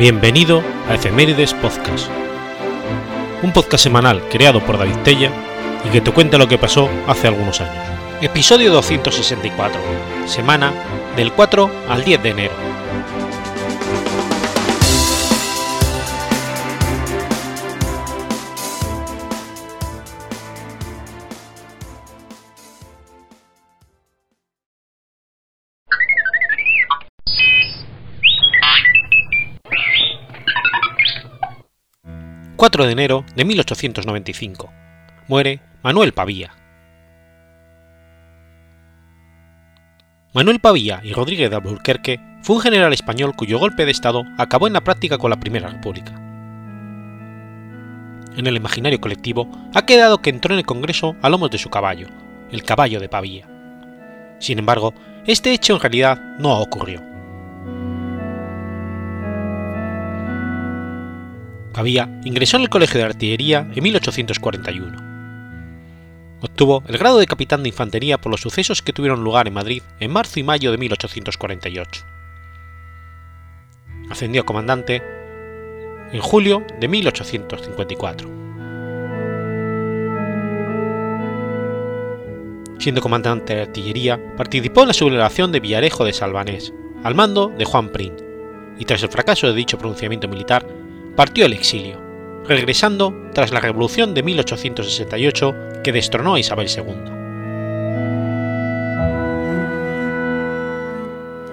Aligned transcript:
Bienvenido 0.00 0.62
a 0.88 0.94
Efemérides 0.94 1.52
Podcast, 1.52 2.08
un 3.42 3.52
podcast 3.52 3.84
semanal 3.84 4.26
creado 4.30 4.64
por 4.64 4.78
David 4.78 4.96
Tella 5.04 5.30
y 5.84 5.90
que 5.90 6.00
te 6.00 6.10
cuenta 6.10 6.38
lo 6.38 6.48
que 6.48 6.56
pasó 6.56 6.88
hace 7.06 7.28
algunos 7.28 7.60
años. 7.60 7.84
Episodio 8.22 8.72
264, 8.72 9.78
semana 10.24 10.72
del 11.16 11.30
4 11.34 11.70
al 11.86 12.02
10 12.02 12.22
de 12.22 12.30
enero. 12.30 12.54
4 32.60 32.84
de 32.84 32.92
enero 32.92 33.24
de 33.34 33.46
1895. 33.46 34.70
Muere 35.28 35.60
Manuel 35.82 36.12
Pavía. 36.12 36.52
Manuel 40.34 40.60
Pavía 40.60 41.00
y 41.02 41.14
Rodríguez 41.14 41.48
de 41.48 41.56
Alburquerque 41.56 42.20
fue 42.42 42.56
un 42.56 42.60
general 42.60 42.92
español 42.92 43.32
cuyo 43.34 43.58
golpe 43.58 43.86
de 43.86 43.92
Estado 43.92 44.24
acabó 44.36 44.66
en 44.66 44.74
la 44.74 44.82
práctica 44.82 45.16
con 45.16 45.30
la 45.30 45.40
Primera 45.40 45.70
República. 45.70 46.12
En 48.36 48.46
el 48.46 48.56
imaginario 48.56 49.00
colectivo 49.00 49.50
ha 49.74 49.86
quedado 49.86 50.20
que 50.20 50.28
entró 50.28 50.52
en 50.52 50.58
el 50.58 50.66
Congreso 50.66 51.16
a 51.22 51.30
lomos 51.30 51.50
de 51.50 51.56
su 51.56 51.70
caballo, 51.70 52.08
el 52.52 52.62
caballo 52.62 53.00
de 53.00 53.08
Pavía. 53.08 53.48
Sin 54.38 54.58
embargo, 54.58 54.92
este 55.24 55.54
hecho 55.54 55.76
en 55.76 55.80
realidad 55.80 56.36
no 56.38 56.60
ocurrió. 56.60 57.09
Pavía 61.72 62.20
ingresó 62.24 62.56
en 62.56 62.64
el 62.64 62.68
Colegio 62.68 62.98
de 62.98 63.06
Artillería 63.06 63.68
en 63.74 63.82
1841. 63.82 65.10
Obtuvo 66.40 66.82
el 66.88 66.98
grado 66.98 67.18
de 67.18 67.26
capitán 67.26 67.62
de 67.62 67.68
infantería 67.68 68.18
por 68.18 68.32
los 68.32 68.40
sucesos 68.40 68.82
que 68.82 68.92
tuvieron 68.92 69.22
lugar 69.22 69.46
en 69.46 69.54
Madrid 69.54 69.82
en 70.00 70.10
marzo 70.10 70.40
y 70.40 70.42
mayo 70.42 70.72
de 70.72 70.78
1848. 70.78 72.04
Ascendió 74.10 74.42
a 74.42 74.46
comandante 74.46 75.02
en 76.12 76.20
julio 76.20 76.64
de 76.80 76.88
1854. 76.88 78.40
Siendo 82.78 83.02
comandante 83.02 83.54
de 83.54 83.62
artillería, 83.62 84.18
participó 84.36 84.80
en 84.80 84.88
la 84.88 84.94
sublevación 84.94 85.52
de 85.52 85.60
Villarejo 85.60 86.04
de 86.04 86.14
Salvanés, 86.14 86.72
al 87.04 87.14
mando 87.14 87.48
de 87.48 87.66
Juan 87.66 87.90
Prim, 87.90 88.14
y 88.78 88.86
tras 88.86 89.02
el 89.02 89.10
fracaso 89.10 89.46
de 89.46 89.52
dicho 89.52 89.76
pronunciamiento 89.76 90.26
militar, 90.26 90.66
partió 91.20 91.44
al 91.44 91.52
exilio, 91.52 92.00
regresando 92.48 93.14
tras 93.34 93.52
la 93.52 93.60
Revolución 93.60 94.14
de 94.14 94.22
1868 94.22 95.54
que 95.84 95.92
destronó 95.92 96.32
a 96.32 96.40
Isabel 96.40 96.66
II. 96.66 96.94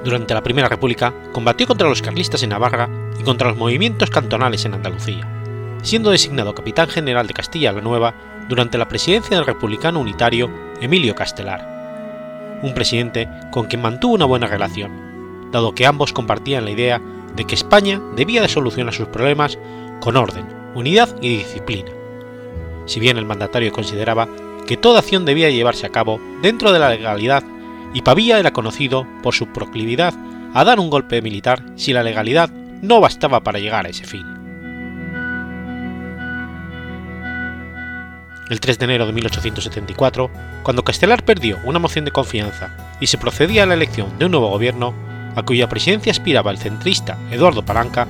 Durante 0.05 0.33
la 0.33 0.41
Primera 0.41 0.69
República 0.69 1.13
combatió 1.33 1.67
contra 1.67 1.89
los 1.89 2.01
carlistas 2.01 2.43
en 2.43 2.51
Navarra 2.51 2.89
y 3.19 3.23
contra 3.23 3.49
los 3.49 3.57
movimientos 3.57 4.09
cantonales 4.09 4.63
en 4.63 4.73
Andalucía, 4.73 5.27
siendo 5.81 6.11
designado 6.11 6.55
capitán 6.55 6.87
general 6.87 7.27
de 7.27 7.33
Castilla 7.33 7.73
la 7.73 7.81
Nueva 7.81 8.15
durante 8.47 8.77
la 8.77 8.87
presidencia 8.87 9.35
del 9.35 9.45
republicano 9.45 9.99
unitario 9.99 10.49
Emilio 10.79 11.13
Castelar, 11.13 12.61
un 12.63 12.73
presidente 12.73 13.27
con 13.51 13.65
quien 13.65 13.81
mantuvo 13.81 14.15
una 14.15 14.23
buena 14.23 14.47
relación, 14.47 15.51
dado 15.51 15.75
que 15.75 15.85
ambos 15.85 16.13
compartían 16.13 16.63
la 16.63 16.71
idea 16.71 17.01
de 17.37 17.45
que 17.45 17.55
España 17.55 18.01
debía 18.15 18.41
de 18.41 18.49
solucionar 18.49 18.93
sus 18.93 19.07
problemas 19.07 19.57
con 20.01 20.17
orden, 20.17 20.45
unidad 20.75 21.15
y 21.21 21.37
disciplina, 21.37 21.91
si 22.85 22.99
bien 22.99 23.17
el 23.17 23.25
mandatario 23.25 23.71
consideraba 23.71 24.27
que 24.65 24.77
toda 24.77 24.99
acción 24.99 25.23
debía 25.23 25.49
llevarse 25.49 25.85
a 25.85 25.91
cabo 25.91 26.19
dentro 26.41 26.73
de 26.73 26.79
la 26.79 26.89
legalidad 26.89 27.43
y 27.93 28.01
Pavía 28.01 28.39
era 28.39 28.51
conocido 28.51 29.07
por 29.23 29.33
su 29.33 29.47
proclividad 29.47 30.13
a 30.53 30.63
dar 30.63 30.79
un 30.79 30.89
golpe 30.89 31.21
militar 31.21 31.63
si 31.75 31.93
la 31.93 32.03
legalidad 32.03 32.49
no 32.81 32.99
bastaba 32.99 33.41
para 33.41 33.59
llegar 33.59 33.85
a 33.85 33.89
ese 33.89 34.05
fin. 34.05 34.25
El 38.49 38.61
3 38.61 38.79
de 38.79 38.85
enero 38.85 39.05
de 39.05 39.13
1874, 39.13 40.31
cuando 40.63 40.83
Castelar 40.83 41.25
perdió 41.25 41.57
una 41.65 41.79
moción 41.79 42.05
de 42.05 42.11
confianza 42.11 42.95
y 43.01 43.07
se 43.07 43.17
procedía 43.17 43.63
a 43.63 43.65
la 43.65 43.73
elección 43.73 44.17
de 44.17 44.25
un 44.25 44.31
nuevo 44.31 44.49
gobierno, 44.49 44.93
a 45.37 45.43
cuya 45.43 45.69
presidencia 45.69 46.11
aspiraba 46.11 46.49
el 46.49 46.57
centrista 46.57 47.15
Eduardo 47.29 47.63
Palanca, 47.63 48.07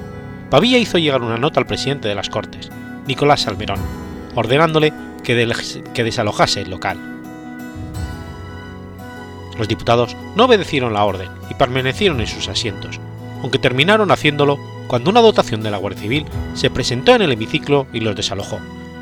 Pavía 0.49 0.77
hizo 0.77 0.97
llegar 0.97 1.21
una 1.21 1.38
nota 1.38 1.59
al 1.59 1.65
presidente 1.65 2.07
de 2.07 2.15
las 2.15 2.29
Cortes, 2.29 2.69
Nicolás 3.05 3.41
Salmerón, 3.41 3.81
ordenándole 4.33 4.93
que, 5.25 5.51
que 5.93 6.03
desalojase 6.05 6.61
el 6.61 6.69
local. 6.69 6.97
Los 9.57 9.67
diputados 9.67 10.16
no 10.37 10.45
obedecieron 10.45 10.93
la 10.93 11.03
orden 11.03 11.27
y 11.51 11.53
permanecieron 11.55 12.21
en 12.21 12.27
sus 12.27 12.47
asientos, 12.47 12.97
aunque 13.41 13.59
terminaron 13.59 14.09
haciéndolo 14.09 14.57
cuando 14.87 15.09
una 15.09 15.19
dotación 15.19 15.61
de 15.61 15.71
la 15.71 15.77
Guardia 15.77 16.03
Civil 16.03 16.25
se 16.53 16.69
presentó 16.69 17.13
en 17.13 17.23
el 17.23 17.33
hemiciclo 17.33 17.87
y 17.91 17.99
los 17.99 18.16
desalojó, 18.16 18.61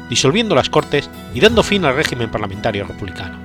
disolviendo 0.09 0.55
las 0.55 0.71
Cortes 0.71 1.11
y 1.35 1.41
dando 1.41 1.61
fin 1.61 1.85
al 1.85 1.95
régimen 1.95 2.31
parlamentario 2.31 2.87
republicano. 2.87 3.44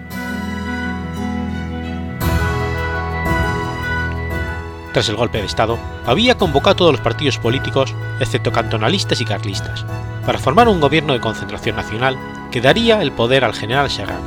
Tras 4.92 5.08
el 5.08 5.16
golpe 5.16 5.38
de 5.38 5.46
Estado, 5.46 5.78
había 6.04 6.36
convocado 6.36 6.70
a 6.70 6.76
todos 6.76 6.92
los 6.92 7.00
partidos 7.00 7.38
políticos, 7.38 7.94
excepto 8.18 8.50
cantonalistas 8.50 9.20
y 9.20 9.24
carlistas, 9.24 9.84
para 10.26 10.38
formar 10.38 10.68
un 10.68 10.80
gobierno 10.80 11.12
de 11.12 11.20
concentración 11.20 11.76
nacional 11.76 12.18
que 12.50 12.60
daría 12.60 13.00
el 13.00 13.12
poder 13.12 13.44
al 13.44 13.54
general 13.54 13.88
Serrano, 13.88 14.26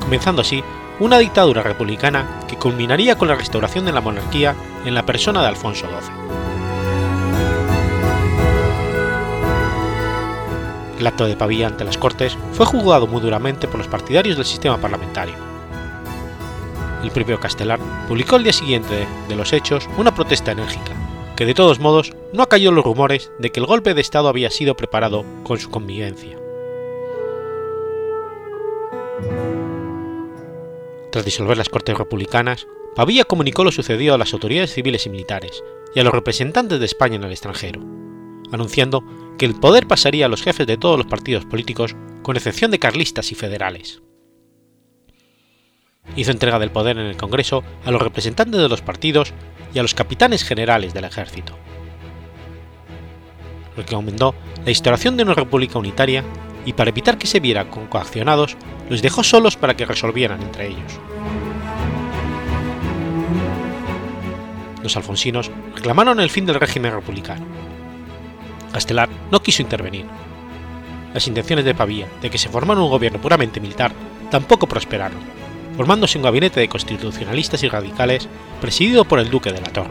comenzando 0.00 0.42
así 0.42 0.62
una 1.00 1.18
dictadura 1.18 1.62
republicana 1.62 2.40
que 2.46 2.56
culminaría 2.56 3.18
con 3.18 3.26
la 3.26 3.34
restauración 3.34 3.84
de 3.84 3.92
la 3.92 4.00
monarquía 4.00 4.54
en 4.84 4.94
la 4.94 5.04
persona 5.04 5.42
de 5.42 5.48
Alfonso 5.48 5.86
XII. 5.88 6.24
El 11.00 11.06
acto 11.08 11.26
de 11.26 11.36
Pavía 11.36 11.66
ante 11.66 11.84
las 11.84 11.98
Cortes 11.98 12.38
fue 12.52 12.66
juzgado 12.66 13.08
muy 13.08 13.20
duramente 13.20 13.66
por 13.66 13.78
los 13.78 13.88
partidarios 13.88 14.36
del 14.36 14.46
sistema 14.46 14.78
parlamentario, 14.78 15.53
el 17.04 17.10
propio 17.10 17.38
Castelar 17.38 17.78
publicó 18.08 18.36
al 18.36 18.44
día 18.44 18.52
siguiente 18.52 19.06
de 19.28 19.36
los 19.36 19.52
hechos 19.52 19.88
una 19.98 20.14
protesta 20.14 20.52
enérgica, 20.52 20.92
que 21.36 21.44
de 21.44 21.54
todos 21.54 21.78
modos 21.78 22.12
no 22.32 22.42
acalló 22.42 22.72
los 22.72 22.84
rumores 22.84 23.30
de 23.38 23.50
que 23.50 23.60
el 23.60 23.66
golpe 23.66 23.94
de 23.94 24.00
Estado 24.00 24.28
había 24.28 24.50
sido 24.50 24.74
preparado 24.74 25.24
con 25.44 25.58
su 25.58 25.70
convivencia. 25.70 26.38
Tras 31.12 31.24
disolver 31.24 31.58
las 31.58 31.68
Cortes 31.68 31.96
Republicanas, 31.96 32.66
Pavía 32.96 33.24
comunicó 33.24 33.64
lo 33.64 33.70
sucedido 33.70 34.14
a 34.14 34.18
las 34.18 34.32
autoridades 34.32 34.72
civiles 34.72 35.06
y 35.06 35.10
militares 35.10 35.62
y 35.94 36.00
a 36.00 36.04
los 36.04 36.12
representantes 36.12 36.80
de 36.80 36.86
España 36.86 37.16
en 37.16 37.24
el 37.24 37.32
extranjero, 37.32 37.80
anunciando 38.50 39.04
que 39.36 39.44
el 39.44 39.54
poder 39.54 39.86
pasaría 39.86 40.26
a 40.26 40.28
los 40.28 40.42
jefes 40.42 40.66
de 40.66 40.78
todos 40.78 40.96
los 40.96 41.06
partidos 41.06 41.44
políticos, 41.44 41.94
con 42.22 42.36
excepción 42.36 42.70
de 42.70 42.78
carlistas 42.78 43.30
y 43.30 43.34
federales 43.34 44.02
hizo 46.16 46.30
entrega 46.30 46.58
del 46.58 46.70
poder 46.70 46.98
en 46.98 47.06
el 47.06 47.16
Congreso 47.16 47.64
a 47.84 47.90
los 47.90 48.02
representantes 48.02 48.60
de 48.60 48.68
los 48.68 48.82
partidos 48.82 49.32
y 49.72 49.78
a 49.78 49.82
los 49.82 49.94
capitanes 49.94 50.44
generales 50.44 50.94
del 50.94 51.04
ejército. 51.04 51.56
Recomendó 53.76 54.34
la 54.64 54.70
instauración 54.70 55.16
de 55.16 55.24
una 55.24 55.34
república 55.34 55.78
unitaria 55.78 56.22
y 56.64 56.72
para 56.72 56.90
evitar 56.90 57.18
que 57.18 57.26
se 57.26 57.40
vieran 57.40 57.68
coaccionados, 57.68 58.56
los 58.88 59.02
dejó 59.02 59.24
solos 59.24 59.56
para 59.56 59.76
que 59.76 59.84
resolvieran 59.84 60.40
entre 60.40 60.68
ellos. 60.68 61.00
Los 64.82 64.96
alfonsinos 64.96 65.50
reclamaron 65.74 66.20
el 66.20 66.30
fin 66.30 66.46
del 66.46 66.60
régimen 66.60 66.92
republicano. 66.92 67.44
Castelar 68.72 69.08
no 69.30 69.42
quiso 69.42 69.62
intervenir. 69.62 70.06
Las 71.12 71.26
intenciones 71.26 71.64
de 71.64 71.74
Pavía 71.74 72.08
de 72.20 72.30
que 72.30 72.38
se 72.38 72.48
formara 72.48 72.80
un 72.80 72.90
gobierno 72.90 73.20
puramente 73.20 73.60
militar 73.60 73.92
tampoco 74.30 74.66
prosperaron 74.66 75.43
formándose 75.76 76.18
un 76.18 76.24
gabinete 76.24 76.60
de 76.60 76.68
constitucionalistas 76.68 77.62
y 77.62 77.68
radicales 77.68 78.28
presidido 78.60 79.04
por 79.04 79.18
el 79.18 79.30
duque 79.30 79.52
de 79.52 79.60
la 79.60 79.72
Torre. 79.72 79.90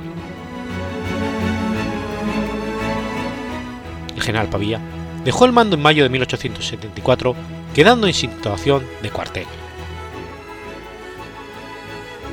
El 4.15 4.21
general 4.21 4.50
Pavía 4.50 4.80
dejó 5.24 5.45
el 5.45 5.51
mando 5.51 5.75
en 5.75 5.81
mayo 5.81 6.03
de 6.03 6.09
1874, 6.09 7.35
quedando 7.74 8.07
en 8.07 8.13
situación 8.13 8.85
de 9.01 9.09
cuartel. 9.09 9.45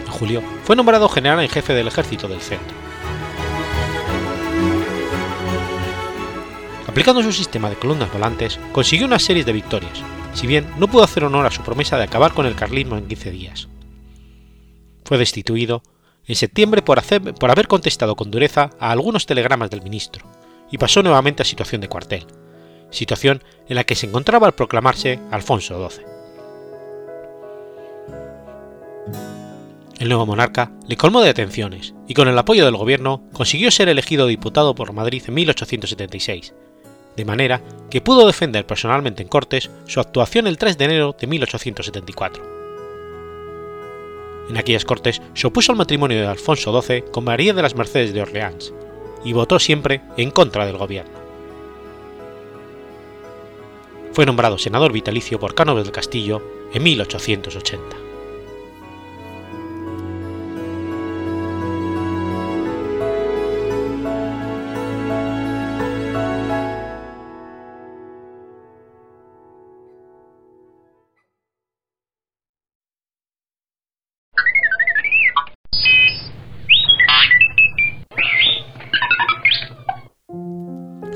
En 0.07 0.13
julio 0.13 0.43
fue 0.65 0.77
nombrado 0.77 1.09
general 1.09 1.41
en 1.41 1.49
jefe 1.49 1.73
del 1.73 1.89
ejército 1.89 2.29
del 2.29 2.41
centro. 2.41 2.77
Aplicando 6.87 7.23
su 7.23 7.33
sistema 7.33 7.71
de 7.71 7.77
columnas 7.77 8.13
volantes, 8.13 8.59
consiguió 8.73 9.07
una 9.07 9.21
serie 9.21 9.45
de 9.45 9.53
victorias, 9.53 10.03
si 10.35 10.47
bien 10.47 10.67
no 10.79 10.89
pudo 10.89 11.03
hacer 11.03 11.25
honor 11.25 11.47
a 11.47 11.51
su 11.51 11.63
promesa 11.63 11.97
de 11.97 12.05
acabar 12.05 12.33
con 12.33 12.47
el 12.47 12.55
carlismo 12.55 12.97
en 12.97 13.09
15 13.09 13.31
días. 13.31 13.69
Fue 15.05 15.19
destituido 15.19 15.83
en 16.27 16.37
septiembre 16.37 16.83
por, 16.83 17.01
haber 17.51 17.69
contestado 17.69 18.15
con 18.15 18.31
dureza 18.31 18.71
a 18.79 18.93
algunos 18.93 19.27
telegramas 19.27 19.71
del 19.71 19.83
ministro, 19.83 20.25
y 20.71 20.79
pasó 20.79 21.03
nuevamente 21.03 21.43
a 21.43 21.47
situación 21.47 21.81
de 21.81 21.89
cuartel, 21.89 22.27
situación 22.91 23.43
en 23.69 23.77
la 23.77 23.85
que 23.85 23.97
se 23.97 24.07
encontraba 24.07 24.47
al 24.47 24.55
proclamarse 24.55 25.19
Alfonso 25.31 25.89
XII. 25.91 26.05
El 29.99 30.09
nuevo 30.09 30.25
monarca 30.25 30.73
le 30.87 30.97
colmó 30.97 31.21
de 31.21 31.29
atenciones 31.29 31.95
y 32.09 32.15
con 32.15 32.27
el 32.29 32.39
apoyo 32.39 32.65
del 32.65 32.77
gobierno 32.77 33.23
consiguió 33.33 33.71
ser 33.71 33.89
elegido 33.89 34.27
diputado 34.27 34.75
por 34.75 34.95
Madrid 34.95 35.23
en 35.27 35.35
1876, 35.35 36.55
de 37.17 37.25
manera 37.25 37.61
que 37.91 38.01
pudo 38.01 38.27
defender 38.27 38.67
personalmente 38.67 39.23
en 39.23 39.29
Cortes 39.29 39.71
su 39.87 40.01
actuación 40.01 40.47
el 40.47 40.59
3 40.59 40.79
de 40.79 40.85
enero 40.85 41.17
de 41.19 41.27
1874. 41.27 42.61
En 44.49 44.57
aquellas 44.57 44.85
Cortes 44.85 45.23
se 45.35 45.47
opuso 45.47 45.73
al 45.73 45.79
matrimonio 45.79 46.21
de 46.21 46.27
Alfonso 46.27 46.81
XII 46.83 47.05
con 47.13 47.25
María 47.25 47.55
de 47.55 47.63
las 47.63 47.77
Mercedes 47.77 48.13
de 48.13 48.23
Orleans 48.23 48.73
y 49.25 49.33
votó 49.33 49.59
siempre 49.59 50.01
en 50.17 50.31
contra 50.31 50.67
del 50.67 50.77
gobierno. 50.77 51.21
Fue 54.13 54.27
nombrado 54.27 54.59
senador 54.59 54.93
vitalicio 54.93 55.39
por 55.39 55.55
Cánovas 55.55 55.85
del 55.85 55.93
Castillo 55.93 56.43
en 56.73 56.83
1880. 56.83 58.00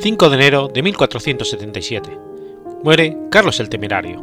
5 0.05 0.29
de 0.29 0.37
enero 0.37 0.69
de 0.69 0.83
1477. 0.83 2.19
Muere 2.83 3.17
Carlos 3.31 3.59
el 3.59 3.71
Temerario. 3.71 4.23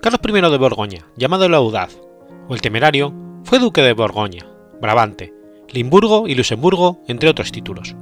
Carlos 0.00 0.20
I 0.24 0.50
de 0.52 0.56
Borgoña, 0.56 1.04
llamado 1.16 1.46
el 1.46 1.54
Audaz, 1.54 1.98
o 2.46 2.54
el 2.54 2.60
Temerario, 2.60 3.12
fue 3.42 3.58
duque 3.58 3.82
de 3.82 3.92
Borgoña, 3.92 4.46
Brabante, 4.80 5.34
Limburgo 5.70 6.28
y 6.28 6.36
Luxemburgo, 6.36 7.00
entre 7.08 7.28
otros 7.28 7.50
títulos. 7.50 7.96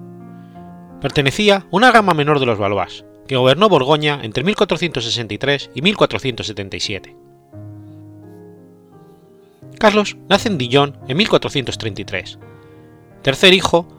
Pertenecía 1.00 1.56
a 1.56 1.66
una 1.70 1.90
gama 1.90 2.12
menor 2.12 2.38
de 2.38 2.44
los 2.44 2.58
Valois, 2.58 3.06
que 3.26 3.38
gobernó 3.38 3.70
Borgoña 3.70 4.20
entre 4.22 4.44
1463 4.44 5.70
y 5.74 5.80
1477. 5.80 7.16
Carlos 9.78 10.18
nace 10.28 10.50
en 10.50 10.58
Dijon 10.58 10.98
en 11.08 11.16
1433, 11.16 12.38
tercer 13.22 13.54
hijo 13.54 13.97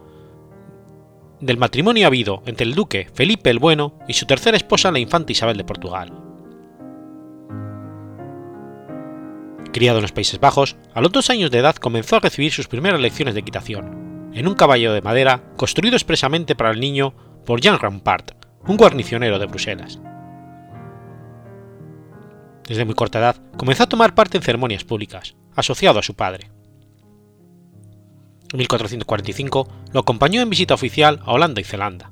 del 1.41 1.57
matrimonio 1.57 2.07
habido 2.07 2.43
entre 2.45 2.65
el 2.65 2.75
duque 2.75 3.09
Felipe 3.13 3.49
el 3.49 3.59
Bueno 3.59 3.97
y 4.07 4.13
su 4.13 4.25
tercera 4.25 4.57
esposa 4.57 4.91
la 4.91 4.99
infanta 4.99 5.31
Isabel 5.31 5.57
de 5.57 5.63
Portugal. 5.63 6.11
Criado 9.71 9.99
en 9.99 10.01
los 10.01 10.11
Países 10.11 10.39
Bajos, 10.39 10.77
a 10.93 11.01
los 11.01 11.11
dos 11.11 11.29
años 11.29 11.51
de 11.51 11.59
edad 11.59 11.75
comenzó 11.75 12.15
a 12.15 12.19
recibir 12.19 12.51
sus 12.51 12.67
primeras 12.67 12.99
lecciones 12.99 13.35
de 13.35 13.41
equitación, 13.41 14.31
en 14.33 14.47
un 14.47 14.55
caballo 14.55 14.93
de 14.93 15.01
madera 15.01 15.43
construido 15.57 15.95
expresamente 15.95 16.55
para 16.55 16.71
el 16.71 16.79
niño 16.79 17.13
por 17.45 17.61
Jean 17.61 17.79
Rampart, 17.79 18.31
un 18.67 18.77
guarnicionero 18.77 19.39
de 19.39 19.45
Bruselas. 19.45 19.99
Desde 22.67 22.85
muy 22.85 22.95
corta 22.95 23.19
edad 23.19 23.35
comenzó 23.57 23.83
a 23.83 23.89
tomar 23.89 24.15
parte 24.15 24.37
en 24.37 24.43
ceremonias 24.43 24.83
públicas, 24.83 25.35
asociado 25.55 25.99
a 25.99 26.03
su 26.03 26.15
padre. 26.15 26.51
En 28.51 28.57
1445 28.57 29.67
lo 29.93 29.99
acompañó 29.99 30.41
en 30.41 30.49
visita 30.49 30.73
oficial 30.73 31.19
a 31.23 31.33
Holanda 31.33 31.61
y 31.61 31.63
Zelanda. 31.63 32.11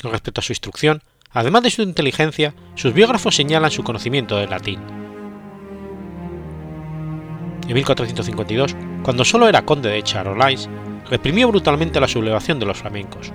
Con 0.00 0.12
respecto 0.12 0.40
a 0.40 0.44
su 0.44 0.52
instrucción, 0.52 1.02
además 1.30 1.62
de 1.64 1.70
su 1.70 1.82
inteligencia, 1.82 2.54
sus 2.76 2.94
biógrafos 2.94 3.34
señalan 3.34 3.70
su 3.70 3.82
conocimiento 3.82 4.36
del 4.36 4.50
latín. 4.50 4.80
En 7.68 7.74
1452, 7.74 8.76
cuando 9.02 9.24
solo 9.24 9.48
era 9.48 9.64
conde 9.64 9.88
de 9.88 10.02
Charolais, 10.02 10.68
reprimió 11.08 11.48
brutalmente 11.48 12.00
la 12.00 12.08
sublevación 12.08 12.58
de 12.58 12.66
los 12.66 12.78
flamencos. 12.78 13.32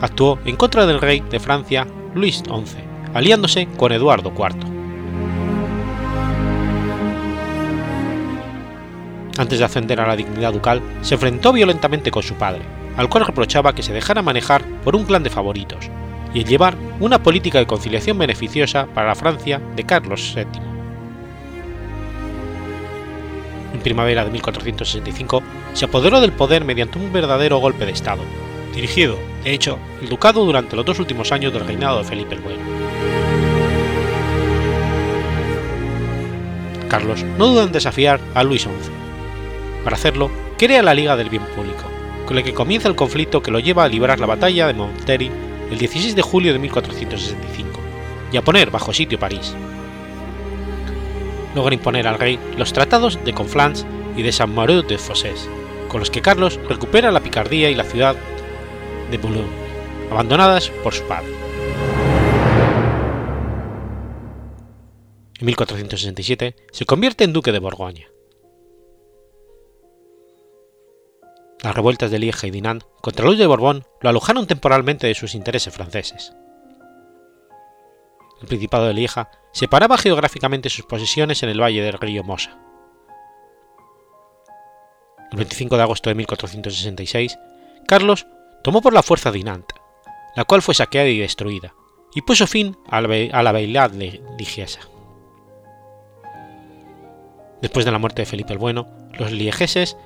Actuó 0.00 0.38
en 0.44 0.56
contra 0.56 0.86
del 0.86 1.00
rey 1.00 1.20
de 1.20 1.40
Francia, 1.40 1.86
Luis 2.14 2.38
XI, 2.38 2.78
aliándose 3.12 3.66
con 3.76 3.92
Eduardo 3.92 4.32
IV. 4.36 4.69
Antes 9.38 9.58
de 9.58 9.64
ascender 9.64 10.00
a 10.00 10.06
la 10.06 10.16
dignidad 10.16 10.52
ducal, 10.52 10.82
se 11.02 11.14
enfrentó 11.14 11.52
violentamente 11.52 12.10
con 12.10 12.22
su 12.22 12.34
padre, 12.34 12.62
al 12.96 13.08
cual 13.08 13.26
reprochaba 13.26 13.74
que 13.74 13.82
se 13.82 13.92
dejara 13.92 14.22
manejar 14.22 14.64
por 14.84 14.96
un 14.96 15.04
clan 15.04 15.22
de 15.22 15.30
favoritos, 15.30 15.88
y 16.34 16.40
el 16.40 16.46
llevar 16.46 16.76
una 17.00 17.22
política 17.22 17.58
de 17.58 17.66
conciliación 17.66 18.18
beneficiosa 18.18 18.86
para 18.86 19.08
la 19.08 19.14
Francia 19.14 19.60
de 19.76 19.84
Carlos 19.84 20.32
VII. 20.34 20.62
En 23.72 23.80
primavera 23.80 24.24
de 24.24 24.30
1465 24.30 25.42
se 25.72 25.84
apoderó 25.84 26.20
del 26.20 26.32
poder 26.32 26.64
mediante 26.64 26.98
un 26.98 27.12
verdadero 27.12 27.58
golpe 27.58 27.86
de 27.86 27.92
Estado, 27.92 28.22
dirigido, 28.74 29.16
de 29.44 29.54
hecho, 29.54 29.78
el 30.02 30.08
ducado 30.08 30.44
durante 30.44 30.76
los 30.76 30.84
dos 30.84 30.98
últimos 30.98 31.32
años 31.32 31.52
del 31.52 31.66
reinado 31.66 31.98
de 31.98 32.04
Felipe 32.04 32.34
el 32.34 32.40
Bueno. 32.40 32.62
Carlos 36.88 37.24
no 37.38 37.46
duda 37.46 37.62
en 37.62 37.72
desafiar 37.72 38.20
a 38.34 38.42
Luis 38.42 38.62
XI, 38.62 38.99
para 39.84 39.96
hacerlo, 39.96 40.30
crea 40.58 40.82
la 40.82 40.94
Liga 40.94 41.16
del 41.16 41.30
Bien 41.30 41.42
Público, 41.56 41.84
con 42.26 42.36
la 42.36 42.42
que 42.42 42.54
comienza 42.54 42.88
el 42.88 42.96
conflicto 42.96 43.42
que 43.42 43.50
lo 43.50 43.58
lleva 43.58 43.84
a 43.84 43.88
librar 43.88 44.20
la 44.20 44.26
batalla 44.26 44.66
de 44.66 44.74
Montlhéry 44.74 45.30
el 45.70 45.78
16 45.78 46.14
de 46.16 46.22
julio 46.22 46.52
de 46.52 46.58
1465 46.58 47.80
y 48.32 48.36
a 48.36 48.42
poner 48.42 48.70
bajo 48.70 48.92
sitio 48.92 49.18
París. 49.18 49.54
Logra 51.54 51.74
imponer 51.74 52.06
al 52.06 52.18
rey 52.18 52.38
los 52.56 52.72
tratados 52.72 53.18
de 53.24 53.32
Conflans 53.32 53.86
y 54.16 54.22
de 54.22 54.32
Saint-Maurice 54.32 54.86
de 54.86 54.98
Fossés, 54.98 55.48
con 55.88 56.00
los 56.00 56.10
que 56.10 56.22
Carlos 56.22 56.60
recupera 56.68 57.10
la 57.10 57.20
Picardía 57.20 57.70
y 57.70 57.74
la 57.74 57.84
ciudad 57.84 58.16
de 59.10 59.18
Boulogne, 59.18 59.48
abandonadas 60.10 60.70
por 60.84 60.94
su 60.94 61.04
padre. 61.04 61.32
En 65.40 65.46
1467 65.46 66.54
se 66.70 66.84
convierte 66.84 67.24
en 67.24 67.32
duque 67.32 67.50
de 67.50 67.58
Borgoña. 67.58 68.06
Las 71.62 71.74
revueltas 71.74 72.10
de 72.10 72.18
Lieja 72.18 72.46
y 72.46 72.50
Dinant 72.50 72.84
contra 73.02 73.26
Luis 73.26 73.38
de 73.38 73.46
Borbón 73.46 73.84
lo 74.00 74.08
alojaron 74.08 74.46
temporalmente 74.46 75.06
de 75.06 75.14
sus 75.14 75.34
intereses 75.34 75.74
franceses. 75.74 76.32
El 78.40 78.48
Principado 78.48 78.86
de 78.86 78.94
Lieja 78.94 79.30
separaba 79.52 79.98
geográficamente 79.98 80.70
sus 80.70 80.86
posesiones 80.86 81.42
en 81.42 81.50
el 81.50 81.60
valle 81.60 81.82
del 81.82 81.98
río 81.98 82.24
Mosa. 82.24 82.58
El 85.30 85.36
25 85.36 85.76
de 85.76 85.82
agosto 85.82 86.08
de 86.08 86.14
1466, 86.14 87.38
Carlos 87.86 88.26
tomó 88.64 88.80
por 88.80 88.94
la 88.94 89.02
fuerza 89.02 89.30
Dinant, 89.30 89.70
la 90.34 90.44
cual 90.44 90.62
fue 90.62 90.74
saqueada 90.74 91.08
y 91.08 91.18
destruida, 91.18 91.74
y 92.14 92.22
puso 92.22 92.46
fin 92.46 92.76
a 92.88 93.00
la 93.00 93.52
bailad 93.52 93.92
ligiesa. 93.92 94.80
Después 97.60 97.84
de 97.84 97.92
la 97.92 97.98
muerte 97.98 98.22
de 98.22 98.26
Felipe 98.26 98.54
el 98.54 98.58
Bueno, 98.58 98.88
los 99.12 99.30
liegeses 99.32 99.96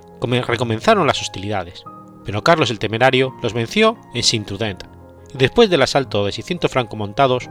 recomenzaron 0.46 1.06
las 1.06 1.20
hostilidades, 1.20 1.84
pero 2.24 2.42
Carlos 2.42 2.70
el 2.70 2.78
Temerario 2.78 3.34
los 3.42 3.52
venció 3.52 3.96
en 4.14 4.22
Saint-Trudent 4.22 4.84
y 5.34 5.38
después 5.38 5.68
del 5.68 5.82
asalto 5.82 6.24
de 6.24 6.32
600 6.32 6.70
montados, 6.94 7.48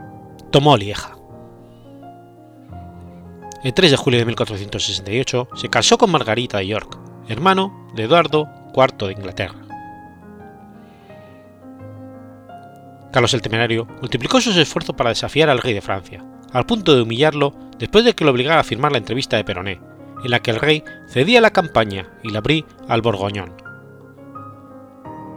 tomó 0.51 0.77
Lieja. 0.77 1.18
El 3.63 3.74
3 3.74 3.92
de 3.92 3.98
julio 3.98 4.20
de 4.20 4.25
1468 4.25 5.50
se 5.56 5.70
casó 5.70 5.98
con 5.98 6.12
Margarita 6.12 6.58
de 6.58 6.68
York, 6.68 6.98
hermano 7.27 7.89
de 7.96 8.03
Eduardo 8.03 8.50
IV 8.75 9.08
de 9.08 9.13
Inglaterra. 9.13 9.60
Carlos 13.12 13.34
el 13.34 13.42
Temerario 13.42 13.88
multiplicó 14.01 14.42
sus 14.42 14.58
esfuerzos 14.58 14.96
para 14.96 15.12
desafiar 15.12 15.50
al 15.50 15.60
rey 15.60 15.74
de 15.74 15.82
Francia, 15.82 16.25
al 16.51 16.65
punto 16.65 16.96
de 16.96 17.03
humillarlo 17.03 17.53
después 17.77 18.03
de 18.03 18.13
que 18.13 18.25
lo 18.25 18.32
obligara 18.32 18.60
a 18.60 18.63
firmar 18.65 18.92
la 18.92 18.98
entrevista 18.98 19.38
de 19.38 19.44
Peroné, 19.44 19.80
en 20.24 20.32
la 20.32 20.42
que 20.42 20.51
el 20.51 20.60
rey 20.60 20.84
cedía 21.08 21.42
la 21.42 21.51
campaña 21.51 22.12
y 22.24 22.30
la 22.30 22.42
Brie 22.42 22.65
al 22.88 23.01
Borgoñón. 23.01 23.53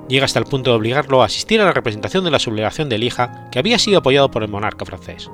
Llega 0.08 0.24
hasta 0.24 0.38
el 0.38 0.44
punto 0.44 0.70
de 0.70 0.76
obligarlo 0.76 1.22
a 1.22 1.26
asistir 1.26 1.60
a 1.60 1.64
la 1.64 1.72
representación 1.72 2.24
de 2.24 2.30
la 2.30 2.38
sublevación 2.38 2.88
de 2.88 2.98
Lieja 2.98 3.48
que 3.50 3.58
había 3.58 3.78
sido 3.78 3.98
apoyado 3.98 4.30
por 4.30 4.42
el 4.42 4.48
monarca 4.48 4.84
francés. 4.84 5.30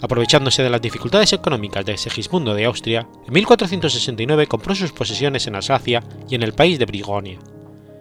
Aprovechándose 0.00 0.62
de 0.62 0.70
las 0.70 0.82
dificultades 0.82 1.32
económicas 1.32 1.84
de 1.84 1.96
Segismundo 1.96 2.54
de 2.54 2.64
Austria, 2.64 3.06
en 3.26 3.32
1469 3.34 4.48
compró 4.48 4.74
sus 4.74 4.92
posesiones 4.92 5.46
en 5.46 5.54
Alsacia 5.54 6.02
y 6.28 6.34
en 6.34 6.42
el 6.42 6.54
país 6.54 6.78
de 6.78 6.86
Brigonia, 6.86 7.38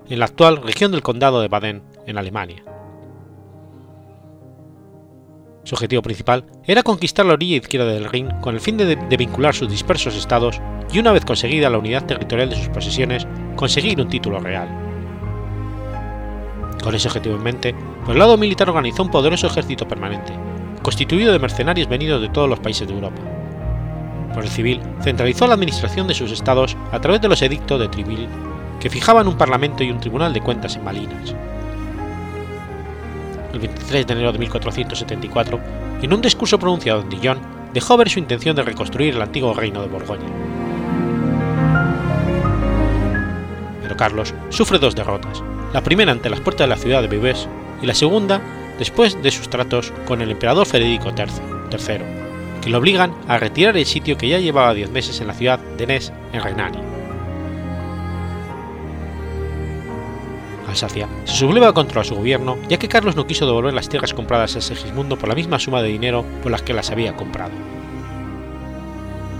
en 0.10 0.20
la 0.20 0.26
actual 0.26 0.64
región 0.64 0.92
del 0.92 1.04
condado 1.04 1.42
de 1.42 1.48
Baden, 1.48 1.84
en 2.08 2.18
Alemania. 2.18 2.64
Su 5.64 5.76
objetivo 5.76 6.02
principal 6.02 6.46
era 6.66 6.82
conquistar 6.82 7.26
la 7.26 7.34
orilla 7.34 7.58
izquierda 7.58 7.92
del 7.92 8.06
Rin 8.10 8.30
con 8.42 8.56
el 8.56 8.62
fin 8.62 8.78
de, 8.78 8.96
vincular 9.18 9.54
sus 9.54 9.70
dispersos 9.70 10.16
estados 10.16 10.60
y 10.92 11.00
una 11.00 11.12
vez 11.12 11.24
conseguida 11.24 11.70
la 11.70 11.78
unidad 11.78 12.06
territorial 12.06 12.50
de 12.50 12.56
sus 12.56 12.70
posesiones, 12.70 13.28
conseguir 13.56 14.02
un 14.02 14.10
título 14.10 14.40
real. 14.40 14.68
Con 16.84 16.96
ese 16.96 17.08
objetivo 17.08 17.36
en 17.36 17.44
mente, 17.44 17.76
por 18.04 18.14
el 18.14 18.20
lado 18.20 18.38
militar 18.38 18.70
organizó 18.70 19.04
un 19.04 19.12
poderoso 19.12 19.48
ejército 19.48 19.88
permanente, 19.88 20.34
constituido 20.82 21.32
de 21.32 21.40
mercenarios 21.40 21.88
venidos 21.88 22.22
de 22.22 22.30
todos 22.30 22.50
los 22.50 22.60
países 22.60 22.88
de 22.88 22.96
Europa. 22.96 23.22
Por 24.34 24.44
el 24.44 24.50
civil, 24.50 24.82
centralizó 25.02 25.46
la 25.46 25.54
administración 25.54 26.08
de 26.08 26.16
sus 26.16 26.32
estados 26.32 26.76
a 26.92 27.00
través 27.00 27.22
de 27.22 27.28
los 27.28 27.42
edictos 27.42 27.80
de 27.80 27.88
Trivil, 27.88 28.28
que 28.80 28.90
fijaban 28.90 29.28
un 29.28 29.38
parlamento 29.38 29.84
y 29.84 29.92
un 29.92 30.00
tribunal 30.00 30.34
de 30.34 30.42
cuentas 30.42 30.76
en 30.76 30.84
Malinas. 30.84 31.36
El 33.54 33.60
23 33.60 34.08
de 34.08 34.14
enero 34.14 34.32
de 34.32 34.40
1474, 34.40 35.60
en 36.02 36.14
un 36.14 36.22
discurso 36.22 36.58
pronunciado 36.58 37.02
en 37.02 37.10
Dijon, 37.10 37.40
dejó 37.74 37.98
ver 37.98 38.10
su 38.10 38.20
intención 38.20 38.56
de 38.56 38.64
reconstruir 38.64 39.16
el 39.16 39.22
antiguo 39.22 39.54
reino 39.54 39.82
de 39.82 39.88
Borgoña. 39.88 40.28
Pero 43.82 43.98
Carlos 43.98 44.34
sufre 44.50 44.80
dos 44.80 44.96
derrotas, 44.96 45.44
la 45.74 45.82
primera 45.82 46.12
ante 46.12 46.30
las 46.30 46.40
puertas 46.40 46.66
de 46.66 46.76
la 46.76 46.82
ciudad 46.82 47.02
de 47.02 47.08
Vives 47.08 47.48
y 47.82 47.86
la 47.86 47.94
segunda 47.94 48.42
después 48.80 49.22
de 49.22 49.32
sus 49.32 49.50
tratos 49.50 49.94
con 50.06 50.22
el 50.22 50.32
emperador 50.32 50.66
Federico 50.66 51.10
III, 51.10 51.98
que 52.62 52.70
lo 52.70 52.78
obligan 52.78 53.14
a 53.28 53.38
retirar 53.38 53.78
el 53.78 53.86
sitio 53.86 54.18
que 54.18 54.30
ya 54.30 54.40
llevaba 54.40 54.74
diez 54.74 54.90
meses 54.90 55.20
en 55.22 55.28
la 55.28 55.34
ciudad 55.34 55.60
de 55.60 55.88
Nes, 55.88 56.12
en 56.34 56.42
Renania. 56.42 57.01
Alsacia 60.72 61.08
se 61.26 61.36
subleva 61.36 61.74
contra 61.74 62.04
su 62.04 62.16
gobierno 62.16 62.58
ya 62.68 62.80
que 62.80 62.88
Carlos 62.88 63.16
no 63.16 63.28
quiso 63.28 63.46
devolver 63.46 63.74
las 63.74 63.90
tierras 63.90 64.14
compradas 64.14 64.56
a 64.56 64.62
Segismundo 64.62 65.18
por 65.18 65.30
la 65.30 65.36
misma 65.36 65.60
suma 65.60 65.82
de 65.82 65.90
dinero 65.90 66.26
por 66.42 66.52
las 66.52 66.62
que 66.62 66.74
las 66.74 66.90
había 66.92 67.16
comprado. 67.16 67.52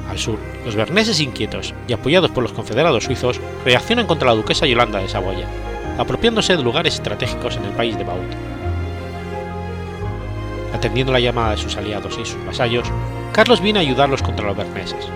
Al 0.10 0.20
sur, 0.20 0.38
los 0.66 0.76
berneses 0.76 1.22
inquietos 1.22 1.74
y 1.88 1.94
apoyados 1.94 2.32
por 2.32 2.44
los 2.44 2.52
confederados 2.52 3.06
suizos 3.06 3.40
reaccionan 3.64 4.08
contra 4.08 4.28
la 4.28 4.36
duquesa 4.36 4.68
Yolanda 4.68 5.00
de 5.00 5.08
Saboya, 5.08 5.48
apropiándose 5.98 6.58
de 6.58 6.64
lugares 6.64 6.96
estratégicos 6.96 7.56
en 7.56 7.64
el 7.64 7.72
país 7.72 7.98
de 7.98 8.04
Baut. 8.04 8.20
Atendiendo 10.74 11.14
la 11.14 11.22
llamada 11.22 11.52
de 11.52 11.58
sus 11.58 11.78
aliados 11.78 12.20
y 12.22 12.26
sus 12.26 12.46
vasallos, 12.46 12.92
Carlos 13.32 13.62
viene 13.62 13.80
a 13.80 13.84
ayudarlos 13.84 14.22
contra 14.22 14.46
los 14.46 14.58
berneses. 14.58 15.08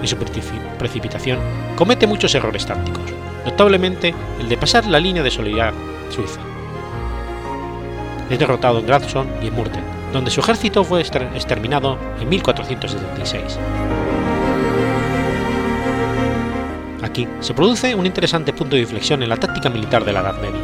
En 0.00 0.08
su 0.08 0.16
precipitación 0.16 1.38
comete 1.76 2.08
muchos 2.08 2.34
errores 2.34 2.66
tácticos, 2.66 3.04
notablemente 3.46 4.14
el 4.40 4.48
de 4.48 4.58
pasar 4.58 4.86
la 4.86 5.00
línea 5.00 5.22
de 5.22 5.30
solidaridad 5.30 5.72
suiza. 6.10 6.40
Es 8.28 8.38
derrotado 8.38 8.80
en 8.80 8.86
Gradson 8.86 9.28
y 9.40 9.46
en 9.46 9.54
Murten, 9.54 9.84
donde 10.12 10.30
su 10.30 10.40
ejército 10.40 10.84
fue 10.84 11.00
exterminado 11.00 11.96
en 12.20 12.28
1476. 12.28 13.58
Aquí 17.02 17.28
se 17.40 17.54
produce 17.54 17.94
un 17.94 18.04
interesante 18.04 18.52
punto 18.52 18.74
de 18.74 18.82
inflexión 18.82 19.22
en 19.22 19.28
la 19.28 19.36
táctica 19.36 19.70
militar 19.70 20.04
de 20.04 20.12
la 20.12 20.20
Edad 20.20 20.40
Media, 20.40 20.60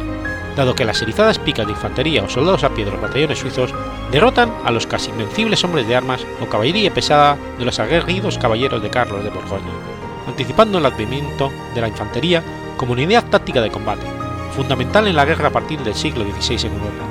dado 0.57 0.75
que 0.75 0.83
las 0.83 1.01
erizadas 1.01 1.39
picas 1.39 1.65
de 1.65 1.71
infantería 1.71 2.21
o 2.21 2.29
soldados 2.29 2.65
a 2.65 2.69
pie 2.69 2.83
de 2.83 2.91
los 2.91 3.01
batallones 3.01 3.39
suizos 3.39 3.73
derrotan 4.11 4.53
a 4.65 4.71
los 4.71 4.85
casi 4.85 5.09
invencibles 5.09 5.63
hombres 5.63 5.87
de 5.87 5.95
armas 5.95 6.25
o 6.41 6.45
caballería 6.47 6.93
pesada 6.93 7.37
de 7.57 7.65
los 7.65 7.79
aguerridos 7.79 8.37
caballeros 8.37 8.83
de 8.83 8.89
Carlos 8.89 9.23
de 9.23 9.29
Borgoña, 9.29 9.71
anticipando 10.27 10.79
el 10.79 10.85
advenimiento 10.85 11.49
de 11.73 11.81
la 11.81 11.87
infantería 11.87 12.43
como 12.77 12.93
unidad 12.93 13.25
táctica 13.29 13.61
de 13.61 13.71
combate, 13.71 14.05
fundamental 14.55 15.07
en 15.07 15.15
la 15.15 15.25
guerra 15.25 15.47
a 15.47 15.51
partir 15.51 15.79
del 15.79 15.95
siglo 15.95 16.23
XVI 16.23 16.67
en 16.67 16.73
Europa, 16.73 17.05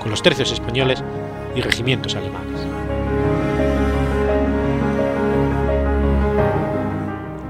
con 0.00 0.10
los 0.10 0.22
tercios 0.22 0.52
españoles 0.52 1.02
y 1.54 1.60
regimientos 1.60 2.14
alemanes. 2.14 2.60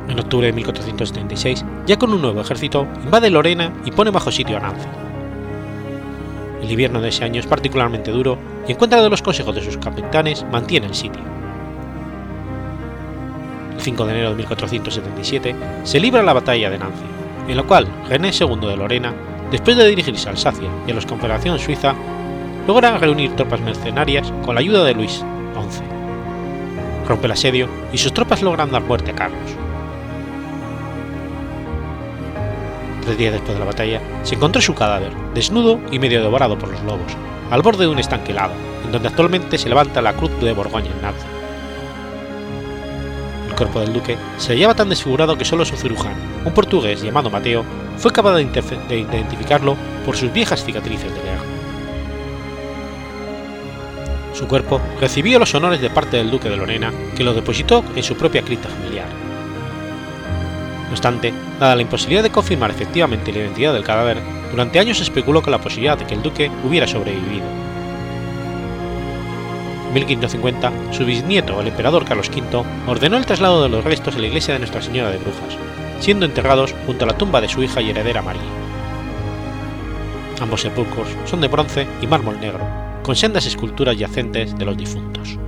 En 0.09 0.21
octubre 0.21 0.47
de 0.47 0.52
1476, 0.52 1.64
ya 1.87 1.99
con 1.99 2.12
un 2.12 2.23
nuevo 2.23 2.40
ejército, 2.40 2.87
invade 3.02 3.30
Lorena 3.30 3.73
y 3.85 3.90
pone 3.90 4.11
bajo 4.11 4.30
sitio 4.30 4.56
a 4.56 4.61
Nancy. 4.61 4.87
El 6.62 6.71
invierno 6.71 7.00
de 7.00 7.09
ese 7.09 7.25
año 7.25 7.40
es 7.40 7.47
particularmente 7.47 8.11
duro 8.11 8.38
y 8.66 8.73
en 8.73 8.78
contra 8.78 9.02
de 9.02 9.11
los 9.11 9.21
consejos 9.21 9.54
de 9.54 9.62
sus 9.62 9.76
capitanes 9.76 10.47
mantiene 10.50 10.87
el 10.87 10.94
sitio. 10.94 11.21
El 13.75 13.80
5 13.80 14.06
de 14.06 14.12
enero 14.12 14.30
de 14.30 14.37
1477 14.37 15.56
se 15.83 16.00
libra 16.00 16.23
la 16.23 16.33
batalla 16.33 16.71
de 16.71 16.78
Nancy, 16.78 17.04
en 17.49 17.57
la 17.57 17.63
cual 17.63 17.87
René 18.09 18.31
II 18.39 18.69
de 18.69 18.77
Lorena, 18.77 19.15
después 19.51 19.77
de 19.77 19.87
dirigirse 19.87 20.29
a 20.29 20.33
Alsacia 20.33 20.69
y 20.87 20.91
a 20.91 20.95
la 20.95 21.03
Confederación 21.03 21.59
Suiza, 21.59 21.95
logra 22.67 22.99
reunir 22.99 23.37
tropas 23.37 23.61
mercenarias 23.61 24.33
con 24.45 24.55
la 24.55 24.61
ayuda 24.61 24.85
de 24.85 24.95
Luis 24.95 25.25
XI. 25.71 25.83
Rompe 27.07 27.27
el 27.27 27.33
asedio 27.33 27.69
y 27.93 27.99
sus 27.99 28.13
tropas 28.13 28.43
logran 28.43 28.71
dar 28.71 28.83
muerte 28.83 29.11
a 29.11 29.15
Carlos. 29.15 29.51
Tres 33.03 33.19
días 33.19 33.33
después 33.35 33.53
de 33.53 33.59
la 33.59 33.67
batalla, 33.67 34.01
se 34.23 34.35
encontró 34.35 34.63
su 34.63 34.75
cadáver, 34.75 35.13
desnudo 35.35 35.79
y 35.93 35.99
medio 35.99 36.23
devorado 36.23 36.59
por 36.59 36.71
los 36.71 36.83
lobos, 36.85 37.13
al 37.51 37.61
borde 37.61 37.85
de 37.85 37.91
un 37.91 37.99
estanque 37.99 38.33
helado, 38.33 38.55
en 38.83 38.93
donde 38.93 39.09
actualmente 39.09 39.59
se 39.59 39.69
levanta 39.69 40.01
la 40.01 40.15
cruz 40.15 40.31
de 40.41 40.55
Borgoña 40.55 40.91
en 40.91 41.03
Nancy. 41.03 41.34
El 43.54 43.58
cuerpo 43.58 43.78
del 43.78 43.92
duque 43.92 44.18
se 44.37 44.52
hallaba 44.52 44.75
tan 44.75 44.88
desfigurado 44.88 45.38
que 45.38 45.44
solo 45.44 45.64
su 45.64 45.76
cirujano, 45.76 46.16
un 46.44 46.52
portugués 46.52 47.00
llamado 47.00 47.30
Mateo, 47.30 47.64
fue 47.99 48.11
capaz 48.11 48.34
de, 48.34 48.44
de 48.88 48.99
identificarlo 48.99 49.76
por 50.04 50.16
sus 50.16 50.32
viejas 50.32 50.64
cicatrices 50.64 51.14
de 51.14 51.20
guerra. 51.20 51.44
Su 54.32 54.49
cuerpo 54.49 54.80
recibió 55.00 55.38
los 55.38 55.54
honores 55.54 55.80
de 55.80 55.88
parte 55.88 56.16
del 56.16 56.32
duque 56.32 56.50
de 56.50 56.56
Lorena, 56.56 56.92
que 57.16 57.23
lo 57.23 57.32
depositó 57.32 57.84
en 57.94 58.02
su 58.02 58.16
propia 58.16 58.42
cripta 58.42 58.68
familiar. 58.68 59.06
No 60.87 60.90
obstante, 60.90 61.32
dada 61.61 61.76
la 61.76 61.82
imposibilidad 61.82 62.25
de 62.25 62.32
confirmar 62.32 62.73
efectivamente 62.73 63.32
la 63.32 63.38
identidad 63.38 63.73
del 63.73 63.84
cadáver, 63.84 64.18
durante 64.50 64.80
años 64.80 64.96
se 64.96 65.04
especuló 65.04 65.42
con 65.42 65.52
la 65.52 65.61
posibilidad 65.61 65.96
de 65.96 66.06
que 66.06 66.14
el 66.14 66.23
duque 66.23 66.50
hubiera 66.64 66.88
sobrevivido. 66.88 67.46
En 69.95 70.01
1550, 70.01 70.93
su 70.93 71.05
bisnieto, 71.05 71.61
el 71.61 71.69
emperador 71.69 72.05
Carlos 72.05 72.29
V, 72.29 72.65
ordenó 72.89 73.17
el 73.17 73.27
traslado 73.27 73.63
de 73.63 73.69
los 73.69 73.85
restos 73.85 74.17
a 74.17 74.19
la 74.19 74.27
iglesia 74.27 74.53
de 74.53 74.59
Nuestra 74.59 74.83
Señora 74.83 75.13
de 75.13 75.19
Brujas, 75.19 75.57
siendo 76.01 76.27
enterrados 76.27 76.75
junto 76.85 77.05
a 77.05 77.07
la 77.07 77.17
tumba 77.17 77.41
de 77.41 77.49
su 77.49 77.63
hija 77.63 77.81
y 77.81 77.91
heredera 77.91 78.21
María. 78.21 78.43
Ambos 80.41 80.63
sepulcros 80.63 81.07
son 81.27 81.41
de 81.41 81.47
bronce 81.47 81.87
y 82.03 82.09
mármol 82.09 82.41
negro, 82.41 82.67
con 83.05 83.15
sendas 83.15 83.47
esculturas 83.47 83.97
yacentes 83.97 84.59
de 84.59 84.65
los 84.65 84.77
difuntos. 84.77 85.39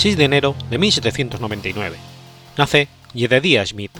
6 0.00 0.16
de 0.16 0.24
enero 0.24 0.54
de 0.70 0.78
1799. 0.78 1.98
Nace 2.56 2.88
Jedediah 3.14 3.66
Smith. 3.66 3.90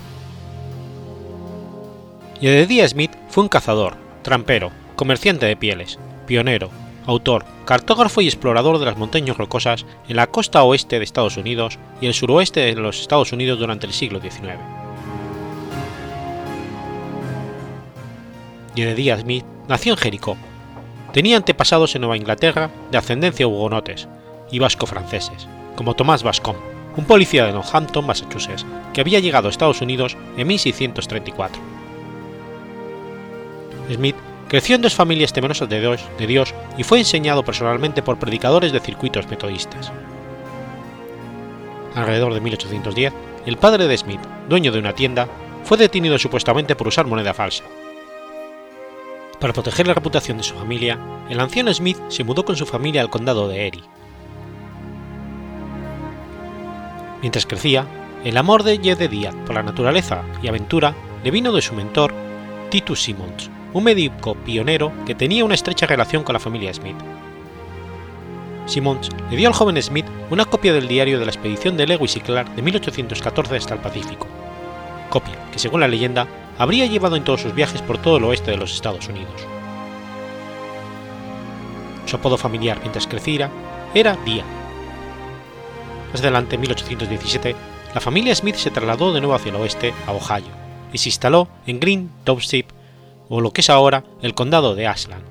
Jedediah 2.41 2.87
Smith 2.87 3.11
fue 3.29 3.43
un 3.43 3.49
cazador, 3.49 3.97
trampero, 4.23 4.71
comerciante 4.95 5.45
de 5.45 5.55
pieles, 5.55 5.99
pionero, 6.25 6.71
autor, 7.05 7.45
cartógrafo 7.65 8.21
y 8.21 8.25
explorador 8.25 8.79
de 8.79 8.85
las 8.85 8.97
montañas 8.97 9.37
rocosas 9.37 9.85
en 10.09 10.15
la 10.15 10.25
costa 10.25 10.63
oeste 10.63 10.97
de 10.97 11.03
Estados 11.03 11.37
Unidos 11.37 11.77
y 12.01 12.07
el 12.07 12.15
suroeste 12.15 12.61
de 12.61 12.73
los 12.73 12.99
Estados 12.99 13.31
Unidos 13.31 13.59
durante 13.59 13.85
el 13.85 13.93
siglo 13.93 14.19
XIX. 14.19 14.57
Jedediah 18.75 19.19
Smith 19.19 19.45
nació 19.69 19.93
en 19.93 19.99
Jericó. 19.99 20.35
Tenía 21.13 21.37
antepasados 21.37 21.93
en 21.93 22.01
Nueva 22.01 22.17
Inglaterra 22.17 22.71
de 22.89 22.97
ascendencia 22.97 23.45
hugonotes 23.45 24.07
y 24.49 24.57
vasco-franceses 24.57 25.47
como 25.81 25.95
Tomás 25.95 26.21
Bascom, 26.21 26.55
un 26.95 27.05
policía 27.05 27.43
de 27.43 27.53
Northampton, 27.53 28.05
Massachusetts, 28.05 28.67
que 28.93 29.01
había 29.01 29.19
llegado 29.19 29.47
a 29.47 29.49
Estados 29.49 29.81
Unidos 29.81 30.15
en 30.37 30.45
1634. 30.45 31.59
Smith 33.91 34.15
creció 34.47 34.75
en 34.75 34.83
dos 34.83 34.93
familias 34.93 35.33
temerosas 35.33 35.67
de 35.69 35.79
Dios, 35.79 36.03
de 36.19 36.27
Dios 36.27 36.53
y 36.77 36.83
fue 36.83 36.99
enseñado 36.99 37.43
personalmente 37.43 38.03
por 38.03 38.19
predicadores 38.19 38.71
de 38.71 38.79
circuitos 38.79 39.27
metodistas. 39.27 39.91
Alrededor 41.95 42.35
de 42.35 42.41
1810, 42.41 43.11
el 43.47 43.57
padre 43.57 43.87
de 43.87 43.97
Smith, 43.97 44.21
dueño 44.49 44.71
de 44.71 44.77
una 44.77 44.93
tienda, 44.93 45.27
fue 45.63 45.79
detenido 45.79 46.19
supuestamente 46.19 46.75
por 46.75 46.89
usar 46.89 47.07
moneda 47.07 47.33
falsa. 47.33 47.63
Para 49.39 49.53
proteger 49.53 49.87
la 49.87 49.95
reputación 49.95 50.37
de 50.37 50.43
su 50.43 50.53
familia, 50.53 50.99
el 51.27 51.39
anciano 51.39 51.73
Smith 51.73 51.97
se 52.09 52.23
mudó 52.23 52.45
con 52.45 52.55
su 52.55 52.67
familia 52.67 53.01
al 53.01 53.09
condado 53.09 53.47
de 53.47 53.65
Erie. 53.65 54.00
Mientras 57.21 57.45
crecía, 57.45 57.85
el 58.23 58.37
amor 58.37 58.63
de 58.63 58.77
Jedediah 58.77 59.31
por 59.45 59.55
la 59.55 59.63
naturaleza 59.63 60.23
y 60.41 60.47
aventura 60.47 60.95
le 61.23 61.31
vino 61.31 61.51
de 61.51 61.61
su 61.61 61.73
mentor, 61.73 62.13
Titus 62.69 63.03
Simmons, 63.03 63.49
un 63.73 63.83
médico 63.83 64.35
pionero 64.35 64.91
que 65.05 65.15
tenía 65.15 65.45
una 65.45 65.55
estrecha 65.55 65.85
relación 65.85 66.23
con 66.23 66.33
la 66.33 66.39
familia 66.39 66.73
Smith. 66.73 66.97
Simmons 68.65 69.09
le 69.29 69.37
dio 69.37 69.47
al 69.47 69.53
joven 69.53 69.81
Smith 69.81 70.05
una 70.29 70.45
copia 70.45 70.73
del 70.73 70.87
diario 70.87 71.19
de 71.19 71.25
la 71.25 71.31
expedición 71.31 71.77
de 71.77 71.87
Lewis 71.87 72.15
y 72.15 72.21
Clark 72.21 72.55
de 72.55 72.61
1814 72.61 73.55
hasta 73.55 73.73
el 73.73 73.81
Pacífico, 73.81 74.27
copia 75.09 75.35
que 75.51 75.59
según 75.59 75.81
la 75.81 75.87
leyenda 75.87 76.27
habría 76.57 76.85
llevado 76.85 77.15
en 77.15 77.23
todos 77.23 77.41
sus 77.41 77.53
viajes 77.53 77.81
por 77.81 77.97
todo 77.97 78.17
el 78.17 78.23
oeste 78.23 78.51
de 78.51 78.57
los 78.57 78.73
Estados 78.73 79.07
Unidos. 79.07 79.47
Su 82.05 82.15
apodo 82.15 82.37
familiar 82.37 82.77
mientras 82.81 83.07
creciera 83.07 83.49
era 83.93 84.15
Dia. 84.25 84.43
Más 86.11 86.21
adelante, 86.21 86.55
en 86.55 86.61
1817, 86.61 87.55
la 87.93 88.01
familia 88.01 88.35
Smith 88.35 88.55
se 88.55 88.71
trasladó 88.71 89.13
de 89.13 89.21
nuevo 89.21 89.35
hacia 89.35 89.49
el 89.49 89.55
oeste, 89.55 89.93
a 90.07 90.11
Ohio, 90.11 90.51
y 90.91 90.97
se 90.97 91.09
instaló 91.09 91.47
en 91.65 91.79
Green 91.79 92.11
Township, 92.23 92.67
o 93.29 93.39
lo 93.39 93.51
que 93.51 93.61
es 93.61 93.69
ahora 93.69 94.03
el 94.21 94.33
condado 94.33 94.75
de 94.75 94.87
Ashland. 94.87 95.23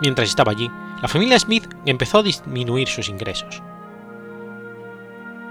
Mientras 0.00 0.28
estaba 0.28 0.52
allí, 0.52 0.70
la 1.02 1.08
familia 1.08 1.38
Smith 1.38 1.68
empezó 1.86 2.18
a 2.18 2.22
disminuir 2.22 2.88
sus 2.88 3.08
ingresos. 3.08 3.62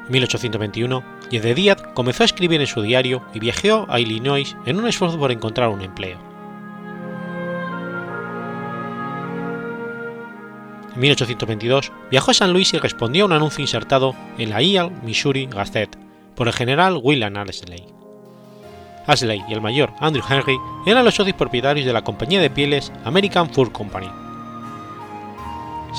En 0.06 0.12
1821, 0.12 1.04
Jedediah 1.32 1.76
comenzó 1.94 2.24
a 2.24 2.26
escribir 2.26 2.60
en 2.60 2.68
su 2.68 2.82
diario 2.82 3.24
y 3.34 3.40
viajó 3.40 3.86
a 3.90 4.00
Illinois 4.00 4.56
en 4.66 4.78
un 4.78 4.88
esfuerzo 4.88 5.18
por 5.18 5.32
encontrar 5.32 5.70
un 5.70 5.82
empleo. 5.82 6.33
En 10.94 11.00
1822 11.00 11.92
viajó 12.12 12.32
a 12.32 12.34
San 12.34 12.54
Luis 12.54 12.74
y 12.74 12.78
respondió 12.78 13.24
a 13.24 13.28
un 13.28 13.34
anuncio 13.34 13.62
insertado 13.62 14.16
en 14.38 14.52
la 14.52 14.62
Eal, 14.62 14.92
Missouri 15.04 15.48
Gazette 15.48 15.98
por 16.36 16.48
el 16.48 16.54
general 16.54 17.00
William 17.02 17.36
Ashley. 17.36 17.86
Ashley 19.08 19.44
y 19.48 19.54
el 19.54 19.62
mayor 19.62 19.92
Andrew 20.00 20.24
Henry 20.28 20.58
eran 20.86 21.04
los 21.04 21.16
socios 21.16 21.36
propietarios 21.36 21.86
de 21.86 21.94
la 21.94 22.04
compañía 22.04 22.40
de 22.42 22.50
pieles 22.50 22.92
American 23.06 23.50
Fur 23.50 23.72
Company. 23.72 24.08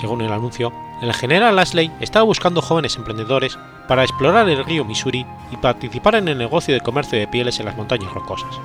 Según 0.01 0.23
el 0.23 0.33
anuncio, 0.33 0.73
el 1.03 1.13
general 1.13 1.59
Ashley 1.59 1.91
estaba 2.01 2.25
buscando 2.25 2.63
jóvenes 2.63 2.97
emprendedores 2.97 3.59
para 3.89 4.05
explorar 4.05 4.49
el 4.49 4.65
río 4.65 4.85
Missouri 4.85 5.27
y 5.51 5.57
participar 5.57 6.15
en 6.15 6.29
el 6.29 6.39
negocio 6.39 6.73
de 6.73 6.81
comercio 6.81 7.19
de 7.19 7.29
pieles 7.29 7.59
en 7.61 7.67
las 7.67 7.77
montañas 7.77 8.13
rocosas. 8.13 8.59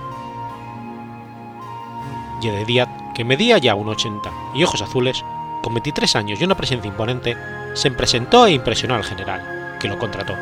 Jedediah, 2.42 3.14
que 3.14 3.26
medía 3.26 3.58
ya 3.58 3.76
un 3.76 3.90
80 3.90 4.32
y 4.56 4.64
ojos 4.64 4.82
azules, 4.82 5.26
con 5.62 5.74
23 5.74 6.16
años 6.16 6.40
y 6.40 6.44
una 6.44 6.56
presencia 6.56 6.88
imponente, 6.88 7.38
se 7.74 7.92
presentó 7.92 8.46
e 8.46 8.52
impresionó 8.52 8.96
al 8.96 9.04
general, 9.04 9.78
que 9.80 9.88
lo 9.88 9.98
contrató. 9.98 10.36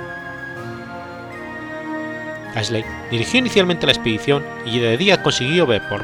Ashley 2.55 2.83
dirigió 3.11 3.39
inicialmente 3.39 3.85
la 3.85 3.91
expedición 3.91 4.43
y 4.65 4.71
Jedediah 4.71 5.21
consiguió 5.21 5.65
ver 5.67 5.87
por 5.87 6.03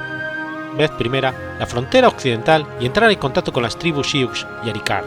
vez 0.78 0.92
primera 0.92 1.34
la 1.60 1.66
frontera 1.66 2.08
occidental 2.08 2.68
y 2.80 2.86
entrar 2.86 3.12
en 3.12 3.20
contacto 3.20 3.52
con 3.52 3.64
las 3.64 3.78
tribus 3.78 4.10
Sioux 4.10 4.46
y 4.64 4.70
Arikaras. 4.70 5.06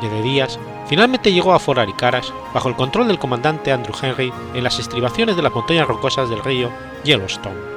Jedediah 0.00 0.48
finalmente 0.88 1.32
llegó 1.32 1.52
a 1.54 1.58
Fort 1.58 1.78
Arikaras 1.78 2.32
bajo 2.52 2.68
el 2.68 2.76
control 2.76 3.08
del 3.08 3.18
comandante 3.18 3.72
Andrew 3.72 3.94
Henry 4.00 4.32
en 4.54 4.64
las 4.64 4.78
estribaciones 4.78 5.36
de 5.36 5.42
las 5.42 5.52
montañas 5.52 5.86
rocosas 5.86 6.28
del 6.28 6.42
río 6.42 6.70
Yellowstone. 7.04 7.71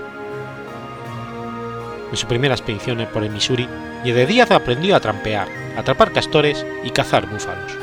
En 2.12 2.18
su 2.18 2.28
primera 2.28 2.54
expedición 2.54 3.06
por 3.12 3.24
el 3.24 3.32
Missouri, 3.32 3.68
Jedediah 4.04 4.48
aprendió 4.52 4.96
a 4.96 5.00
trampear, 5.00 5.48
atrapar 5.78 6.12
castores 6.12 6.66
y 6.84 6.92
cazar 6.92 7.28
búfalos. 7.28 7.74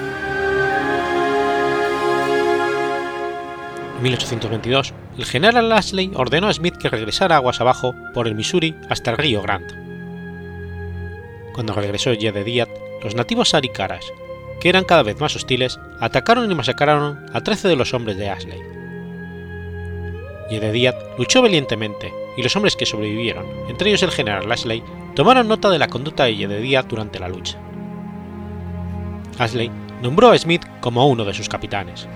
En 3.96 4.02
1822, 4.02 4.94
el 5.18 5.24
general 5.24 5.70
Ashley 5.72 6.10
ordenó 6.14 6.48
a 6.48 6.52
Smith 6.52 6.76
que 6.76 6.88
regresara 6.88 7.36
aguas 7.36 7.60
abajo 7.60 7.94
por 8.14 8.26
el 8.26 8.34
Missouri 8.34 8.74
hasta 8.88 9.12
el 9.12 9.16
río 9.16 9.42
Grant. 9.42 9.72
Cuando 11.52 11.74
regresó 11.74 12.12
Jedediah, 12.12 12.68
los 13.02 13.14
nativos 13.14 13.54
aricaras, 13.54 14.12
que 14.60 14.68
eran 14.68 14.84
cada 14.84 15.02
vez 15.02 15.20
más 15.20 15.36
hostiles, 15.36 15.78
atacaron 16.00 16.50
y 16.50 16.54
masacraron 16.54 17.26
a 17.32 17.42
13 17.42 17.68
de 17.68 17.76
los 17.76 17.94
hombres 17.94 18.16
de 18.16 18.30
Ashley. 18.30 18.60
Jedediah 20.50 20.94
luchó 21.18 21.42
valientemente, 21.42 22.12
y 22.36 22.42
los 22.42 22.54
hombres 22.56 22.76
que 22.76 22.86
sobrevivieron, 22.86 23.46
entre 23.68 23.90
ellos 23.90 24.02
el 24.02 24.10
general 24.10 24.50
Ashley, 24.50 24.82
tomaron 25.14 25.48
nota 25.48 25.70
de 25.70 25.78
la 25.78 25.88
conducta 25.88 26.24
de 26.24 26.34
Jedediah 26.34 26.82
durante 26.82 27.18
la 27.18 27.28
lucha. 27.28 27.58
Ashley 29.38 29.70
nombró 30.02 30.30
a 30.30 30.38
Smith 30.38 30.62
como 30.80 31.06
uno 31.06 31.24
de 31.24 31.34
sus 31.34 31.48
capitanes. 31.48 32.06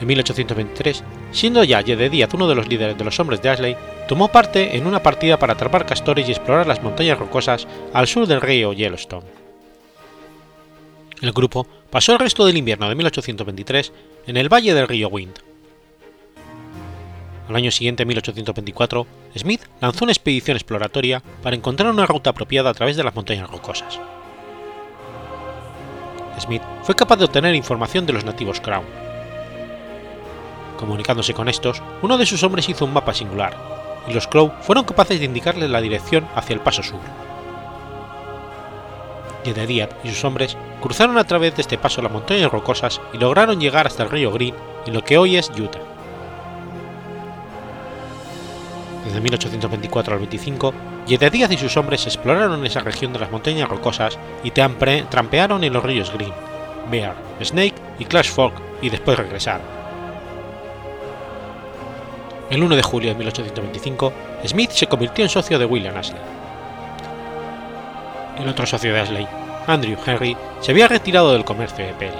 En 0.00 0.06
1823, 0.06 1.04
siendo 1.32 1.64
ya 1.64 1.82
Jedediah 1.82 2.28
uno 2.34 2.48
de 2.48 2.54
los 2.54 2.68
líderes 2.68 2.98
de 2.98 3.04
los 3.04 3.18
hombres 3.20 3.40
de 3.42 3.48
Ashley, 3.48 3.76
tomó 4.08 4.28
parte 4.28 4.76
en 4.76 4.86
una 4.86 5.02
partida 5.02 5.38
para 5.38 5.54
atrapar 5.54 5.86
castores 5.86 6.28
y 6.28 6.32
explorar 6.32 6.66
las 6.66 6.82
montañas 6.82 7.18
rocosas 7.18 7.66
al 7.92 8.06
sur 8.06 8.26
del 8.26 8.40
río 8.40 8.72
Yellowstone. 8.72 9.26
El 11.20 11.32
grupo 11.32 11.66
pasó 11.90 12.12
el 12.12 12.18
resto 12.18 12.44
del 12.44 12.56
invierno 12.56 12.88
de 12.88 12.94
1823 12.96 13.92
en 14.26 14.36
el 14.36 14.52
valle 14.52 14.74
del 14.74 14.88
río 14.88 15.08
Wind. 15.08 15.53
Al 17.48 17.56
año 17.56 17.70
siguiente, 17.70 18.06
1824, 18.06 19.06
Smith 19.36 19.60
lanzó 19.80 20.04
una 20.04 20.12
expedición 20.12 20.56
exploratoria 20.56 21.22
para 21.42 21.54
encontrar 21.54 21.90
una 21.90 22.06
ruta 22.06 22.30
apropiada 22.30 22.70
a 22.70 22.74
través 22.74 22.96
de 22.96 23.04
las 23.04 23.14
montañas 23.14 23.50
rocosas. 23.50 24.00
Smith 26.40 26.62
fue 26.82 26.96
capaz 26.96 27.16
de 27.16 27.26
obtener 27.26 27.54
información 27.54 28.06
de 28.06 28.14
los 28.14 28.24
nativos 28.24 28.60
Crown. 28.60 28.84
Comunicándose 30.78 31.34
con 31.34 31.48
estos, 31.48 31.82
uno 32.02 32.18
de 32.18 32.26
sus 32.26 32.42
hombres 32.42 32.68
hizo 32.68 32.86
un 32.86 32.92
mapa 32.92 33.14
singular, 33.14 33.54
y 34.08 34.14
los 34.14 34.26
Crow 34.26 34.52
fueron 34.62 34.84
capaces 34.84 35.18
de 35.18 35.26
indicarle 35.26 35.68
la 35.68 35.80
dirección 35.80 36.26
hacia 36.34 36.54
el 36.54 36.60
paso 36.60 36.82
sur. 36.82 37.00
Jedediah 39.44 39.90
y 40.02 40.08
sus 40.08 40.24
hombres 40.24 40.56
cruzaron 40.80 41.18
a 41.18 41.24
través 41.24 41.54
de 41.54 41.62
este 41.62 41.76
paso 41.76 42.00
las 42.00 42.10
montañas 42.10 42.50
rocosas 42.50 43.00
y 43.12 43.18
lograron 43.18 43.60
llegar 43.60 43.86
hasta 43.86 44.02
el 44.02 44.10
río 44.10 44.32
Green 44.32 44.54
en 44.86 44.94
lo 44.94 45.04
que 45.04 45.18
hoy 45.18 45.36
es 45.36 45.50
Utah. 45.50 45.93
Desde 49.04 49.20
1824 49.20 50.14
al 50.14 50.18
25, 50.20 50.74
Jedediah 51.06 51.52
y 51.52 51.58
sus 51.58 51.76
hombres 51.76 52.06
exploraron 52.06 52.64
esa 52.64 52.80
región 52.80 53.12
de 53.12 53.18
las 53.18 53.30
montañas 53.30 53.68
rocosas 53.68 54.18
y 54.42 54.50
trampearon 54.50 55.62
en 55.62 55.72
los 55.72 55.84
ríos 55.84 56.12
Green, 56.12 56.32
Bear, 56.90 57.14
Snake 57.42 57.74
y 57.98 58.06
Clash 58.06 58.30
Fork 58.30 58.54
y 58.80 58.88
después 58.88 59.18
regresaron. 59.18 59.66
El 62.50 62.62
1 62.62 62.76
de 62.76 62.82
julio 62.82 63.10
de 63.10 63.16
1825, 63.16 64.12
Smith 64.46 64.70
se 64.70 64.86
convirtió 64.86 65.24
en 65.24 65.30
socio 65.30 65.58
de 65.58 65.64
William 65.66 65.96
Ashley. 65.96 66.20
El 68.38 68.48
otro 68.48 68.66
socio 68.66 68.92
de 68.92 69.00
Ashley, 69.00 69.28
Andrew 69.66 69.96
Henry, 70.04 70.36
se 70.60 70.72
había 70.72 70.88
retirado 70.88 71.32
del 71.32 71.44
comercio 71.44 71.84
de 71.84 71.92
pelis. 71.94 72.14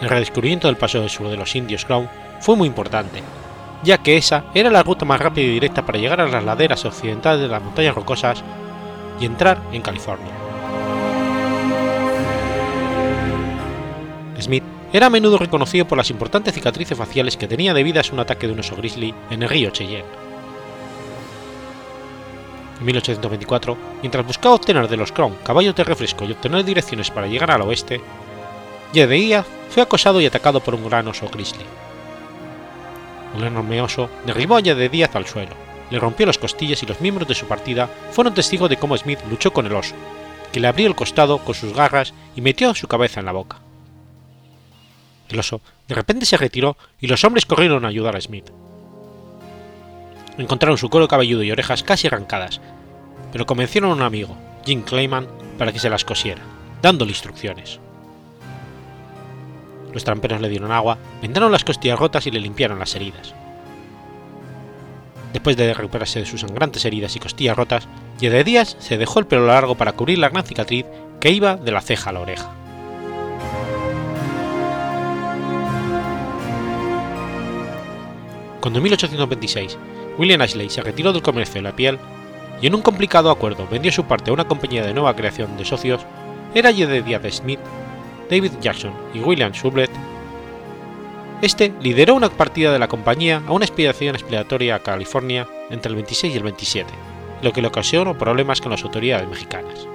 El 0.00 0.08
redescubrimiento 0.08 0.66
del 0.66 0.76
paso 0.76 1.00
del 1.00 1.10
sur 1.10 1.28
de 1.28 1.36
los 1.36 1.54
indios 1.54 1.84
Crown 1.84 2.08
fue 2.40 2.56
muy 2.56 2.66
importante, 2.66 3.22
ya 3.82 3.98
que 3.98 4.16
esa 4.16 4.44
era 4.54 4.70
la 4.70 4.82
ruta 4.82 5.04
más 5.04 5.20
rápida 5.20 5.46
y 5.46 5.50
directa 5.50 5.84
para 5.84 5.98
llegar 5.98 6.20
a 6.20 6.28
las 6.28 6.44
laderas 6.44 6.84
occidentales 6.84 7.40
de 7.40 7.48
las 7.48 7.62
montañas 7.62 7.94
rocosas 7.94 8.42
y 9.20 9.26
entrar 9.26 9.58
en 9.72 9.82
California. 9.82 10.32
Smith 14.40 14.64
era 14.92 15.06
a 15.06 15.10
menudo 15.10 15.38
reconocido 15.38 15.86
por 15.86 15.98
las 15.98 16.10
importantes 16.10 16.54
cicatrices 16.54 16.98
faciales 16.98 17.36
que 17.36 17.46
tenía 17.46 17.74
debidas 17.74 18.10
a 18.10 18.14
un 18.14 18.20
ataque 18.20 18.46
de 18.46 18.54
un 18.54 18.60
oso 18.60 18.76
grizzly 18.76 19.14
en 19.30 19.42
el 19.42 19.48
río 19.48 19.70
Cheyenne. 19.70 20.04
En 22.80 22.86
1824, 22.86 23.76
mientras 24.00 24.26
buscaba 24.26 24.54
obtener 24.54 24.88
de 24.88 24.96
los 24.96 25.12
Crown 25.12 25.36
caballos 25.44 25.76
de 25.76 25.84
refresco 25.84 26.24
y 26.24 26.32
obtener 26.32 26.64
direcciones 26.64 27.10
para 27.10 27.26
llegar 27.26 27.50
al 27.50 27.62
oeste, 27.62 28.00
Jedediah 28.92 29.44
fue 29.68 29.82
acosado 29.82 30.20
y 30.20 30.26
atacado 30.26 30.60
por 30.60 30.74
un 30.74 30.88
gran 30.88 31.06
oso 31.06 31.28
grizzly. 31.28 31.64
Un 33.34 33.44
enorme 33.44 33.80
oso 33.80 34.10
derribó 34.26 34.56
a 34.56 34.62
Jedediah 34.62 35.10
al 35.14 35.26
suelo, 35.26 35.54
le 35.90 35.98
rompió 35.98 36.26
las 36.26 36.38
costillas 36.38 36.82
y 36.82 36.86
los 36.86 37.00
miembros 37.00 37.28
de 37.28 37.34
su 37.34 37.46
partida 37.46 37.88
fueron 38.12 38.34
testigos 38.34 38.70
de 38.70 38.76
cómo 38.76 38.96
Smith 38.96 39.20
luchó 39.28 39.52
con 39.52 39.66
el 39.66 39.74
oso, 39.74 39.94
que 40.52 40.60
le 40.60 40.68
abrió 40.68 40.86
el 40.86 40.94
costado 40.94 41.38
con 41.38 41.54
sus 41.54 41.74
garras 41.74 42.14
y 42.36 42.40
metió 42.40 42.74
su 42.74 42.88
cabeza 42.88 43.20
en 43.20 43.26
la 43.26 43.32
boca. 43.32 43.58
El 45.28 45.38
oso 45.38 45.60
de 45.88 45.94
repente 45.94 46.26
se 46.26 46.36
retiró 46.36 46.76
y 47.00 47.06
los 47.06 47.24
hombres 47.24 47.46
corrieron 47.46 47.84
a 47.84 47.88
ayudar 47.88 48.16
a 48.16 48.20
Smith. 48.20 48.50
Encontraron 50.38 50.78
su 50.78 50.88
cuero 50.88 51.08
cabelludo 51.08 51.42
y 51.42 51.50
orejas 51.50 51.82
casi 51.82 52.06
arrancadas, 52.06 52.60
pero 53.32 53.46
convencieron 53.46 53.90
a 53.90 53.94
un 53.94 54.02
amigo, 54.02 54.36
Jim 54.64 54.82
Clayman, 54.82 55.28
para 55.58 55.72
que 55.72 55.78
se 55.78 55.90
las 55.90 56.04
cosiera, 56.04 56.42
dándole 56.82 57.10
instrucciones. 57.10 57.78
Los 59.92 60.04
tramperos 60.04 60.40
le 60.40 60.48
dieron 60.48 60.72
agua, 60.72 60.98
vendaron 61.20 61.52
las 61.52 61.64
costillas 61.64 61.98
rotas 61.98 62.26
y 62.26 62.30
le 62.30 62.40
limpiaron 62.40 62.78
las 62.78 62.94
heridas. 62.94 63.34
Después 65.32 65.56
de 65.56 65.74
recuperarse 65.74 66.20
de 66.20 66.26
sus 66.26 66.40
sangrantes 66.40 66.84
heridas 66.84 67.14
y 67.16 67.20
costillas 67.20 67.56
rotas, 67.56 67.86
de 68.28 68.44
Díaz 68.44 68.76
se 68.78 68.98
dejó 68.98 69.18
el 69.18 69.26
pelo 69.26 69.46
largo 69.46 69.76
para 69.76 69.92
cubrir 69.92 70.18
la 70.18 70.28
gran 70.28 70.44
cicatriz 70.44 70.84
que 71.20 71.30
iba 71.30 71.56
de 71.56 71.72
la 71.72 71.80
ceja 71.80 72.10
a 72.10 72.12
la 72.12 72.20
oreja. 72.20 72.50
Cuando 78.60 78.78
en 78.78 78.82
1826 78.82 79.78
William 80.18 80.42
Ashley 80.42 80.68
se 80.68 80.82
retiró 80.82 81.14
del 81.14 81.22
comercio 81.22 81.54
de 81.54 81.62
la 81.62 81.74
piel 81.76 81.98
y 82.60 82.66
en 82.66 82.74
un 82.74 82.82
complicado 82.82 83.30
acuerdo 83.30 83.66
vendió 83.70 83.90
su 83.90 84.04
parte 84.04 84.30
a 84.30 84.34
una 84.34 84.46
compañía 84.46 84.84
de 84.84 84.92
nueva 84.92 85.16
creación 85.16 85.56
de 85.56 85.64
socios, 85.64 86.02
era 86.54 86.72
Jedediah 86.72 87.22
Smith, 87.30 87.60
David 88.30 88.52
Jackson 88.60 88.92
y 89.12 89.18
William 89.18 89.50
Shublet. 89.50 89.90
Este 91.42 91.72
lideró 91.80 92.14
una 92.14 92.30
partida 92.30 92.72
de 92.72 92.78
la 92.78 92.86
compañía 92.86 93.42
a 93.46 93.52
una 93.52 93.64
expedición 93.64 94.14
expiatoria 94.14 94.76
a 94.76 94.82
California 94.82 95.48
entre 95.68 95.90
el 95.90 95.96
26 95.96 96.34
y 96.34 96.36
el 96.36 96.44
27, 96.44 96.88
lo 97.42 97.52
que 97.52 97.60
le 97.60 97.68
ocasionó 97.68 98.16
problemas 98.16 98.60
con 98.60 98.70
las 98.70 98.84
autoridades 98.84 99.28
mexicanas. 99.28 99.86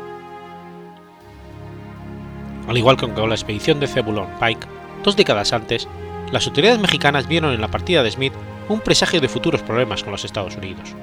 Al 2.68 2.78
igual 2.78 2.98
que 2.98 3.08
con 3.08 3.30
la 3.30 3.36
expedición 3.36 3.80
de 3.80 3.88
Zebulon 3.88 4.28
Pike, 4.40 4.68
dos 5.04 5.16
décadas 5.16 5.54
antes, 5.54 5.88
las 6.32 6.48
autoridades 6.48 6.80
mexicanas 6.80 7.28
vieron 7.28 7.54
en 7.54 7.62
la 7.62 7.70
partida 7.70 8.04
de 8.04 8.12
Smith 8.12 8.34
un 8.68 8.82
presagio 8.82 9.22
de 9.22 9.30
futuros 9.30 9.62
problemas 9.62 10.04
con 10.04 10.12
los 10.12 10.26
Estados 10.26 10.58
Unidos. 10.58 10.94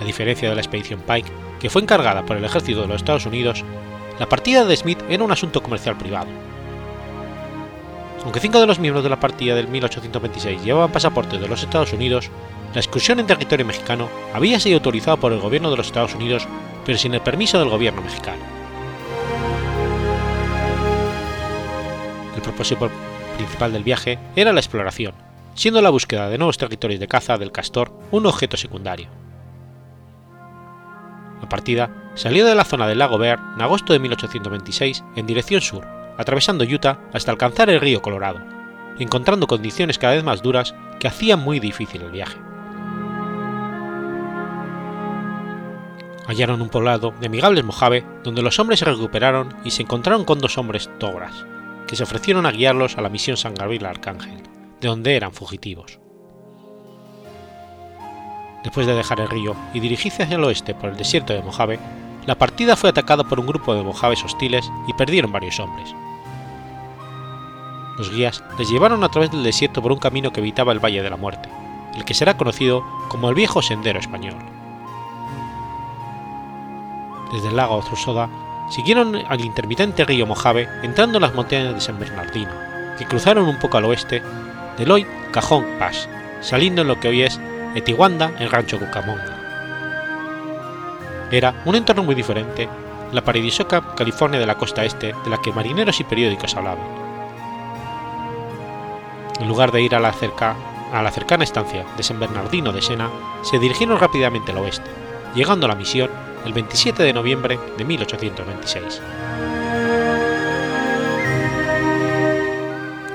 A 0.00 0.04
diferencia 0.04 0.48
de 0.48 0.54
la 0.54 0.60
expedición 0.60 1.00
Pike, 1.00 1.30
que 1.60 1.70
fue 1.70 1.82
encargada 1.82 2.24
por 2.24 2.36
el 2.36 2.44
ejército 2.44 2.82
de 2.82 2.86
los 2.86 2.96
Estados 2.96 3.26
Unidos, 3.26 3.64
la 4.18 4.28
partida 4.28 4.64
de 4.64 4.76
Smith 4.76 5.02
era 5.08 5.24
un 5.24 5.32
asunto 5.32 5.62
comercial 5.62 5.96
privado. 5.96 6.28
Aunque 8.22 8.40
cinco 8.40 8.60
de 8.60 8.66
los 8.66 8.78
miembros 8.78 9.02
de 9.02 9.10
la 9.10 9.20
partida 9.20 9.54
del 9.54 9.68
1826 9.68 10.62
llevaban 10.64 10.92
pasaportes 10.92 11.40
de 11.40 11.48
los 11.48 11.62
Estados 11.62 11.92
Unidos, 11.92 12.30
la 12.72 12.80
excursión 12.80 13.20
en 13.20 13.26
territorio 13.26 13.66
mexicano 13.66 14.08
había 14.32 14.60
sido 14.60 14.76
autorizada 14.76 15.16
por 15.16 15.32
el 15.32 15.40
gobierno 15.40 15.70
de 15.70 15.76
los 15.76 15.86
Estados 15.86 16.14
Unidos, 16.14 16.46
pero 16.86 16.96
sin 16.96 17.14
el 17.14 17.20
permiso 17.20 17.58
del 17.58 17.68
gobierno 17.68 18.02
mexicano. 18.02 18.42
El 22.34 22.42
propósito 22.42 22.90
principal 23.36 23.72
del 23.72 23.84
viaje 23.84 24.18
era 24.36 24.52
la 24.52 24.60
exploración, 24.60 25.14
siendo 25.54 25.82
la 25.82 25.90
búsqueda 25.90 26.28
de 26.28 26.38
nuevos 26.38 26.58
territorios 26.58 27.00
de 27.00 27.08
caza 27.08 27.36
del 27.36 27.52
castor 27.52 27.92
un 28.10 28.26
objeto 28.26 28.56
secundario. 28.56 29.23
La 31.44 31.50
partida 31.50 31.90
salió 32.14 32.46
de 32.46 32.54
la 32.54 32.64
zona 32.64 32.86
del 32.86 33.00
lago 33.00 33.18
Bear 33.18 33.38
en 33.54 33.60
agosto 33.60 33.92
de 33.92 33.98
1826 33.98 35.04
en 35.14 35.26
dirección 35.26 35.60
sur, 35.60 35.86
atravesando 36.16 36.64
Utah 36.64 37.00
hasta 37.12 37.30
alcanzar 37.30 37.68
el 37.68 37.82
río 37.82 38.00
Colorado, 38.00 38.40
encontrando 38.98 39.46
condiciones 39.46 39.98
cada 39.98 40.14
vez 40.14 40.24
más 40.24 40.40
duras 40.40 40.74
que 40.98 41.06
hacían 41.06 41.40
muy 41.40 41.60
difícil 41.60 42.00
el 42.00 42.12
viaje. 42.12 42.38
Hallaron 46.26 46.62
un 46.62 46.70
poblado 46.70 47.12
de 47.20 47.26
amigables 47.26 47.62
Mojave 47.62 48.06
donde 48.22 48.40
los 48.40 48.58
hombres 48.58 48.78
se 48.78 48.86
recuperaron 48.86 49.54
y 49.62 49.72
se 49.72 49.82
encontraron 49.82 50.24
con 50.24 50.38
dos 50.38 50.56
hombres 50.56 50.88
togras, 50.98 51.44
que 51.86 51.94
se 51.94 52.04
ofrecieron 52.04 52.46
a 52.46 52.52
guiarlos 52.52 52.96
a 52.96 53.02
la 53.02 53.10
misión 53.10 53.36
San 53.36 53.52
Gabriel 53.52 53.84
Arcángel, 53.84 54.42
de 54.80 54.88
donde 54.88 55.14
eran 55.14 55.34
fugitivos. 55.34 56.00
Después 58.64 58.86
de 58.86 58.94
dejar 58.94 59.20
el 59.20 59.28
río 59.28 59.54
y 59.74 59.80
dirigirse 59.80 60.22
hacia 60.22 60.36
el 60.36 60.44
oeste 60.44 60.74
por 60.74 60.88
el 60.88 60.96
desierto 60.96 61.34
de 61.34 61.42
Mojave, 61.42 61.78
la 62.26 62.34
partida 62.34 62.76
fue 62.76 62.90
atacada 62.90 63.22
por 63.22 63.38
un 63.38 63.46
grupo 63.46 63.74
de 63.74 63.82
mojaves 63.82 64.24
hostiles 64.24 64.70
y 64.88 64.94
perdieron 64.94 65.30
varios 65.30 65.60
hombres. 65.60 65.94
Los 67.98 68.10
guías 68.10 68.42
les 68.58 68.70
llevaron 68.70 69.04
a 69.04 69.10
través 69.10 69.30
del 69.30 69.44
desierto 69.44 69.82
por 69.82 69.92
un 69.92 69.98
camino 69.98 70.32
que 70.32 70.40
evitaba 70.40 70.72
el 70.72 70.82
Valle 70.82 71.02
de 71.02 71.10
la 71.10 71.18
Muerte, 71.18 71.50
el 71.94 72.04
que 72.06 72.14
será 72.14 72.38
conocido 72.38 72.82
como 73.08 73.28
el 73.28 73.34
Viejo 73.34 73.60
Sendero 73.60 74.00
Español. 74.00 74.34
Desde 77.32 77.48
el 77.48 77.56
lago 77.56 77.76
Otrusoda 77.76 78.30
siguieron 78.70 79.14
al 79.28 79.44
intermitente 79.44 80.04
río 80.04 80.26
Mojave 80.26 80.68
entrando 80.82 81.18
en 81.18 81.22
las 81.22 81.34
montañas 81.34 81.74
de 81.74 81.80
San 81.82 82.00
Bernardino, 82.00 82.50
que 82.98 83.04
cruzaron 83.04 83.46
un 83.46 83.58
poco 83.58 83.76
al 83.76 83.84
oeste 83.84 84.22
del 84.78 84.90
hoy 84.90 85.06
Cajón 85.32 85.66
Pass, 85.78 86.08
saliendo 86.40 86.82
en 86.82 86.88
lo 86.88 86.98
que 86.98 87.08
hoy 87.08 87.22
es 87.22 87.38
Etiwanda 87.74 88.32
en 88.38 88.50
Rancho 88.50 88.78
Cucamonga. 88.78 89.44
Era 91.30 91.54
un 91.64 91.74
entorno 91.74 92.04
muy 92.04 92.14
diferente, 92.14 92.68
la 93.12 93.22
paradisíaca 93.24 93.94
California 93.96 94.38
de 94.38 94.46
la 94.46 94.56
costa 94.56 94.84
este 94.84 95.14
de 95.24 95.30
la 95.30 95.38
que 95.38 95.52
marineros 95.52 95.98
y 96.00 96.04
periódicos 96.04 96.54
hablaban. 96.54 96.86
En 99.40 99.48
lugar 99.48 99.72
de 99.72 99.82
ir 99.82 99.94
a 99.94 100.00
la, 100.00 100.14
a 100.92 101.02
la 101.02 101.10
cercana 101.10 101.42
estancia 101.42 101.84
de 101.96 102.02
San 102.04 102.20
Bernardino 102.20 102.72
de 102.72 102.82
Sena, 102.82 103.10
se 103.42 103.58
dirigieron 103.58 103.98
rápidamente 103.98 104.52
al 104.52 104.58
oeste, 104.58 104.90
llegando 105.34 105.66
a 105.66 105.70
la 105.70 105.74
misión 105.74 106.10
el 106.44 106.52
27 106.52 107.02
de 107.02 107.12
noviembre 107.12 107.58
de 107.76 107.84
1826. 107.84 109.00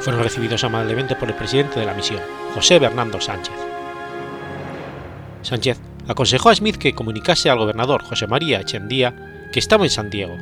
Fueron 0.02 0.24
recibidos 0.24 0.63
amablemente 0.63 1.15
por 1.15 1.30
el 1.30 1.36
presidente 1.36 1.80
de 1.80 1.86
la 1.86 1.93
misión, 1.93 2.22
José 2.54 2.80
Bernardo 2.80 3.22
Sánchez. 3.22 3.69
Sánchez 5.41 5.80
aconsejó 6.08 6.49
a 6.49 6.56
Smith 6.56 6.78
que 6.78 6.93
comunicase 6.93 7.49
al 7.49 7.60
gobernador 7.60 8.04
José 8.04 8.28
María 8.28 8.60
Echendía 8.60 9.49
que 9.52 9.60
estaba 9.60 9.84
en 9.84 9.89
San 9.89 10.10
Diego, 10.10 10.38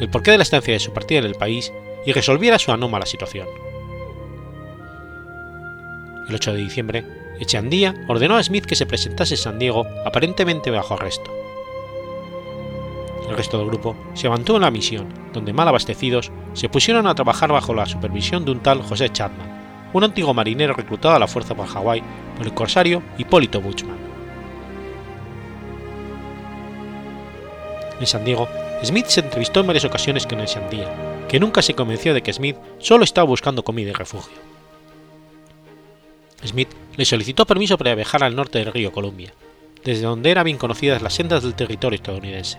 el 0.00 0.08
porqué 0.08 0.30
de 0.30 0.38
la 0.38 0.42
estancia 0.42 0.72
de 0.72 0.80
su 0.80 0.92
partida 0.92 1.20
en 1.20 1.26
el 1.26 1.34
país 1.34 1.72
y 2.06 2.12
resolviera 2.12 2.58
su 2.58 2.72
anómala 2.72 3.06
situación. 3.06 3.48
El 6.28 6.34
8 6.34 6.52
de 6.52 6.58
diciembre, 6.58 7.04
Echandía 7.40 7.94
ordenó 8.06 8.36
a 8.36 8.42
Smith 8.42 8.66
que 8.66 8.76
se 8.76 8.86
presentase 8.86 9.34
en 9.34 9.40
San 9.40 9.58
Diego 9.58 9.86
aparentemente 10.04 10.70
bajo 10.70 10.94
arresto. 10.94 11.32
El 13.28 13.36
resto 13.36 13.58
del 13.58 13.68
grupo 13.68 13.96
se 14.14 14.28
mantuvo 14.28 14.56
en 14.56 14.62
la 14.62 14.70
misión, 14.70 15.06
donde 15.32 15.52
mal 15.52 15.68
abastecidos 15.68 16.32
se 16.54 16.68
pusieron 16.68 17.06
a 17.06 17.14
trabajar 17.14 17.52
bajo 17.52 17.74
la 17.74 17.86
supervisión 17.86 18.44
de 18.44 18.52
un 18.52 18.60
tal 18.60 18.82
José 18.82 19.10
Chapman, 19.10 19.90
un 19.92 20.04
antiguo 20.04 20.34
marinero 20.34 20.74
reclutado 20.74 21.14
a 21.14 21.18
la 21.18 21.28
fuerza 21.28 21.54
por 21.54 21.66
Hawái 21.66 22.02
por 22.36 22.46
el 22.46 22.54
corsario 22.54 23.02
Hipólito 23.18 23.60
Buchman. 23.60 24.07
En 28.00 28.06
San 28.06 28.24
Diego, 28.24 28.48
Smith 28.84 29.06
se 29.06 29.20
entrevistó 29.20 29.60
en 29.60 29.66
varias 29.66 29.84
ocasiones 29.84 30.26
con 30.26 30.40
el 30.40 30.48
Sandía, 30.48 30.88
que 31.28 31.40
nunca 31.40 31.62
se 31.62 31.74
convenció 31.74 32.14
de 32.14 32.22
que 32.22 32.32
Smith 32.32 32.56
solo 32.78 33.04
estaba 33.04 33.26
buscando 33.26 33.64
comida 33.64 33.90
y 33.90 33.92
refugio. 33.92 34.36
Smith 36.44 36.68
le 36.96 37.04
solicitó 37.04 37.44
permiso 37.44 37.76
para 37.76 37.94
viajar 37.94 38.22
al 38.22 38.36
norte 38.36 38.58
del 38.58 38.72
río 38.72 38.92
Columbia, 38.92 39.32
desde 39.84 40.02
donde 40.02 40.30
eran 40.30 40.44
bien 40.44 40.58
conocidas 40.58 41.02
las 41.02 41.14
sendas 41.14 41.42
del 41.42 41.54
territorio 41.54 41.96
estadounidense. 41.96 42.58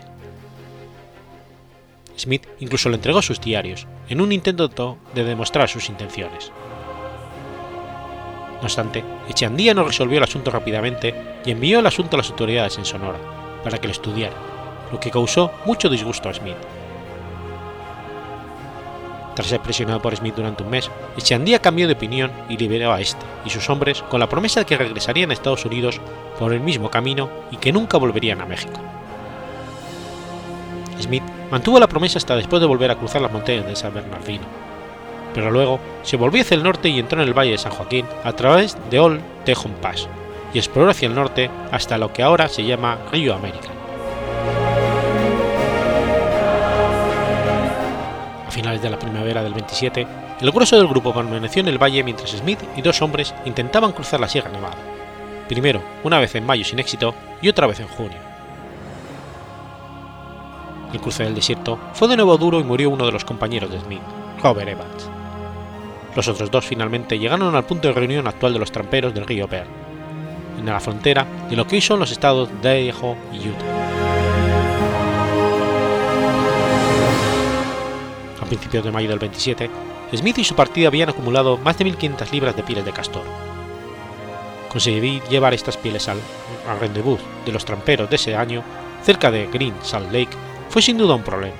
Smith 2.18 2.46
incluso 2.58 2.90
le 2.90 2.96
entregó 2.96 3.22
sus 3.22 3.40
diarios, 3.40 3.86
en 4.10 4.20
un 4.20 4.32
intento 4.32 4.98
de 5.14 5.24
demostrar 5.24 5.70
sus 5.70 5.88
intenciones. 5.88 6.52
No 8.56 8.66
obstante, 8.66 9.02
Echandía 9.30 9.72
no 9.72 9.84
resolvió 9.84 10.18
el 10.18 10.24
asunto 10.24 10.50
rápidamente 10.50 11.14
y 11.46 11.50
envió 11.50 11.78
el 11.78 11.86
asunto 11.86 12.16
a 12.16 12.18
las 12.18 12.30
autoridades 12.30 12.76
en 12.76 12.84
Sonora, 12.84 13.18
para 13.64 13.78
que 13.78 13.86
lo 13.86 13.92
estudiaran, 13.92 14.49
lo 14.92 15.00
que 15.00 15.10
causó 15.10 15.50
mucho 15.64 15.88
disgusto 15.88 16.28
a 16.28 16.34
Smith. 16.34 16.56
Tras 19.34 19.48
ser 19.48 19.60
presionado 19.60 20.02
por 20.02 20.14
Smith 20.14 20.34
durante 20.34 20.62
un 20.62 20.70
mes, 20.70 20.90
Echandía 21.16 21.60
cambió 21.60 21.86
de 21.86 21.94
opinión 21.94 22.30
y 22.48 22.56
liberó 22.56 22.92
a 22.92 23.00
este 23.00 23.24
y 23.44 23.50
sus 23.50 23.70
hombres 23.70 24.02
con 24.02 24.20
la 24.20 24.28
promesa 24.28 24.60
de 24.60 24.66
que 24.66 24.76
regresarían 24.76 25.30
a 25.30 25.32
Estados 25.32 25.64
Unidos 25.64 26.00
por 26.38 26.52
el 26.52 26.60
mismo 26.60 26.90
camino 26.90 27.30
y 27.50 27.56
que 27.56 27.72
nunca 27.72 27.96
volverían 27.96 28.40
a 28.40 28.46
México. 28.46 28.80
Smith 31.00 31.22
mantuvo 31.50 31.78
la 31.80 31.88
promesa 31.88 32.18
hasta 32.18 32.36
después 32.36 32.60
de 32.60 32.66
volver 32.66 32.90
a 32.90 32.96
cruzar 32.96 33.22
las 33.22 33.32
montañas 33.32 33.66
de 33.66 33.76
San 33.76 33.94
Bernardino, 33.94 34.44
pero 35.32 35.50
luego 35.50 35.80
se 36.02 36.16
volvió 36.16 36.42
hacia 36.42 36.56
el 36.56 36.62
norte 36.62 36.88
y 36.88 36.98
entró 36.98 37.22
en 37.22 37.28
el 37.28 37.34
Valle 37.34 37.52
de 37.52 37.58
San 37.58 37.72
Joaquín 37.72 38.04
a 38.24 38.32
través 38.32 38.76
de 38.90 39.00
Old 39.00 39.20
Tejon 39.44 39.72
Pass 39.80 40.08
y 40.52 40.58
exploró 40.58 40.90
hacia 40.90 41.08
el 41.08 41.14
norte 41.14 41.50
hasta 41.70 41.96
lo 41.96 42.12
que 42.12 42.22
ahora 42.22 42.48
se 42.48 42.64
llama 42.64 42.98
Río 43.10 43.34
América. 43.34 43.79
Finales 48.80 48.82
de 48.82 48.90
la 48.90 48.98
primavera 48.98 49.42
del 49.42 49.54
27, 49.54 50.06
el 50.40 50.50
grueso 50.50 50.76
del 50.76 50.88
grupo 50.88 51.12
permaneció 51.12 51.60
en 51.60 51.68
el 51.68 51.78
valle 51.78 52.02
mientras 52.02 52.30
Smith 52.30 52.60
y 52.76 52.82
dos 52.82 53.00
hombres 53.02 53.34
intentaban 53.44 53.92
cruzar 53.92 54.20
la 54.20 54.28
Sierra 54.28 54.50
Nevada, 54.50 54.76
primero 55.48 55.82
una 56.04 56.18
vez 56.18 56.34
en 56.34 56.46
mayo 56.46 56.64
sin 56.64 56.78
éxito 56.78 57.14
y 57.42 57.48
otra 57.48 57.66
vez 57.66 57.80
en 57.80 57.88
junio. 57.88 58.18
El 60.92 61.00
cruce 61.00 61.22
del 61.22 61.34
desierto 61.34 61.78
fue 61.94 62.08
de 62.08 62.16
nuevo 62.16 62.36
duro 62.36 62.58
y 62.58 62.64
murió 62.64 62.90
uno 62.90 63.06
de 63.06 63.12
los 63.12 63.24
compañeros 63.24 63.70
de 63.70 63.80
Smith, 63.80 64.02
Robert 64.42 64.68
Evans. 64.68 65.08
Los 66.16 66.26
otros 66.26 66.50
dos 66.50 66.64
finalmente 66.64 67.18
llegaron 67.18 67.54
al 67.54 67.64
punto 67.64 67.88
de 67.88 67.94
reunión 67.94 68.26
actual 68.26 68.52
de 68.52 68.58
los 68.58 68.72
tramperos 68.72 69.14
del 69.14 69.26
río 69.26 69.46
Pearl, 69.46 69.68
en 70.58 70.66
la 70.66 70.80
frontera 70.80 71.26
de 71.48 71.56
lo 71.56 71.66
que 71.66 71.76
hoy 71.76 71.80
son 71.80 72.00
los 72.00 72.10
estados 72.10 72.48
de 72.60 72.82
Idaho 72.82 73.16
y 73.32 73.48
Utah. 73.48 74.29
Principios 78.50 78.84
de 78.84 78.90
mayo 78.90 79.08
del 79.08 79.20
27, 79.20 79.70
Smith 80.12 80.38
y 80.38 80.44
su 80.44 80.56
partida 80.56 80.88
habían 80.88 81.08
acumulado 81.08 81.56
más 81.58 81.78
de 81.78 81.86
1.500 81.86 82.32
libras 82.32 82.56
de 82.56 82.64
pieles 82.64 82.84
de 82.84 82.92
castor. 82.92 83.22
Conseguir 84.68 85.22
llevar 85.24 85.54
estas 85.54 85.76
pieles 85.76 86.08
al, 86.08 86.18
al 86.68 86.80
rendezvous 86.80 87.20
de 87.46 87.52
los 87.52 87.64
tramperos 87.64 88.10
de 88.10 88.16
ese 88.16 88.34
año, 88.34 88.64
cerca 89.04 89.30
de 89.30 89.46
Green 89.46 89.74
Salt 89.82 90.12
Lake, 90.12 90.36
fue 90.68 90.82
sin 90.82 90.98
duda 90.98 91.14
un 91.14 91.22
problema. 91.22 91.56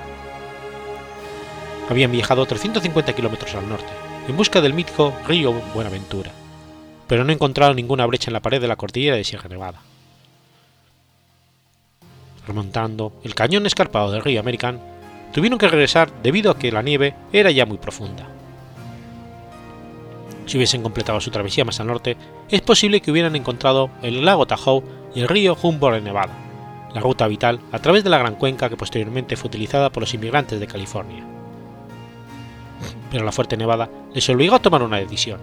Habían 1.89 2.11
viajado 2.11 2.45
350 2.45 3.13
kilómetros 3.13 3.55
al 3.55 3.67
norte, 3.67 3.91
en 4.27 4.35
busca 4.35 4.59
del 4.59 4.73
mítico 4.73 5.13
río 5.27 5.53
Buenaventura, 5.73 6.31
pero 7.07 7.23
no 7.23 7.31
encontraron 7.31 7.77
ninguna 7.77 8.05
brecha 8.05 8.29
en 8.29 8.33
la 8.33 8.41
pared 8.41 8.59
de 8.59 8.67
la 8.67 8.75
cordillera 8.75 9.15
de 9.15 9.23
Sierra 9.23 9.49
Nevada. 9.49 9.79
Remontando 12.47 13.13
el 13.23 13.33
cañón 13.33 13.65
escarpado 13.65 14.11
del 14.11 14.23
río 14.23 14.39
American, 14.41 14.90
tuvieron 15.31 15.59
que 15.59 15.67
regresar 15.67 16.11
debido 16.21 16.51
a 16.51 16.57
que 16.57 16.71
la 16.71 16.81
nieve 16.81 17.15
era 17.31 17.51
ya 17.51 17.65
muy 17.65 17.77
profunda. 17.77 18.27
Si 20.45 20.57
hubiesen 20.57 20.83
completado 20.83 21.21
su 21.21 21.31
travesía 21.31 21.65
más 21.65 21.79
al 21.79 21.87
norte, 21.87 22.17
es 22.49 22.61
posible 22.61 23.01
que 23.01 23.11
hubieran 23.11 23.35
encontrado 23.35 23.89
el 24.01 24.25
lago 24.25 24.45
Tahoe 24.45 24.83
y 25.15 25.21
el 25.21 25.29
río 25.29 25.57
Humboldt 25.61 25.97
en 25.97 26.03
Nevada, 26.03 26.33
la 26.93 27.01
ruta 27.01 27.27
vital 27.27 27.59
a 27.71 27.79
través 27.79 28.03
de 28.03 28.09
la 28.09 28.17
gran 28.17 28.35
cuenca 28.35 28.69
que 28.69 28.77
posteriormente 28.77 29.37
fue 29.37 29.47
utilizada 29.47 29.89
por 29.89 30.01
los 30.01 30.13
inmigrantes 30.13 30.59
de 30.59 30.67
California. 30.67 31.23
Pero 33.09 33.23
la 33.23 33.31
fuerte 33.31 33.57
nevada 33.57 33.89
les 34.13 34.27
obligó 34.29 34.55
a 34.55 34.61
tomar 34.61 34.83
una 34.83 34.97
decisión. 34.97 35.39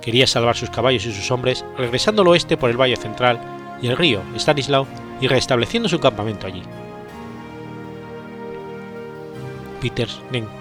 Quería 0.00 0.26
salvar 0.26 0.56
sus 0.56 0.70
caballos 0.70 1.04
y 1.06 1.12
sus 1.12 1.30
hombres 1.30 1.64
regresando 1.76 2.22
al 2.22 2.28
oeste 2.28 2.56
por 2.56 2.70
el 2.70 2.80
valle 2.80 2.96
central 2.96 3.40
y 3.82 3.88
el 3.88 3.96
río 3.96 4.22
Stanislaw 4.36 4.86
y 5.20 5.26
restableciendo 5.26 5.88
su 5.88 5.98
campamento 5.98 6.46
allí. 6.46 6.62
Peters 9.80 10.20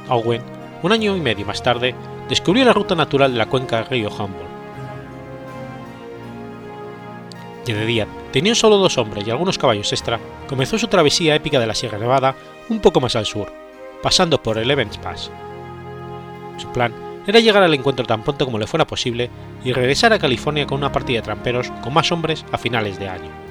Owen, 0.10 0.41
un 0.84 0.91
año 0.91 1.15
y 1.15 1.21
medio 1.21 1.45
más 1.45 1.63
tarde, 1.63 1.95
descubrió 2.30 2.65
la 2.65 2.73
ruta 2.73 2.95
natural 2.95 3.32
de 3.32 3.38
la 3.38 3.47
cuenca 3.47 3.77
del 3.77 3.88
río 3.88 4.10
Humboldt. 4.10 4.47
Y 7.65 7.73
de 7.73 7.86
día, 7.86 8.08
teniendo 8.32 8.56
solo 8.56 8.77
dos 8.77 8.97
hombres 8.97 9.27
y 9.27 9.32
algunos 9.32 9.58
caballos 9.58 9.91
extra, 9.91 10.19
comenzó 10.47 10.77
su 10.77 10.88
travesía 10.88 11.36
épica 11.36 11.60
de 11.60 11.67
la 11.67 11.75
Sierra 11.75 11.97
Nevada 11.97 12.36
un 12.69 12.80
poco 12.80 13.01
más 13.01 13.15
al 13.15 13.25
sur, 13.25 13.51
pasando 14.01 14.41
por 14.41 14.58
el 14.58 14.71
Evans 14.71 14.97
Pass. 14.97 15.30
Su 16.58 16.71
plan 16.71 16.93
era 17.27 17.41
llegar 17.41 17.62
al 17.62 17.73
encuentro 17.73 18.06
tan 18.06 18.23
pronto 18.23 18.45
como 18.45 18.58
le 18.58 18.67
fuera 18.67 18.88
posible 18.88 19.30
y 19.65 19.73
regresar 19.73 20.13
a 20.13 20.19
California 20.19 20.65
con 20.65 20.77
una 20.77 20.93
partida 20.93 21.17
de 21.17 21.23
tramperos 21.23 21.69
con 21.84 21.93
más 21.93 22.10
hombres 22.13 22.45
a 22.53 22.58
finales 22.58 22.97
de 22.99 23.10
año. 23.10 23.46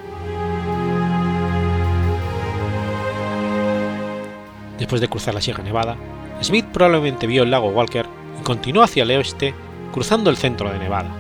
Después 4.79 5.01
de 5.01 5.09
cruzar 5.09 5.35
la 5.35 5.41
Sierra 5.41 5.65
Nevada, 5.65 5.97
Smith 6.43 6.67
probablemente 6.67 7.27
vio 7.27 7.43
el 7.43 7.51
lago 7.51 7.69
Walker 7.71 8.07
y 8.39 8.43
continuó 8.43 8.83
hacia 8.83 9.05
el 9.05 9.11
oeste 9.11 9.55
cruzando 9.93 10.29
el 10.29 10.37
centro 10.37 10.71
de 10.71 10.79
Nevada. 10.79 11.11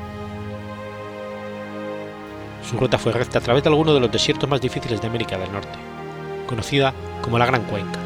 Su 2.68 2.76
ruta 2.76 2.98
fue 2.98 3.12
recta 3.12 3.38
a 3.38 3.42
través 3.42 3.62
de 3.62 3.68
algunos 3.68 3.94
de 3.94 4.00
los 4.00 4.12
desiertos 4.12 4.48
más 4.48 4.60
difíciles 4.60 5.00
de 5.00 5.06
América 5.06 5.38
del 5.38 5.52
Norte, 5.52 5.78
conocida 6.46 6.92
como 7.22 7.38
la 7.38 7.46
Gran 7.46 7.62
Cuenca. 7.64 7.98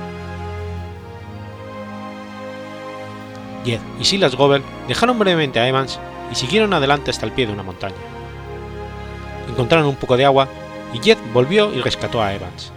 Jed 3.64 3.80
y 3.98 4.04
Silas 4.04 4.36
Goebel 4.36 4.62
dejaron 4.86 5.18
brevemente 5.18 5.58
a 5.58 5.68
Evans 5.68 5.98
y 6.30 6.34
siguieron 6.34 6.72
adelante 6.72 7.10
hasta 7.10 7.26
el 7.26 7.32
pie 7.32 7.46
de 7.46 7.52
una 7.52 7.62
montaña. 7.62 7.96
Encontraron 9.48 9.86
un 9.86 9.96
poco 9.96 10.16
de 10.16 10.24
agua 10.24 10.48
y 10.92 10.98
Jed 10.98 11.18
volvió 11.32 11.72
y 11.72 11.80
rescató 11.80 12.22
a 12.22 12.32
Evans. 12.32 12.72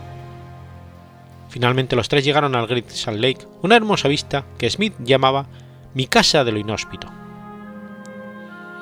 Finalmente 1.53 1.95
los 1.95 2.09
tres 2.09 2.25
llegaron 2.25 2.55
al 2.55 2.65
Great 2.65 2.89
Salt 2.89 3.19
Lake, 3.19 3.45
una 3.61 3.75
hermosa 3.75 4.07
vista 4.07 4.43
que 4.57 4.67
Smith 4.71 4.95
llamaba 4.97 5.45
mi 5.93 6.07
casa 6.07 6.43
de 6.43 6.51
lo 6.51 6.57
inhóspito. 6.57 7.07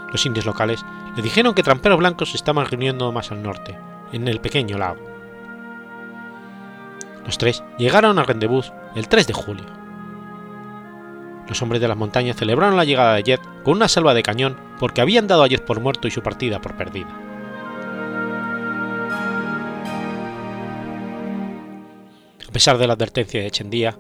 Los 0.10 0.26
indios 0.26 0.46
locales 0.46 0.86
le 1.18 1.22
dijeron 1.22 1.54
que 1.54 1.64
tramperos 1.64 2.00
blancos 2.00 2.32
se 2.32 2.38
estaban 2.38 2.66
reuniendo 2.66 3.12
más 3.12 3.30
al 3.30 3.44
norte, 3.44 3.78
en 4.14 4.26
el 4.30 4.40
pequeño 4.40 4.78
lago. 4.78 5.02
Los 7.26 7.38
tres 7.38 7.62
llegaron 7.78 8.18
al 8.18 8.26
rendezvous 8.26 8.72
el 8.96 9.10
3 9.10 9.28
de 9.28 9.34
julio. 9.34 9.66
Los 11.50 11.62
hombres 11.62 11.82
de 11.82 11.90
las 11.90 11.98
montañas 11.98 12.38
celebraron 12.38 12.78
la 12.78 12.86
llegada 12.86 13.16
de 13.16 13.24
Jed 13.24 13.40
con 13.66 13.74
una 13.74 13.90
salva 13.90 14.14
de 14.14 14.24
cañón 14.24 14.56
porque 14.80 15.02
habían 15.02 15.28
dado 15.28 15.44
a 15.44 15.50
Jed 15.50 15.64
por 15.64 15.82
muerto 15.82 16.08
y 16.08 16.12
su 16.12 16.24
partida 16.24 16.62
por 16.62 16.78
perdida. 16.78 17.10
A 22.52 22.54
pesar 22.54 22.78
de 22.78 22.86
la 22.86 22.96
advertencia 22.96 23.42
de 23.42 23.50
Chendía, 23.50 23.96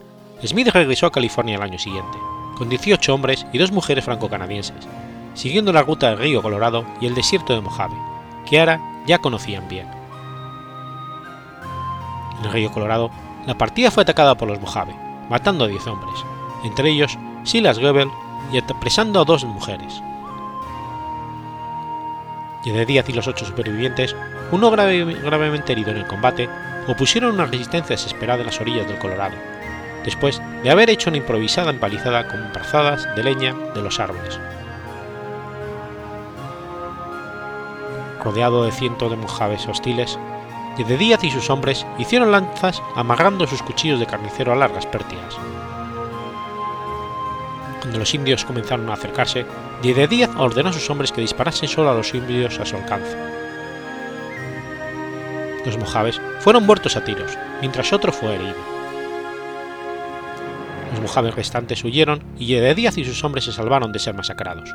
Smith 0.45 0.67
regresó 0.73 1.05
a 1.05 1.11
California 1.13 1.55
el 1.55 1.61
año 1.61 1.79
siguiente, 1.79 2.17
con 2.57 2.67
18 2.67 3.15
hombres 3.15 3.45
y 3.53 3.57
dos 3.57 3.71
mujeres 3.71 4.03
franco-canadienses, 4.03 4.75
siguiendo 5.35 5.71
la 5.71 5.83
ruta 5.83 6.09
del 6.09 6.19
río 6.19 6.41
Colorado 6.41 6.85
y 6.99 7.05
el 7.05 7.15
desierto 7.15 7.55
de 7.55 7.61
Mojave, 7.61 7.95
que 8.49 8.59
ahora 8.59 8.81
ya 9.07 9.19
conocían 9.19 9.69
bien. 9.69 9.87
En 12.39 12.45
el 12.47 12.51
río 12.51 12.73
Colorado, 12.73 13.09
la 13.47 13.57
partida 13.57 13.89
fue 13.89 14.03
atacada 14.03 14.35
por 14.35 14.49
los 14.49 14.59
Mojave, 14.59 14.93
matando 15.29 15.63
a 15.63 15.69
10 15.69 15.87
hombres, 15.87 16.19
entre 16.65 16.89
ellos 16.89 17.17
Silas 17.45 17.79
Goebel 17.79 18.11
y 18.51 18.57
apresando 18.57 19.21
a 19.21 19.23
dos 19.23 19.45
mujeres. 19.45 20.03
Y 22.65 22.71
de 22.71 22.85
Díaz 22.85 23.07
y 23.07 23.13
los 23.13 23.27
ocho 23.27 23.45
supervivientes, 23.45 24.13
uno 24.51 24.69
gravemente 24.71 25.71
herido 25.71 25.91
en 25.91 25.97
el 25.99 26.07
combate, 26.07 26.49
opusieron 26.87 27.33
una 27.33 27.45
resistencia 27.45 27.95
desesperada 27.95 28.41
en 28.41 28.47
las 28.47 28.59
orillas 28.61 28.87
del 28.87 28.97
Colorado, 28.97 29.35
después 30.03 30.41
de 30.63 30.71
haber 30.71 30.89
hecho 30.89 31.09
una 31.09 31.17
improvisada 31.17 31.69
empalizada 31.69 32.27
con 32.27 32.51
brazadas 32.53 33.07
de 33.15 33.23
leña 33.23 33.53
de 33.73 33.81
los 33.81 33.99
árboles. 33.99 34.39
Rodeado 38.23 38.65
de 38.65 38.71
cientos 38.71 39.09
de 39.09 39.17
mojaves 39.17 39.67
hostiles, 39.67 40.17
de 40.83 40.97
Díaz 40.97 41.23
y 41.23 41.31
sus 41.31 41.49
hombres 41.49 41.85
hicieron 41.97 42.31
lanzas 42.31 42.81
amarrando 42.95 43.47
sus 43.47 43.61
cuchillos 43.61 43.99
de 43.99 44.05
carnicero 44.05 44.53
a 44.53 44.55
largas 44.55 44.85
pértigas. 44.85 45.37
Cuando 47.79 47.99
los 47.99 48.13
indios 48.13 48.45
comenzaron 48.45 48.89
a 48.89 48.93
acercarse, 48.93 49.45
de 49.81 50.07
Díaz 50.07 50.29
ordenó 50.37 50.69
a 50.69 50.73
sus 50.73 50.89
hombres 50.89 51.11
que 51.11 51.21
disparasen 51.21 51.69
solo 51.69 51.89
a 51.89 51.95
los 51.95 52.13
indios 52.13 52.59
a 52.59 52.65
su 52.65 52.75
alcance. 52.75 53.40
Los 55.65 55.77
mojaves 55.77 56.19
fueron 56.39 56.65
muertos 56.65 56.95
a 56.95 57.03
tiros, 57.03 57.37
mientras 57.59 57.93
otro 57.93 58.11
fue 58.11 58.35
herido. 58.35 58.55
Los 60.91 61.01
mojaves 61.01 61.35
restantes 61.35 61.83
huyeron 61.83 62.23
y 62.37 62.55
Díaz 62.55 62.97
y 62.97 63.05
sus 63.05 63.23
hombres 63.23 63.45
se 63.45 63.51
salvaron 63.51 63.91
de 63.91 63.99
ser 63.99 64.13
masacrados. 64.13 64.73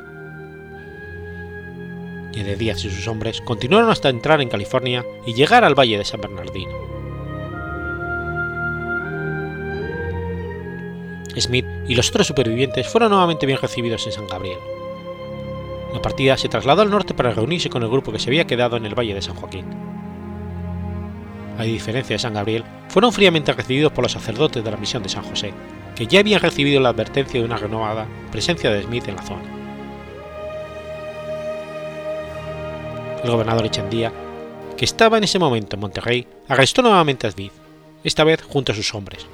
Díaz 2.55 2.85
y 2.85 2.91
sus 2.91 3.09
hombres 3.09 3.41
continuaron 3.41 3.91
hasta 3.91 4.09
entrar 4.09 4.41
en 4.41 4.49
California 4.49 5.05
y 5.27 5.35
llegar 5.35 5.65
al 5.65 5.79
valle 5.79 5.99
de 5.99 6.05
San 6.05 6.21
Bernardino. 6.21 6.73
Smith 11.39 11.67
y 11.87 11.95
los 11.95 12.09
otros 12.09 12.27
supervivientes 12.27 12.89
fueron 12.89 13.11
nuevamente 13.11 13.47
bien 13.47 13.59
recibidos 13.61 14.07
en 14.07 14.13
San 14.13 14.27
Gabriel. 14.27 14.59
La 15.93 16.01
partida 16.01 16.37
se 16.37 16.49
trasladó 16.49 16.83
al 16.83 16.91
norte 16.91 17.15
para 17.15 17.33
reunirse 17.33 17.71
con 17.71 17.83
el 17.83 17.91
grupo 17.91 18.13
que 18.13 18.19
se 18.19 18.31
había 18.31 18.47
quedado 18.47 18.77
en 18.77 18.87
el 18.87 18.95
valle 18.95 19.15
de 19.15 19.23
San 19.23 19.35
Joaquín. 19.35 19.67
A 21.59 21.63
diferencia 21.63 22.15
de 22.15 22.19
San 22.19 22.35
Gabriel, 22.35 22.65
fueron 22.89 23.13
fríamente 23.13 23.53
recibidos 23.53 23.93
por 23.93 24.03
los 24.05 24.13
sacerdotes 24.13 24.63
de 24.63 24.71
la 24.71 24.77
misión 24.77 25.03
de 25.03 25.09
San 25.09 25.25
José, 25.25 25.53
que 25.95 26.07
ya 26.07 26.21
habían 26.21 26.41
recibido 26.41 26.81
la 26.81 26.91
advertencia 26.91 27.41
de 27.41 27.47
una 27.47 27.57
renovada 27.57 28.07
presencia 28.31 28.71
de 28.71 28.83
Smith 28.83 29.09
en 29.09 29.17
la 29.17 29.23
zona. 29.23 29.43
El 33.25 33.31
gobernador 33.31 33.67
Echendía, 33.67 34.13
que 34.77 34.85
estaba 34.85 35.19
en 35.19 35.25
ese 35.25 35.39
momento 35.39 35.77
en 35.77 35.81
Monterrey, 35.81 36.27
arrestó 36.49 36.83
nuevamente 36.83 37.27
a 37.27 37.31
Smith, 37.31 37.53
esta 38.05 38.25
vez 38.25 38.43
junto 38.43 38.73
a 38.73 38.75
sus 38.75 38.95
hombres. 38.95 39.27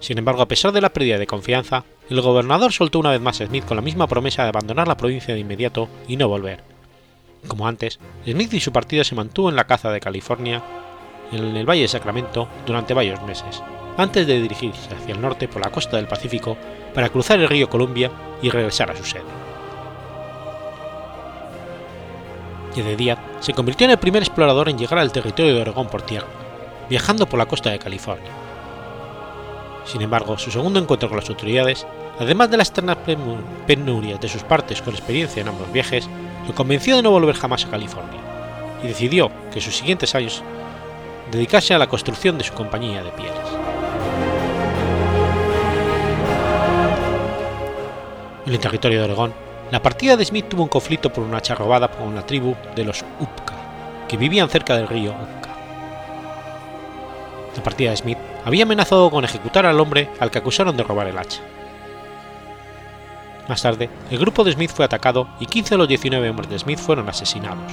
Sin 0.00 0.18
embargo, 0.18 0.42
a 0.42 0.48
pesar 0.48 0.72
de 0.72 0.80
la 0.80 0.92
pérdida 0.92 1.18
de 1.18 1.26
confianza, 1.26 1.84
el 2.10 2.20
gobernador 2.20 2.72
soltó 2.72 2.98
una 2.98 3.10
vez 3.10 3.20
más 3.20 3.40
a 3.40 3.46
Smith 3.46 3.64
con 3.64 3.76
la 3.76 3.82
misma 3.82 4.06
promesa 4.06 4.42
de 4.42 4.48
abandonar 4.48 4.88
la 4.88 4.96
provincia 4.96 5.34
de 5.34 5.40
inmediato 5.40 5.88
y 6.08 6.16
no 6.16 6.28
volver. 6.28 6.62
Como 7.46 7.68
antes, 7.68 8.00
Smith 8.26 8.52
y 8.54 8.60
su 8.60 8.72
partido 8.72 9.04
se 9.04 9.14
mantuvo 9.14 9.50
en 9.50 9.56
la 9.56 9.66
caza 9.66 9.90
de 9.92 10.00
California 10.00 10.62
en 11.36 11.56
el 11.56 11.68
Valle 11.68 11.82
de 11.82 11.88
Sacramento 11.88 12.48
durante 12.66 12.94
varios 12.94 13.22
meses, 13.22 13.62
antes 13.96 14.26
de 14.26 14.40
dirigirse 14.40 14.94
hacia 14.94 15.14
el 15.14 15.20
norte 15.20 15.48
por 15.48 15.62
la 15.62 15.70
costa 15.70 15.96
del 15.96 16.08
Pacífico 16.08 16.56
para 16.94 17.08
cruzar 17.08 17.40
el 17.40 17.48
río 17.48 17.68
Columbia 17.68 18.10
y 18.42 18.50
regresar 18.50 18.90
a 18.90 18.96
su 18.96 19.04
sede. 19.04 19.24
de 22.82 22.96
Díaz 22.96 23.18
se 23.40 23.52
convirtió 23.52 23.84
en 23.84 23.92
el 23.92 23.98
primer 23.98 24.22
explorador 24.22 24.68
en 24.68 24.78
llegar 24.78 24.98
al 24.98 25.12
territorio 25.12 25.54
de 25.54 25.60
Oregón 25.60 25.86
por 25.86 26.02
tierra, 26.02 26.26
viajando 26.88 27.26
por 27.26 27.38
la 27.38 27.46
costa 27.46 27.70
de 27.70 27.78
California. 27.78 28.30
Sin 29.84 30.02
embargo, 30.02 30.38
su 30.38 30.50
segundo 30.50 30.80
encuentro 30.80 31.08
con 31.08 31.18
las 31.18 31.28
autoridades, 31.28 31.86
además 32.18 32.50
de 32.50 32.56
las 32.56 32.68
externas 32.68 32.98
penurias 33.66 34.20
de 34.20 34.28
sus 34.28 34.42
partes 34.42 34.82
con 34.82 34.94
experiencia 34.94 35.42
en 35.42 35.48
ambos 35.48 35.70
viajes, 35.72 36.08
lo 36.48 36.54
convenció 36.54 36.96
de 36.96 37.02
no 37.02 37.10
volver 37.10 37.36
jamás 37.36 37.64
a 37.64 37.70
California, 37.70 38.20
y 38.82 38.88
decidió 38.88 39.30
que 39.52 39.60
sus 39.60 39.76
siguientes 39.76 40.14
años 40.14 40.42
dedicarse 41.34 41.74
a 41.74 41.78
la 41.78 41.88
construcción 41.88 42.38
de 42.38 42.44
su 42.44 42.52
compañía 42.52 43.02
de 43.02 43.10
pieles. 43.10 43.34
En 48.46 48.52
el 48.52 48.60
territorio 48.60 49.00
de 49.00 49.04
Oregón, 49.06 49.34
la 49.72 49.82
partida 49.82 50.16
de 50.16 50.24
Smith 50.24 50.48
tuvo 50.48 50.62
un 50.62 50.68
conflicto 50.68 51.12
por 51.12 51.24
una 51.24 51.38
hacha 51.38 51.56
robada 51.56 51.90
por 51.90 52.06
una 52.06 52.24
tribu 52.24 52.54
de 52.76 52.84
los 52.84 53.04
Upka, 53.18 53.54
que 54.06 54.16
vivían 54.16 54.48
cerca 54.48 54.76
del 54.76 54.86
río 54.86 55.10
Upka. 55.10 55.50
La 57.56 57.62
partida 57.64 57.90
de 57.90 57.96
Smith 57.96 58.18
había 58.44 58.62
amenazado 58.62 59.10
con 59.10 59.24
ejecutar 59.24 59.66
al 59.66 59.80
hombre 59.80 60.10
al 60.20 60.30
que 60.30 60.38
acusaron 60.38 60.76
de 60.76 60.84
robar 60.84 61.08
el 61.08 61.18
hacha. 61.18 61.40
Más 63.48 63.60
tarde, 63.60 63.90
el 64.10 64.18
grupo 64.18 64.44
de 64.44 64.52
Smith 64.52 64.70
fue 64.70 64.84
atacado 64.84 65.28
y 65.40 65.46
15 65.46 65.70
de 65.70 65.78
los 65.78 65.88
19 65.88 66.30
hombres 66.30 66.48
de 66.48 66.58
Smith 66.60 66.78
fueron 66.78 67.08
asesinados. 67.08 67.72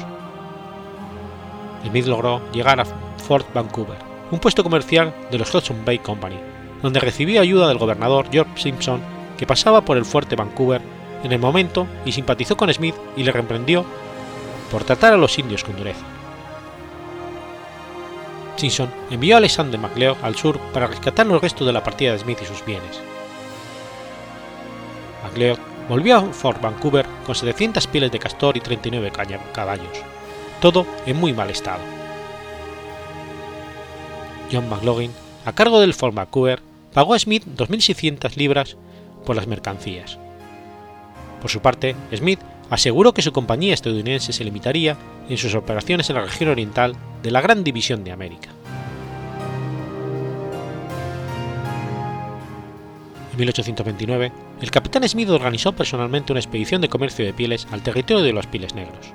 Smith 1.86 2.06
logró 2.06 2.42
llegar 2.52 2.80
a 2.80 2.86
Fort 3.32 3.54
Vancouver, 3.54 3.98
un 4.30 4.40
puesto 4.40 4.62
comercial 4.62 5.16
de 5.32 5.38
los 5.38 5.56
Hudson 5.56 5.86
Bay 5.86 6.00
Company, 6.00 6.36
donde 6.82 7.00
recibió 7.00 7.40
ayuda 7.40 7.70
del 7.70 7.78
gobernador 7.78 8.28
George 8.30 8.62
Simpson, 8.62 9.00
que 9.38 9.48
pasaba 9.48 9.86
por 9.86 9.96
el 9.96 10.04
fuerte 10.04 10.36
Vancouver 10.36 10.82
en 11.24 11.32
el 11.32 11.40
momento 11.40 11.88
y 12.04 12.12
simpatizó 12.12 12.58
con 12.58 12.74
Smith 12.74 12.96
y 13.16 13.24
le 13.24 13.32
reprendió 13.32 13.86
por 14.70 14.84
tratar 14.84 15.14
a 15.14 15.18
los 15.18 15.40
indios 15.40 15.64
con 15.64 15.78
dureza. 15.78 16.04
Simpson 18.58 18.90
envió 19.10 19.36
a 19.36 19.38
Alexander 19.38 19.80
MacLeod 19.80 20.18
al 20.24 20.36
sur 20.36 20.60
para 20.74 20.88
rescatar 20.88 21.26
los 21.26 21.42
restos 21.42 21.66
de 21.66 21.72
la 21.72 21.86
partida 21.86 22.12
de 22.12 22.20
Smith 22.20 22.40
y 22.42 22.46
sus 22.48 22.66
bienes. 22.66 23.00
MacLeod 25.24 25.58
volvió 25.88 26.18
a 26.18 26.22
Fort 26.34 26.62
Vancouver 26.62 27.06
con 27.26 27.34
700 27.34 27.88
pieles 27.88 28.12
de 28.12 28.20
castor 28.20 28.58
y 28.58 28.60
39 28.60 29.10
caballos, 29.54 30.04
todo 30.60 30.86
en 31.06 31.16
muy 31.16 31.32
mal 31.32 31.50
estado. 31.50 32.01
John 34.52 34.70
McLaughlin, 34.70 35.12
a 35.46 35.54
cargo 35.54 35.80
del 35.80 35.94
Fort 35.94 36.14
Vancouver, 36.14 36.62
pagó 36.94 37.14
a 37.14 37.20
Smith 37.20 37.44
2.600 37.46 38.36
libras 38.36 38.78
por 39.26 39.36
las 39.36 39.48
mercancías. 39.48 40.18
Por 41.42 41.50
su 41.50 41.62
parte, 41.62 41.96
Smith 42.14 42.40
aseguró 42.70 43.14
que 43.14 43.22
su 43.22 43.32
compañía 43.32 43.74
estadounidense 43.74 44.34
se 44.34 44.44
limitaría 44.44 44.98
en 45.30 45.38
sus 45.38 45.56
operaciones 45.56 46.10
en 46.10 46.16
la 46.18 46.24
región 46.24 46.50
oriental 46.50 46.96
de 47.24 47.32
la 47.32 47.42
Gran 47.42 47.64
División 47.64 48.04
de 48.04 48.12
América. 48.12 48.50
En 53.32 53.38
1829, 53.38 54.32
el 54.62 54.72
capitán 54.72 55.08
Smith 55.08 55.30
organizó 55.30 55.72
personalmente 55.72 56.34
una 56.34 56.42
expedición 56.42 56.82
de 56.82 56.90
comercio 56.90 57.26
de 57.26 57.34
pieles 57.34 57.68
al 57.72 57.82
territorio 57.82 58.24
de 58.24 58.34
los 58.34 58.46
Pieles 58.46 58.76
Negros. 58.76 59.14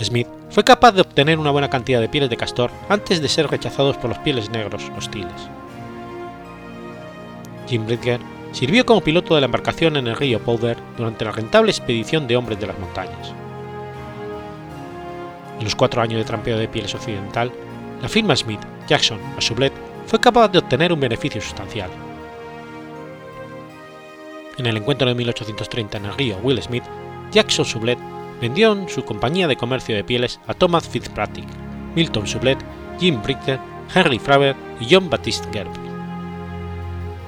Smith 0.00 0.28
fue 0.56 0.64
capaz 0.64 0.92
de 0.92 1.02
obtener 1.02 1.38
una 1.38 1.50
buena 1.50 1.68
cantidad 1.68 2.00
de 2.00 2.08
pieles 2.08 2.30
de 2.30 2.38
castor 2.38 2.70
antes 2.88 3.20
de 3.20 3.28
ser 3.28 3.46
rechazados 3.46 3.98
por 3.98 4.08
los 4.08 4.18
Pieles 4.20 4.48
Negros 4.48 4.90
hostiles. 4.96 5.50
Jim 7.68 7.84
Bridger 7.84 8.20
sirvió 8.52 8.86
como 8.86 9.02
piloto 9.02 9.34
de 9.34 9.42
la 9.42 9.44
embarcación 9.44 9.98
en 9.98 10.06
el 10.06 10.16
río 10.16 10.40
Powder 10.40 10.78
durante 10.96 11.26
la 11.26 11.32
rentable 11.32 11.70
expedición 11.70 12.26
de 12.26 12.38
hombres 12.38 12.58
de 12.58 12.68
las 12.68 12.78
montañas. 12.78 13.34
En 15.58 15.64
los 15.64 15.76
cuatro 15.76 16.00
años 16.00 16.20
de 16.20 16.24
trampeo 16.24 16.56
de 16.56 16.68
pieles 16.68 16.94
occidental, 16.94 17.52
la 18.00 18.08
firma 18.08 18.34
Smith, 18.34 18.60
Jackson 18.88 19.20
a 19.36 19.42
Sublet 19.42 19.74
fue 20.06 20.20
capaz 20.20 20.48
de 20.48 20.60
obtener 20.60 20.90
un 20.90 21.00
beneficio 21.00 21.42
sustancial. 21.42 21.90
En 24.56 24.64
el 24.64 24.78
encuentro 24.78 25.06
de 25.06 25.16
1830 25.16 25.98
en 25.98 26.04
el 26.06 26.14
río 26.14 26.38
Will 26.42 26.62
Smith, 26.62 26.84
Jackson 27.30 27.66
Sublet 27.66 28.15
vendió 28.40 28.88
su 28.88 29.04
compañía 29.04 29.48
de 29.48 29.56
comercio 29.56 29.94
de 29.94 30.04
pieles 30.04 30.40
a 30.46 30.54
Thomas 30.54 30.88
Fitzpatrick, 30.88 31.48
Milton 31.94 32.26
Sublet, 32.26 32.58
Jim 32.98 33.22
Bricker, 33.22 33.58
Henry 33.94 34.18
Fraber 34.18 34.56
y 34.80 34.86
John 34.92 35.08
Baptiste 35.08 35.48
Gerb. 35.52 35.70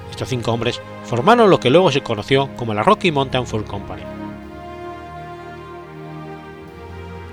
Estos 0.09 0.29
cinco 0.29 0.51
hombres 0.51 0.81
formaron 1.05 1.49
lo 1.49 1.59
que 1.59 1.69
luego 1.69 1.91
se 1.91 2.01
conoció 2.01 2.49
como 2.55 2.73
la 2.73 2.83
Rocky 2.83 3.11
Mountain 3.11 3.47
Fur 3.47 3.63
Company. 3.65 4.03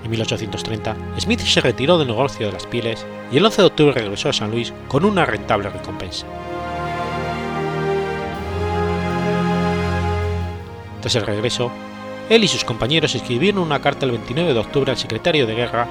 En 0.05 0.11
1830, 0.11 0.97
Smith 1.19 1.41
se 1.41 1.61
retiró 1.61 1.99
del 1.99 2.07
negocio 2.07 2.47
de 2.47 2.53
las 2.53 2.65
pieles 2.67 3.05
y 3.33 3.39
el 3.39 3.45
11 3.45 3.63
de 3.63 3.67
octubre 3.67 3.93
regresó 3.93 4.29
a 4.29 4.33
San 4.33 4.53
Luis 4.53 4.73
con 4.87 5.05
una 5.05 5.27
rentable 5.27 5.69
recompensa. 5.69 6.27
Tras 11.01 11.17
el 11.17 11.27
regreso, 11.27 11.73
él 12.29 12.45
y 12.45 12.49
sus 12.49 12.65
compañeros 12.65 13.15
escribieron 13.15 13.63
una 13.63 13.81
carta 13.81 14.05
el 14.05 14.13
29 14.13 14.53
de 14.53 14.59
octubre 14.59 14.91
al 14.91 14.99
secretario 14.99 15.47
de 15.47 15.55
guerra, 15.55 15.87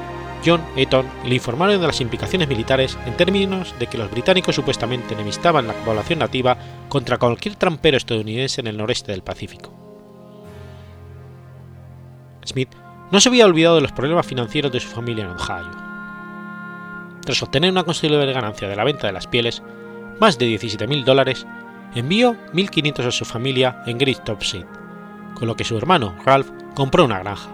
John 0.46 0.62
Eaton, 0.76 1.06
y 1.24 1.30
le 1.30 1.36
informaron 1.36 1.80
de 1.80 1.88
las 1.88 2.02
implicaciones 2.02 2.48
militares 2.48 2.98
en 3.06 3.16
términos 3.16 3.74
de 3.80 3.88
que 3.88 3.98
los 3.98 4.12
británicos 4.12 4.56
supuestamente 4.56 5.14
enemistaban 5.14 5.68
la 5.68 5.74
población 5.74 6.20
nativa 6.20 6.58
contra 6.90 7.18
cualquier 7.18 7.56
trampero 7.56 7.98
estadounidense 7.98 8.62
en 8.62 8.68
el 8.68 8.78
noreste 8.78 9.12
del 9.12 9.24
Pacífico. 9.24 9.72
Smith 12.46 12.70
no 13.12 13.20
se 13.20 13.30
había 13.30 13.46
olvidado 13.46 13.76
de 13.76 13.82
los 13.82 13.92
problemas 13.92 14.26
financieros 14.26 14.72
de 14.72 14.80
su 14.80 14.90
familia 14.90 15.24
en 15.24 15.32
Ohio. 15.32 15.72
Tras 17.24 17.42
obtener 17.42 17.72
una 17.72 17.84
considerable 17.84 18.34
ganancia 18.34 18.68
de 18.68 18.76
la 18.76 18.84
venta 18.84 19.08
de 19.08 19.14
las 19.14 19.26
pieles, 19.26 19.64
más 20.20 20.38
de 20.38 20.48
17.000 20.48 21.04
dólares, 21.04 21.48
envió 21.96 22.36
1.500 22.54 23.08
a 23.08 23.12
su 23.12 23.26
familia 23.26 23.82
en 23.88 23.98
Great 23.98 24.24
Topseed, 24.24 24.66
con 25.36 25.48
lo 25.48 25.56
que 25.56 25.64
su 25.64 25.78
hermano 25.78 26.16
Ralph 26.26 26.50
compró 26.74 27.06
una 27.06 27.20
granja. 27.20 27.50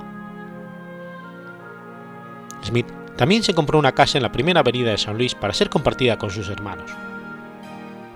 Smith 2.63 2.88
también 3.17 3.44
se 3.44 3.54
compró 3.54 3.78
una 3.78 3.91
casa 3.91 4.17
en 4.17 4.24
la 4.24 4.32
primera 4.32 4.62
avenida 4.62 4.91
de 4.91 4.98
San 4.98 5.17
Luis 5.17 5.36
para 5.36 5.54
ser 5.54 5.70
compartida 5.70 6.17
con 6.17 6.32
sus 6.32 6.50
hermanos. 6.50 6.91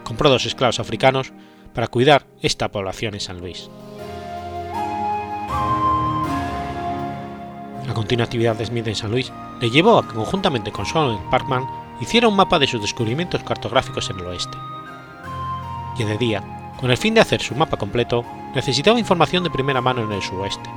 Compró 0.04 0.30
dos 0.30 0.46
esclavos 0.46 0.80
africanos 0.80 1.34
para 1.74 1.88
cuidar 1.88 2.26
esta 2.42 2.72
población 2.72 3.16
en 3.16 3.20
San 3.20 3.40
Luis. 3.40 3.70
La 7.86 7.94
continua 7.94 8.26
actividad 8.26 8.56
de 8.56 8.66
Smith 8.66 8.88
en 8.88 8.96
San 8.96 9.12
Luis 9.12 9.32
le 9.62 9.70
llevó 9.70 10.00
a 10.00 10.08
que 10.08 10.16
conjuntamente 10.16 10.72
con 10.72 10.86
Solomon 10.86 11.30
Parkman 11.30 11.68
hiciera 12.02 12.28
un 12.28 12.36
mapa 12.36 12.60
de 12.60 12.68
sus 12.68 12.82
descubrimientos 12.82 13.44
cartográficos 13.44 14.10
en 14.10 14.20
el 14.20 14.28
oeste. 14.28 14.58
Y 15.98 16.04
de 16.04 16.18
día, 16.18 16.44
con 16.80 16.92
el 16.92 16.98
fin 16.98 17.14
de 17.14 17.22
hacer 17.22 17.42
su 17.42 17.56
mapa 17.56 17.78
completo, 17.78 18.26
necesitaba 18.56 19.00
información 19.00 19.44
de 19.44 19.52
primera 19.52 19.82
mano 19.82 20.04
en 20.04 20.12
el 20.12 20.22
suroeste, 20.22 20.70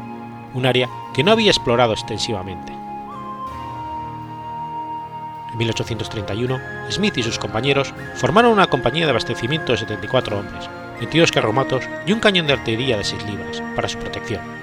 un 0.54 0.66
área 0.66 0.88
que 1.14 1.24
no 1.24 1.32
había 1.32 1.50
explorado 1.50 1.92
extensivamente. 1.92 2.72
En 5.52 5.56
1831, 5.56 6.60
Smith 6.90 7.16
y 7.16 7.22
sus 7.22 7.38
compañeros 7.38 7.94
formaron 8.16 8.52
una 8.52 8.66
compañía 8.66 9.06
de 9.06 9.10
abastecimiento 9.10 9.72
de 9.72 9.78
74 9.78 10.38
hombres, 10.38 10.68
22 10.98 11.32
carromatos 11.32 11.88
y 12.06 12.12
un 12.12 12.20
cañón 12.20 12.46
de 12.46 12.52
artillería 12.52 12.98
de 12.98 13.04
6 13.04 13.24
libras 13.24 13.62
para 13.74 13.88
su 13.88 13.98
protección 13.98 14.58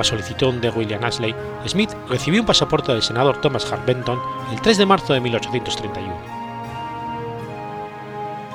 a 0.00 0.04
solicitud 0.04 0.54
de 0.54 0.70
William 0.70 1.04
Ashley, 1.04 1.34
Smith 1.66 1.90
recibió 2.08 2.40
un 2.40 2.46
pasaporte 2.46 2.92
del 2.92 3.02
senador 3.02 3.40
Thomas 3.40 3.70
Hart 3.70 3.86
Benton 3.86 4.18
el 4.50 4.60
3 4.60 4.78
de 4.78 4.86
marzo 4.86 5.12
de 5.12 5.20
1831. 5.20 6.14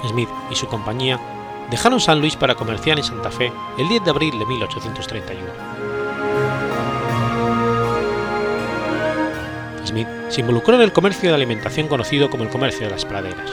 Smith 0.10 0.30
y 0.52 0.56
su 0.56 0.68
compañía 0.68 1.20
dejaron 1.72 2.00
San 2.00 2.20
Luis 2.20 2.36
para 2.36 2.56
comerciar 2.56 2.98
en 2.98 3.04
Santa 3.04 3.32
Fe 3.32 3.52
el 3.78 3.88
10 3.88 4.04
de 4.04 4.10
abril 4.10 4.38
de 4.38 4.46
1831. 4.46 5.42
Smith 9.86 10.08
se 10.30 10.42
involucró 10.42 10.76
en 10.76 10.82
el 10.82 10.94
comercio 10.94 11.30
de 11.30 11.36
alimentación 11.36 11.88
conocido 11.88 12.30
como 12.30 12.44
el 12.44 12.50
comercio 12.50 12.86
de 12.86 12.92
las 12.92 13.06
praderas. 13.06 13.52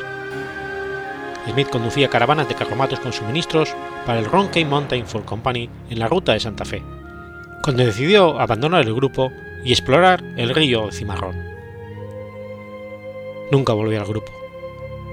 Smith 1.50 1.68
conducía 1.70 2.08
caravanas 2.08 2.48
de 2.48 2.54
carromatos 2.54 3.00
con 3.00 3.12
suministros 3.12 3.74
para 4.06 4.18
el 4.18 4.24
Ronkey 4.24 4.64
Mountain 4.64 5.06
Fur 5.06 5.24
Company 5.24 5.68
en 5.90 5.98
la 5.98 6.08
ruta 6.08 6.32
de 6.32 6.40
Santa 6.40 6.64
Fe, 6.64 6.82
cuando 7.62 7.84
decidió 7.84 8.40
abandonar 8.40 8.86
el 8.86 8.94
grupo 8.94 9.32
y 9.64 9.72
explorar 9.72 10.22
el 10.36 10.54
río 10.54 10.90
Cimarrón. 10.90 11.36
Nunca 13.50 13.72
volvió 13.72 14.00
al 14.00 14.06
grupo. 14.06 14.32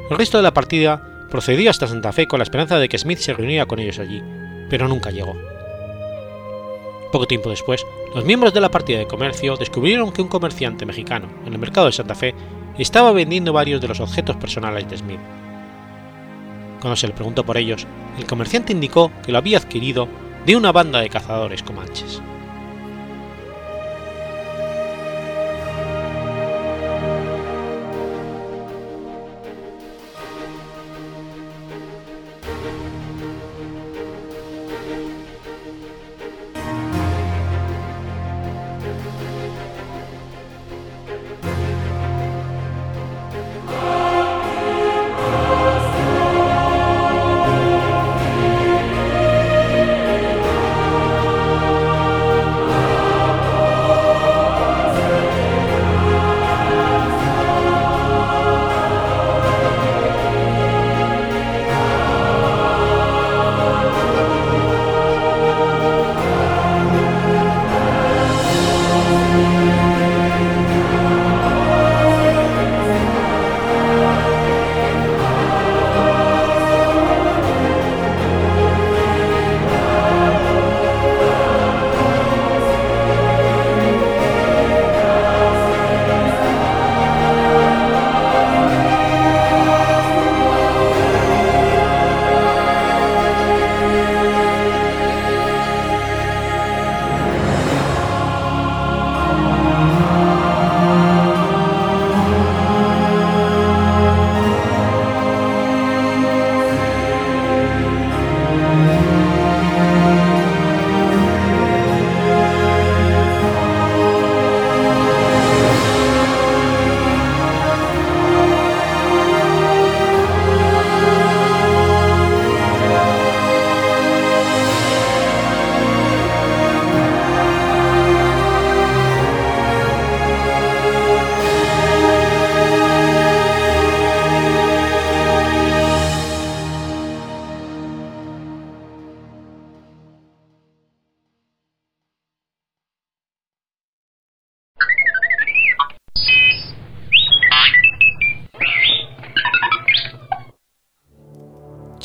El 0.09 0.17
resto 0.17 0.38
de 0.38 0.43
la 0.43 0.53
partida 0.53 1.09
procedió 1.30 1.69
hasta 1.69 1.88
Santa 1.88 2.11
Fe 2.11 2.27
con 2.27 2.39
la 2.39 2.43
esperanza 2.43 2.80
de 2.80 2.89
que 2.89 2.97
Smith 2.97 3.19
se 3.19 3.34
reuniera 3.34 3.65
con 3.65 3.80
ellos 3.80 3.99
allí, 3.99 4.21
pero 4.69 4.88
nunca 4.88 5.11
llegó. 5.11 5.38
Poco 7.11 7.25
tiempo 7.25 7.49
después, 7.49 7.86
los 8.13 8.25
miembros 8.25 8.53
de 8.53 8.61
la 8.61 8.69
partida 8.69 8.99
de 8.99 9.07
comercio 9.07 9.57
descubrieron 9.57 10.11
que 10.11 10.21
un 10.21 10.27
comerciante 10.27 10.86
mexicano 10.86 11.27
en 11.45 11.53
el 11.53 11.59
mercado 11.59 11.88
de 11.88 11.93
Santa 11.93 12.13
Fe 12.15 12.36
estaba 12.77 13.11
vendiendo 13.11 13.51
varios 13.51 13.82
de 13.82 13.88
los 13.88 13.99
objetos 13.99 14.36
personales 14.36 14.89
de 14.89 14.97
Smith. 14.97 15.19
Cuando 16.80 16.95
se 16.95 17.07
le 17.07 17.13
preguntó 17.13 17.45
por 17.45 17.57
ellos, 17.57 17.88
el 18.17 18.25
comerciante 18.25 18.73
indicó 18.73 19.11
que 19.23 19.32
lo 19.32 19.38
había 19.39 19.57
adquirido 19.57 20.07
de 20.45 20.55
una 20.55 20.71
banda 20.71 21.01
de 21.01 21.09
cazadores 21.09 21.63
comanches. 21.63 22.21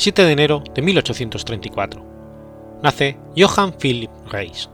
7 0.04 0.22
de 0.22 0.32
enero 0.32 0.62
de 0.74 0.82
1834. 0.82 2.04
Nace 2.82 3.16
Johann 3.38 3.72
Philipp 3.72 4.10
Reis. 4.30 4.68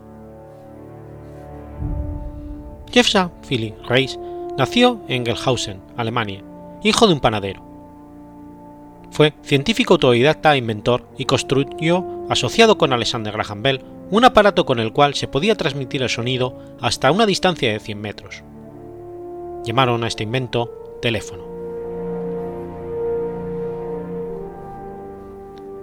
Johann 2.92 3.30
Philipp 3.48 3.76
Reis 3.86 4.18
nació 4.58 5.00
en 5.06 5.24
Gelhausen, 5.24 5.82
Alemania, 5.96 6.42
hijo 6.82 7.06
de 7.06 7.12
un 7.12 7.20
panadero. 7.20 7.64
Fue 9.12 9.32
científico 9.44 9.94
autodidacta 9.94 10.56
inventor 10.56 11.06
y 11.16 11.26
construyó, 11.26 12.04
asociado 12.28 12.76
con 12.76 12.92
Alexander 12.92 13.32
Graham 13.32 13.62
Bell, 13.62 13.84
un 14.10 14.24
aparato 14.24 14.66
con 14.66 14.80
el 14.80 14.92
cual 14.92 15.14
se 15.14 15.28
podía 15.28 15.54
transmitir 15.54 16.02
el 16.02 16.08
sonido 16.08 16.58
hasta 16.80 17.12
una 17.12 17.24
distancia 17.24 17.72
de 17.72 17.78
100 17.78 18.00
metros. 18.00 18.42
Llamaron 19.64 20.02
a 20.02 20.08
este 20.08 20.24
invento 20.24 20.98
teléfono. 21.00 21.59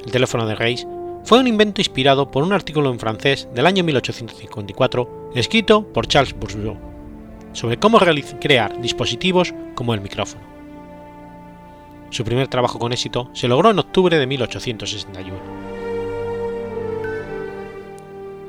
El 0.05 0.11
teléfono 0.11 0.45
de 0.45 0.55
Reis 0.55 0.87
fue 1.23 1.39
un 1.39 1.47
invento 1.47 1.81
inspirado 1.81 2.31
por 2.31 2.43
un 2.43 2.53
artículo 2.53 2.91
en 2.91 2.99
francés 2.99 3.47
del 3.53 3.65
año 3.65 3.83
1854 3.83 5.31
escrito 5.35 5.85
por 5.91 6.07
Charles 6.07 6.33
Bourgeois 6.33 6.77
sobre 7.53 7.77
cómo 7.77 7.99
crear 8.39 8.79
dispositivos 8.81 9.53
como 9.75 9.93
el 9.93 10.01
micrófono. 10.01 10.43
Su 12.11 12.23
primer 12.23 12.47
trabajo 12.47 12.79
con 12.79 12.93
éxito 12.93 13.29
se 13.33 13.47
logró 13.47 13.71
en 13.71 13.79
octubre 13.79 14.17
de 14.17 14.27
1861. 14.27 15.37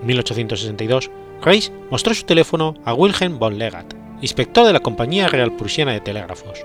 En 0.00 0.06
1862, 0.06 1.10
Reis 1.42 1.72
mostró 1.90 2.14
su 2.14 2.24
teléfono 2.24 2.74
a 2.84 2.94
Wilhelm 2.94 3.38
von 3.38 3.58
Legat, 3.58 3.94
inspector 4.20 4.66
de 4.66 4.72
la 4.72 4.80
Compañía 4.80 5.28
Real 5.28 5.56
Prusiana 5.56 5.92
de 5.92 6.00
Telégrafos, 6.00 6.64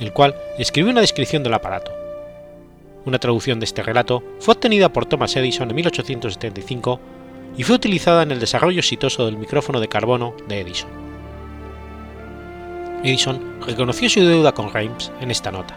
el 0.00 0.12
cual 0.12 0.34
escribió 0.58 0.90
una 0.90 1.00
descripción 1.00 1.42
del 1.42 1.54
aparato. 1.54 2.03
Una 3.06 3.18
traducción 3.18 3.60
de 3.60 3.66
este 3.66 3.82
relato 3.82 4.22
fue 4.40 4.54
obtenida 4.54 4.92
por 4.92 5.06
Thomas 5.06 5.36
Edison 5.36 5.68
en 5.68 5.76
1875 5.76 7.00
y 7.56 7.62
fue 7.62 7.76
utilizada 7.76 8.22
en 8.22 8.30
el 8.30 8.40
desarrollo 8.40 8.78
exitoso 8.78 9.26
del 9.26 9.36
micrófono 9.36 9.80
de 9.80 9.88
carbono 9.88 10.34
de 10.48 10.60
Edison. 10.60 10.90
Edison 13.02 13.60
reconoció 13.60 14.08
su 14.08 14.20
deuda 14.20 14.52
con 14.52 14.72
Reims 14.72 15.12
en 15.20 15.30
esta 15.30 15.52
nota. 15.52 15.76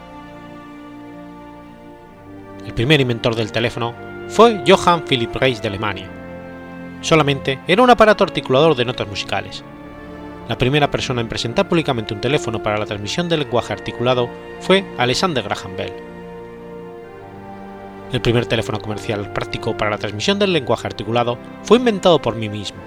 El 2.65 2.73
primer 2.73 3.01
inventor 3.01 3.35
del 3.35 3.51
teléfono 3.51 3.93
fue 4.29 4.63
Johann 4.65 5.03
Philipp 5.03 5.35
Reis 5.35 5.61
de 5.61 5.67
Alemania. 5.67 6.09
Solamente 7.01 7.59
era 7.67 7.83
un 7.83 7.89
aparato 7.89 8.23
articulador 8.23 8.75
de 8.75 8.85
notas 8.85 9.07
musicales. 9.07 9.63
La 10.47 10.57
primera 10.57 10.89
persona 10.89 11.19
en 11.19 11.27
presentar 11.27 11.67
públicamente 11.67 12.13
un 12.13 12.21
teléfono 12.21 12.63
para 12.63 12.77
la 12.77 12.85
transmisión 12.85 13.27
del 13.27 13.41
lenguaje 13.41 13.73
articulado 13.73 14.29
fue 14.61 14.85
Alexander 14.97 15.43
Graham 15.43 15.75
Bell. 15.75 16.16
El 18.11 18.21
primer 18.21 18.45
teléfono 18.45 18.79
comercial 18.79 19.33
práctico 19.33 19.75
para 19.75 19.91
la 19.91 19.97
transmisión 19.97 20.39
del 20.39 20.53
lenguaje 20.53 20.87
articulado 20.87 21.37
fue 21.63 21.77
inventado 21.77 22.21
por 22.21 22.35
mí 22.35 22.47
mismo. 22.47 22.77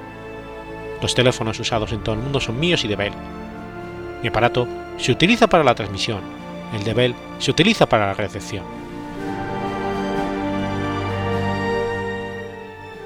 Los 1.03 1.14
teléfonos 1.14 1.61
usados 1.61 1.93
en 1.93 2.03
todo 2.03 2.14
el 2.14 2.23
mundo 2.23 2.41
son 2.41 2.59
míos 2.59 2.85
y 2.85 2.89
de 2.89 2.97
Bell. 2.97 3.12
Mi 4.23 4.29
aparato 4.29 4.66
se 4.97 5.12
utiliza 5.12 5.47
para 5.47 5.64
la 5.64 5.75
transmisión, 5.75 6.21
el 6.75 6.85
de 6.85 6.95
Bell 6.95 7.14
se 7.39 7.51
utiliza 7.51 7.87
para 7.87 8.07
la 8.07 8.14
recepción. 8.14 8.64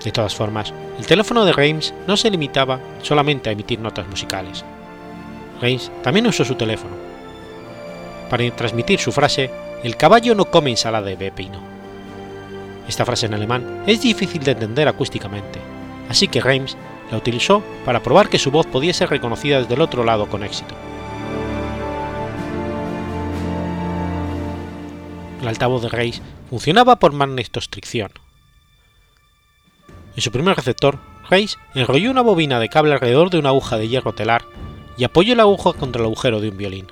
De 0.04 0.12
todas 0.12 0.34
formas, 0.34 0.72
el 0.98 1.06
teléfono 1.06 1.44
de 1.44 1.52
Reims 1.52 1.94
no 2.06 2.16
se 2.16 2.30
limitaba 2.30 2.78
solamente 3.02 3.48
a 3.48 3.52
emitir 3.52 3.80
notas 3.80 4.06
musicales. 4.06 4.64
Reims 5.60 5.90
también 6.02 6.26
usó 6.26 6.44
su 6.44 6.54
teléfono 6.54 6.94
para 8.30 8.50
transmitir 8.54 8.98
su 8.98 9.12
frase 9.12 9.50
El 9.82 9.96
caballo 9.96 10.34
no 10.34 10.46
come 10.46 10.70
ensalada 10.70 11.06
de 11.06 11.16
pepino. 11.16 11.73
Esta 12.88 13.04
frase 13.04 13.26
en 13.26 13.34
alemán 13.34 13.84
es 13.86 14.02
difícil 14.02 14.42
de 14.42 14.52
entender 14.52 14.88
acústicamente, 14.88 15.58
así 16.08 16.28
que 16.28 16.40
Reims 16.40 16.76
la 17.10 17.18
utilizó 17.18 17.62
para 17.84 18.02
probar 18.02 18.28
que 18.28 18.38
su 18.38 18.50
voz 18.50 18.66
podía 18.66 18.92
ser 18.92 19.10
reconocida 19.10 19.60
desde 19.60 19.74
el 19.74 19.80
otro 19.80 20.04
lado 20.04 20.28
con 20.28 20.42
éxito. 20.42 20.74
El 25.40 25.48
altavoz 25.48 25.82
de 25.82 25.88
Reims 25.88 26.22
funcionaba 26.48 26.96
por 26.96 27.12
magnetostricción. 27.12 28.12
En 30.16 30.22
su 30.22 30.30
primer 30.30 30.56
receptor, 30.56 30.98
Reis 31.28 31.58
enrolló 31.74 32.10
una 32.10 32.20
bobina 32.20 32.60
de 32.60 32.68
cable 32.68 32.92
alrededor 32.92 33.30
de 33.30 33.38
una 33.38 33.48
aguja 33.48 33.76
de 33.76 33.88
hierro 33.88 34.14
telar 34.14 34.44
y 34.96 35.04
apoyó 35.04 35.34
la 35.34 35.42
aguja 35.42 35.72
contra 35.72 36.00
el 36.00 36.06
agujero 36.06 36.40
de 36.40 36.50
un 36.50 36.56
violín. 36.56 36.86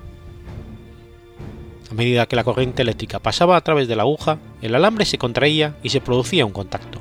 A 1.92 1.94
medida 1.94 2.24
que 2.24 2.36
la 2.36 2.44
corriente 2.44 2.80
eléctrica 2.80 3.18
pasaba 3.18 3.54
a 3.54 3.60
través 3.60 3.86
de 3.86 3.96
la 3.96 4.04
aguja, 4.04 4.38
el 4.62 4.74
alambre 4.74 5.04
se 5.04 5.18
contraía 5.18 5.76
y 5.82 5.90
se 5.90 6.00
producía 6.00 6.46
un 6.46 6.52
contacto. 6.52 6.98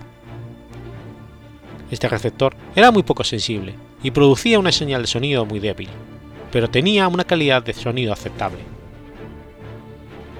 Este 1.90 2.10
receptor 2.10 2.54
era 2.76 2.92
muy 2.92 3.02
poco 3.02 3.24
sensible 3.24 3.76
y 4.04 4.12
producía 4.12 4.60
una 4.60 4.74
señal 4.74 5.04
de 5.04 5.08
sonido 5.08 5.46
muy 5.46 5.60
débil, 5.60 5.88
pero 6.52 6.70
tenía 6.70 7.08
una 7.08 7.24
calidad 7.24 7.64
de 7.64 7.72
sonido 7.72 8.12
aceptable. 8.12 8.60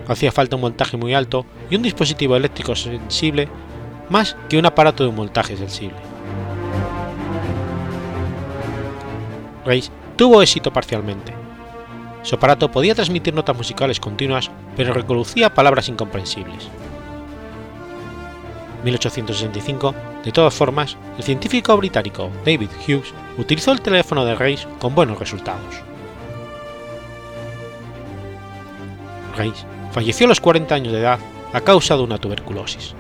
Hacía 0.10 0.34
falta 0.34 0.58
un 0.58 0.64
voltaje 0.64 0.98
muy 0.98 1.14
alto 1.14 1.46
y 1.70 1.78
un 1.78 1.82
dispositivo 1.82 2.36
eléctrico 2.36 2.76
sensible 2.76 3.48
más 4.10 4.36
que 4.50 4.58
un 4.58 4.66
aparato 4.66 5.04
de 5.04 5.12
un 5.12 5.16
voltaje 5.16 5.56
sensible. 5.56 5.96
Reis 9.66 9.90
tuvo 10.18 10.42
éxito 10.42 10.74
parcialmente. 10.74 11.41
Su 12.24 12.36
aparato 12.36 12.70
podía 12.72 12.96
transmitir 12.96 13.34
notas 13.34 13.58
musicales 13.58 14.00
continuas, 14.00 14.52
pero 14.76 14.94
reconocía 14.94 15.54
palabras 15.54 15.90
incomprensibles. 15.90 16.70
En 18.80 18.86
1865, 18.86 19.96
de 20.24 20.32
todas 20.32 20.54
formas, 20.54 20.98
el 21.18 21.24
científico 21.24 21.76
británico 21.78 22.30
David 22.46 22.70
Hughes 22.88 23.14
utilizó 23.38 23.72
el 23.72 23.82
teléfono 23.82 24.26
de 24.26 24.36
Reis 24.36 24.68
con 24.80 24.96
buenos 24.96 25.20
resultados. 25.20 25.76
Reis 29.36 29.66
falleció 29.92 30.26
a 30.26 30.30
los 30.30 30.42
40 30.42 30.76
años 30.76 30.94
de 30.94 31.00
edad 31.00 31.20
a 31.54 31.62
causa 31.62 31.96
de 31.96 32.04
una 32.04 32.18
tuberculosis. 32.18 32.96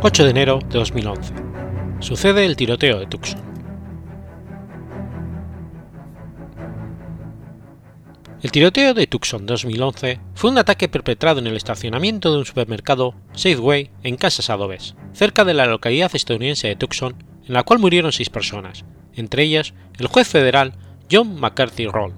8 0.00 0.22
de 0.22 0.30
enero 0.30 0.60
de 0.60 0.78
2011. 0.78 1.34
Sucede 1.98 2.46
el 2.46 2.54
tiroteo 2.54 3.00
de 3.00 3.06
Tucson. 3.06 3.40
El 8.40 8.52
tiroteo 8.52 8.94
de 8.94 9.08
Tucson 9.08 9.44
2011 9.44 10.20
fue 10.34 10.50
un 10.52 10.58
ataque 10.58 10.88
perpetrado 10.88 11.40
en 11.40 11.48
el 11.48 11.56
estacionamiento 11.56 12.30
de 12.30 12.38
un 12.38 12.44
supermercado 12.44 13.16
Safeway 13.32 13.90
en 14.04 14.16
Casas 14.16 14.50
Adobes, 14.50 14.94
cerca 15.14 15.44
de 15.44 15.54
la 15.54 15.66
localidad 15.66 16.14
estadounidense 16.14 16.68
de 16.68 16.76
Tucson, 16.76 17.16
en 17.44 17.54
la 17.54 17.64
cual 17.64 17.80
murieron 17.80 18.12
seis 18.12 18.30
personas, 18.30 18.84
entre 19.14 19.42
ellas 19.42 19.74
el 19.98 20.06
juez 20.06 20.28
federal 20.28 20.74
John 21.10 21.40
McCarthy 21.40 21.88
Roll. 21.88 22.14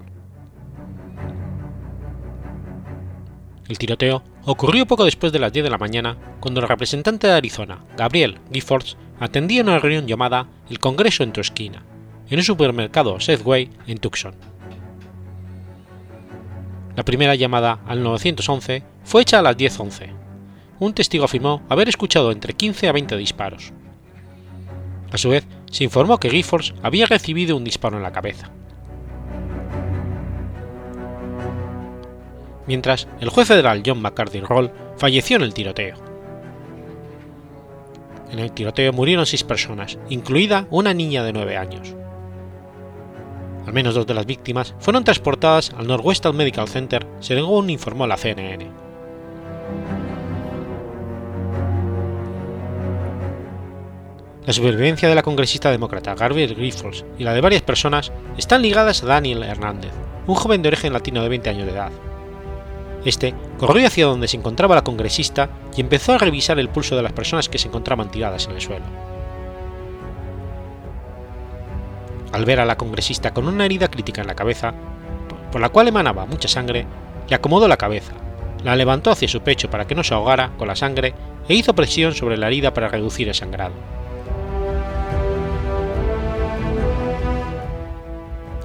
El 3.69 3.79
tiroteo 3.79 4.23
ocurrió 4.51 4.85
poco 4.87 5.05
después 5.05 5.33
de 5.33 5.39
las 5.39 5.53
10 5.53 5.65
de 5.65 5.71
la 5.71 5.79
mañana, 5.79 6.17
cuando 6.41 6.61
el 6.61 6.69
representante 6.69 7.29
de 7.29 7.35
Arizona, 7.35 7.85
Gabriel 7.97 8.39
Giffords, 8.53 8.97
atendía 9.21 9.63
una 9.63 9.79
reunión 9.79 10.09
llamada 10.09 10.49
El 10.69 10.81
Congreso 10.81 11.23
en 11.23 11.33
tu 11.33 11.41
esquina, 11.41 11.85
en 12.29 12.39
un 12.39 12.45
supermercado 12.45 13.21
Safeway 13.21 13.71
en 13.87 13.99
Tucson. 13.99 14.35
La 16.97 17.05
primera 17.05 17.35
llamada 17.37 17.81
al 17.87 18.03
911 18.03 18.83
fue 19.05 19.23
hecha 19.23 19.39
a 19.39 19.43
las 19.43 19.57
10.11. 19.57 20.13
Un 20.81 20.95
testigo 20.95 21.25
afirmó 21.25 21.63
haber 21.69 21.89
escuchado 21.89 22.33
entre 22.33 22.55
15 22.55 22.89
a 22.89 22.93
20 22.93 23.17
disparos. 23.17 23.73
A 25.13 25.19
su 25.19 25.29
vez, 25.29 25.47
se 25.71 25.85
informó 25.85 26.19
que 26.19 26.31
Giffords 26.31 26.75
había 26.83 27.07
recibido 27.07 27.57
un 27.57 27.65
disparo 27.65 27.97
en 27.97 28.03
la 28.03 28.13
cabeza. 28.13 28.51
Mientras 32.67 33.09
el 33.21 33.29
juez 33.29 33.49
federal 33.49 33.83
John 33.85 34.01
McCarthy 34.01 34.41
Roll 34.41 34.71
falleció 34.97 35.37
en 35.37 35.43
el 35.43 35.55
tiroteo. 35.55 35.97
En 38.31 38.39
el 38.39 38.53
tiroteo 38.53 38.93
murieron 38.93 39.27
seis 39.27 39.43
personas, 39.43 39.99
incluida 40.09 40.67
una 40.71 40.95
niña 40.95 41.25
de 41.25 41.33
9 41.33 41.57
años. 41.57 41.95
Al 43.67 43.73
menos 43.73 43.95
dos 43.95 44.07
de 44.07 44.15
las 44.15 44.27
víctimas 44.27 44.75
fueron 44.79 45.05
transportadas 45.05 45.73
al 45.77 45.87
Northwestern 45.87 46.37
Medical 46.37 46.69
Center, 46.69 47.07
según 47.21 47.71
informó 47.71 48.07
la 48.07 48.17
CNN. 48.17 48.71
La 54.47 54.53
supervivencia 54.53 55.09
de 55.09 55.15
la 55.15 55.23
congresista 55.23 55.71
demócrata 55.71 56.15
Gabrielle 56.15 56.55
Grifols 56.55 57.05
y 57.19 57.25
la 57.25 57.35
de 57.35 57.41
varias 57.41 57.63
personas 57.63 58.11
están 58.39 58.63
ligadas 58.63 59.03
a 59.03 59.07
Daniel 59.07 59.43
Hernández, 59.43 59.93
un 60.27 60.35
joven 60.35 60.63
de 60.63 60.69
origen 60.69 60.93
latino 60.93 61.23
de 61.23 61.29
20 61.29 61.51
años 61.51 61.67
de 61.67 61.73
edad. 61.73 61.93
Este 63.05 63.35
corrió 63.59 63.87
hacia 63.87 64.07
donde 64.07 64.29
se 64.29 64.37
encontraba 64.37 64.75
la 64.75 64.85
congresista 64.85 65.49
y 65.77 65.81
empezó 65.81 66.13
a 66.13 66.19
revisar 66.19 66.59
el 66.59 66.69
pulso 66.69 66.97
de 66.97 67.03
las 67.03 67.13
personas 67.13 67.49
que 67.49 67.59
se 67.59 67.69
encontraban 67.69 68.11
tiradas 68.11 68.47
en 68.47 68.53
el 68.53 68.61
suelo. 68.61 68.85
Al 72.33 72.45
ver 72.45 72.61
a 72.61 72.65
la 72.65 72.77
congresista 72.77 73.33
con 73.33 73.49
una 73.49 73.65
herida 73.65 73.89
crítica 73.89 74.21
en 74.21 74.27
la 74.27 74.37
cabeza, 74.37 74.75
por 75.51 75.61
la 75.61 75.71
cual 75.71 75.89
emanaba 75.89 76.27
mucha 76.27 76.49
sangre, 76.49 76.87
le 77.29 77.35
acomodó 77.35 77.67
la 77.67 77.77
cabeza, 77.77 78.13
la 78.63 78.77
levantó 78.77 79.11
hacia 79.11 79.29
su 79.29 79.41
pecho 79.41 79.71
para 79.71 79.87
que 79.87 79.95
no 79.95 80.05
se 80.05 80.15
ahogara 80.15 80.51
con 80.59 80.69
la 80.69 80.77
sangre 80.77 81.15
e 81.49 81.55
hizo 81.55 81.75
presión 81.75 82.15
sobre 82.15 82.37
la 82.37 82.49
herida 82.49 82.75
para 82.75 82.89
reducir 82.89 83.29
el 83.29 83.35
sangrado. 83.35 83.75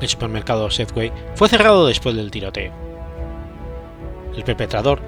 El 0.02 0.10
supermercado 0.10 0.70
Safeway 0.70 1.12
fue 1.36 1.50
cerrado 1.50 1.88
después 1.88 2.16
del 2.16 2.30
tiroteo. 2.30 2.95
El 4.36 4.44
perpetrador, 4.44 5.02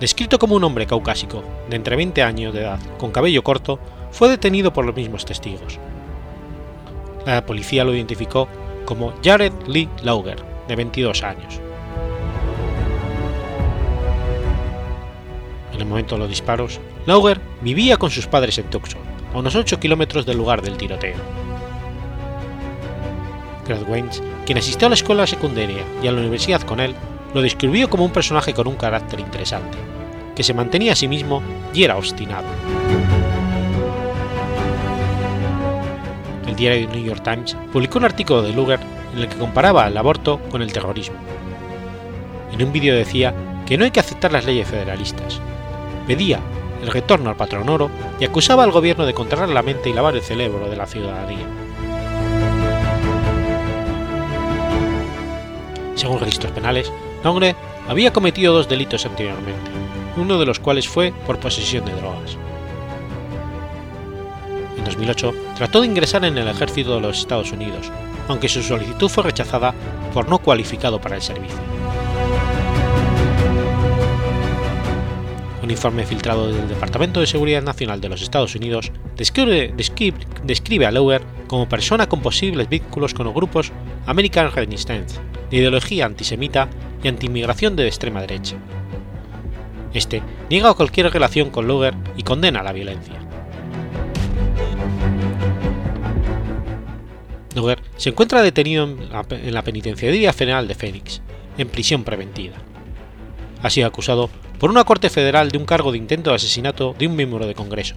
descrito 0.00 0.38
como 0.38 0.56
un 0.56 0.64
hombre 0.64 0.86
caucásico 0.86 1.42
de 1.68 1.76
entre 1.76 1.96
20 1.96 2.22
años 2.22 2.52
de 2.52 2.60
edad 2.60 2.78
con 2.98 3.10
cabello 3.10 3.42
corto, 3.42 3.78
fue 4.10 4.28
detenido 4.28 4.72
por 4.72 4.84
los 4.84 4.94
mismos 4.94 5.24
testigos. 5.24 5.78
La 7.26 7.44
policía 7.46 7.84
lo 7.84 7.94
identificó 7.94 8.48
como 8.84 9.14
Jared 9.24 9.52
Lee 9.66 9.88
Lauger, 10.02 10.42
de 10.68 10.76
22 10.76 11.22
años. 11.22 11.60
En 15.72 15.80
el 15.80 15.86
momento 15.86 16.14
de 16.14 16.20
los 16.20 16.28
disparos, 16.28 16.80
Lauger 17.06 17.40
vivía 17.62 17.96
con 17.96 18.10
sus 18.10 18.26
padres 18.26 18.58
en 18.58 18.70
Tucson, 18.70 19.00
a 19.32 19.38
unos 19.38 19.56
8 19.56 19.80
kilómetros 19.80 20.26
del 20.26 20.36
lugar 20.36 20.62
del 20.62 20.76
tiroteo. 20.76 21.16
Greg 23.66 23.88
Waynes, 23.88 24.22
quien 24.44 24.58
asistió 24.58 24.86
a 24.86 24.90
la 24.90 24.94
escuela 24.94 25.26
secundaria 25.26 25.82
y 26.02 26.06
a 26.06 26.12
la 26.12 26.20
universidad 26.20 26.62
con 26.62 26.80
él, 26.80 26.94
lo 27.34 27.42
describió 27.42 27.90
como 27.90 28.04
un 28.04 28.12
personaje 28.12 28.54
con 28.54 28.68
un 28.68 28.76
carácter 28.76 29.18
interesante, 29.20 29.76
que 30.34 30.44
se 30.44 30.54
mantenía 30.54 30.92
a 30.92 30.96
sí 30.96 31.08
mismo 31.08 31.42
y 31.74 31.82
era 31.82 31.98
obstinado. 31.98 32.46
El 36.46 36.54
diario 36.54 36.88
New 36.88 37.04
York 37.04 37.22
Times 37.24 37.56
publicó 37.72 37.98
un 37.98 38.04
artículo 38.04 38.42
de 38.42 38.52
Luger 38.52 38.78
en 39.12 39.18
el 39.18 39.28
que 39.28 39.36
comparaba 39.36 39.88
el 39.88 39.96
aborto 39.96 40.40
con 40.50 40.62
el 40.62 40.72
terrorismo. 40.72 41.16
En 42.52 42.64
un 42.64 42.72
vídeo 42.72 42.94
decía 42.94 43.34
que 43.66 43.76
no 43.76 43.84
hay 43.84 43.90
que 43.90 44.00
aceptar 44.00 44.30
las 44.32 44.44
leyes 44.44 44.68
federalistas. 44.68 45.40
Pedía 46.06 46.38
el 46.82 46.90
retorno 46.92 47.30
al 47.30 47.36
patrón 47.36 47.68
oro 47.68 47.90
y 48.20 48.24
acusaba 48.24 48.62
al 48.62 48.70
gobierno 48.70 49.06
de 49.06 49.14
controlar 49.14 49.48
la 49.48 49.62
mente 49.62 49.90
y 49.90 49.92
lavar 49.92 50.14
el 50.14 50.22
cerebro 50.22 50.68
de 50.68 50.76
la 50.76 50.86
ciudadanía. 50.86 51.46
Según 55.96 56.20
registros 56.20 56.52
penales, 56.52 56.92
Longre 57.24 57.56
había 57.88 58.12
cometido 58.12 58.52
dos 58.52 58.68
delitos 58.68 59.06
anteriormente, 59.06 59.70
uno 60.16 60.38
de 60.38 60.44
los 60.44 60.60
cuales 60.60 60.86
fue 60.86 61.12
por 61.26 61.40
posesión 61.40 61.84
de 61.86 61.94
drogas. 61.94 62.36
En 64.76 64.84
2008 64.84 65.34
trató 65.56 65.80
de 65.80 65.86
ingresar 65.86 66.24
en 66.26 66.36
el 66.36 66.48
ejército 66.48 66.94
de 66.94 67.00
los 67.00 67.18
Estados 67.18 67.50
Unidos, 67.50 67.90
aunque 68.28 68.48
su 68.48 68.62
solicitud 68.62 69.08
fue 69.08 69.24
rechazada 69.24 69.74
por 70.12 70.28
no 70.28 70.38
cualificado 70.38 71.00
para 71.00 71.16
el 71.16 71.22
servicio. 71.22 71.58
Un 75.62 75.70
informe 75.70 76.04
filtrado 76.04 76.52
del 76.52 76.68
Departamento 76.68 77.20
de 77.20 77.26
Seguridad 77.26 77.62
Nacional 77.62 77.98
de 77.98 78.10
los 78.10 78.20
Estados 78.20 78.54
Unidos 78.54 78.92
describe, 79.16 79.72
describe, 80.42 80.84
a 80.84 80.90
Lauer 80.90 81.22
como 81.46 81.70
persona 81.70 82.06
con 82.06 82.20
posibles 82.20 82.68
vínculos 82.68 83.14
con 83.14 83.24
los 83.24 83.34
grupos 83.34 83.72
American 84.04 84.52
Resistance, 84.52 85.18
de 85.50 85.56
ideología 85.56 86.04
antisemita 86.04 86.68
y 87.04 87.08
antiinmigración 87.08 87.76
de 87.76 87.86
extrema 87.86 88.20
derecha. 88.20 88.56
Este 89.92 90.22
niega 90.50 90.74
cualquier 90.74 91.12
relación 91.12 91.50
con 91.50 91.68
Luger 91.68 91.94
y 92.16 92.24
condena 92.24 92.64
la 92.64 92.72
violencia. 92.72 93.14
Luger 97.54 97.80
se 97.96 98.08
encuentra 98.08 98.42
detenido 98.42 98.84
en 99.30 99.54
la 99.54 99.62
Penitenciaría 99.62 100.32
Federal 100.32 100.66
de 100.66 100.74
Phoenix, 100.74 101.22
en 101.56 101.68
prisión 101.68 102.02
preventiva. 102.02 102.56
Ha 103.62 103.70
sido 103.70 103.86
acusado 103.86 104.28
por 104.58 104.70
una 104.70 104.84
corte 104.84 105.10
federal 105.10 105.50
de 105.50 105.58
un 105.58 105.64
cargo 105.64 105.92
de 105.92 105.98
intento 105.98 106.30
de 106.30 106.36
asesinato 106.36 106.96
de 106.98 107.06
un 107.06 107.14
miembro 107.14 107.46
de 107.46 107.54
Congreso, 107.54 107.94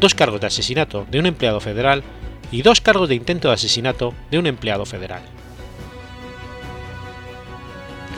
dos 0.00 0.14
cargos 0.14 0.40
de 0.40 0.46
asesinato 0.46 1.06
de 1.10 1.18
un 1.18 1.26
empleado 1.26 1.60
federal 1.60 2.02
y 2.50 2.62
dos 2.62 2.80
cargos 2.80 3.08
de 3.08 3.16
intento 3.16 3.48
de 3.48 3.54
asesinato 3.54 4.14
de 4.30 4.38
un 4.38 4.46
empleado 4.46 4.86
federal. 4.86 5.22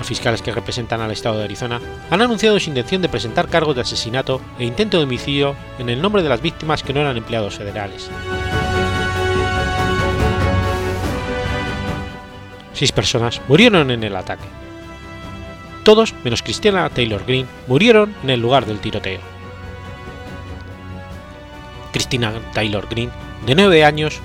Fiscales 0.06 0.40
que 0.40 0.52
representan 0.52 1.00
al 1.00 1.10
estado 1.10 1.38
de 1.38 1.44
Arizona 1.44 1.80
han 2.10 2.22
anunciado 2.22 2.60
su 2.60 2.70
intención 2.70 3.02
de 3.02 3.08
presentar 3.08 3.48
cargos 3.48 3.74
de 3.74 3.80
asesinato 3.82 4.40
e 4.56 4.64
intento 4.64 4.98
de 4.98 5.02
homicidio 5.02 5.56
en 5.80 5.88
el 5.88 6.00
nombre 6.00 6.22
de 6.22 6.28
las 6.28 6.40
víctimas 6.40 6.84
que 6.84 6.92
no 6.92 7.00
eran 7.00 7.16
empleados 7.16 7.56
federales. 7.56 8.08
Seis 12.72 12.92
personas 12.92 13.40
murieron 13.48 13.90
en 13.90 14.04
el 14.04 14.14
ataque. 14.14 14.46
Todos, 15.82 16.14
menos 16.22 16.42
Christiana 16.42 16.88
Taylor 16.88 17.24
Green, 17.26 17.48
murieron 17.66 18.14
en 18.22 18.30
el 18.30 18.40
lugar 18.40 18.64
del 18.64 18.78
tiroteo. 18.78 19.20
Christina 21.92 22.32
Taylor 22.52 22.86
Green, 22.88 23.10
de 23.44 23.56
9 23.56 23.84
años, 23.84 24.20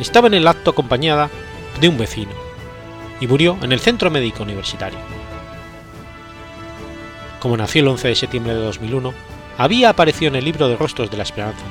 estaba 0.00 0.26
en 0.26 0.34
el 0.34 0.48
acto 0.48 0.70
acompañada 0.70 1.30
de 1.80 1.88
un 1.88 1.98
vecino, 1.98 2.32
y 3.22 3.28
murió 3.28 3.56
en 3.62 3.70
el 3.70 3.78
Centro 3.78 4.10
Médico 4.10 4.42
Universitario. 4.42 4.98
Como 7.38 7.56
nació 7.56 7.82
el 7.82 7.88
11 7.88 8.08
de 8.08 8.14
septiembre 8.16 8.52
de 8.52 8.64
2001, 8.64 9.14
había 9.58 9.90
aparecido 9.90 10.30
en 10.30 10.34
el 10.34 10.44
libro 10.44 10.66
de 10.66 10.76
Rostros 10.76 11.08
de 11.08 11.16
la 11.16 11.22
Esperanza, 11.22 11.62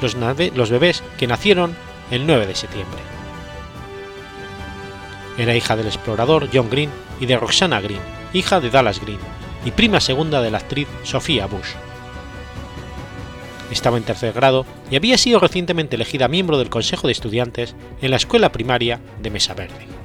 los, 0.00 0.70
bebés 0.70 1.02
que 1.18 1.26
nacieron 1.26 1.76
el 2.10 2.26
9 2.26 2.46
de 2.46 2.54
septiembre. 2.54 2.98
Era 5.36 5.54
hija 5.54 5.76
del 5.76 5.86
explorador 5.86 6.48
John 6.50 6.70
Green 6.70 6.88
y 7.20 7.26
de 7.26 7.36
Roxana 7.36 7.82
Green, 7.82 8.00
hija 8.32 8.60
de 8.60 8.70
Dallas 8.70 8.98
Green, 8.98 9.20
y 9.66 9.72
prima 9.72 10.00
segunda 10.00 10.40
de 10.40 10.50
la 10.50 10.58
actriz 10.58 10.88
Sophia 11.02 11.44
Bush. 11.44 11.74
Estaba 13.70 13.98
en 13.98 14.04
tercer 14.04 14.32
grado 14.32 14.64
y 14.90 14.96
había 14.96 15.18
sido 15.18 15.40
recientemente 15.40 15.96
elegida 15.96 16.26
miembro 16.26 16.56
del 16.56 16.70
Consejo 16.70 17.06
de 17.06 17.12
Estudiantes 17.12 17.76
en 18.00 18.12
la 18.12 18.16
escuela 18.16 18.50
primaria 18.50 18.98
de 19.20 19.28
Mesa 19.28 19.52
Verde. 19.52 19.95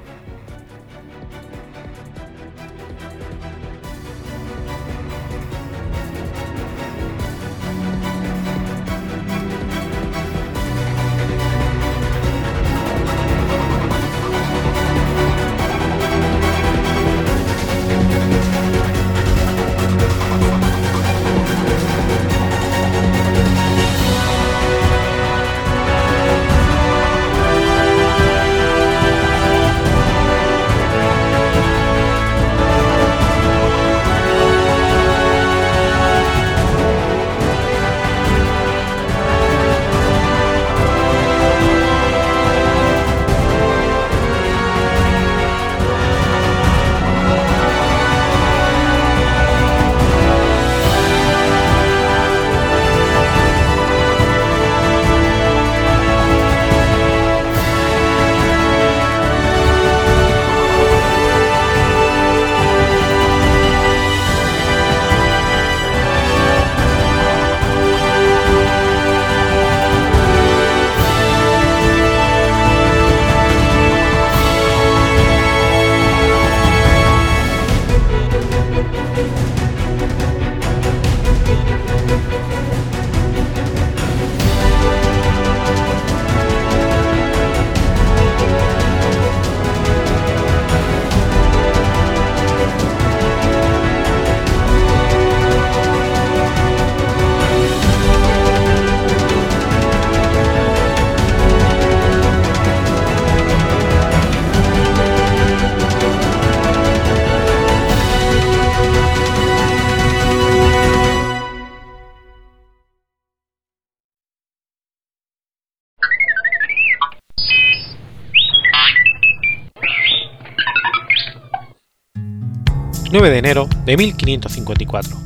29 123.21 123.29
de 123.29 123.37
enero 123.37 123.69
de 123.85 123.97
1554. 123.97 125.17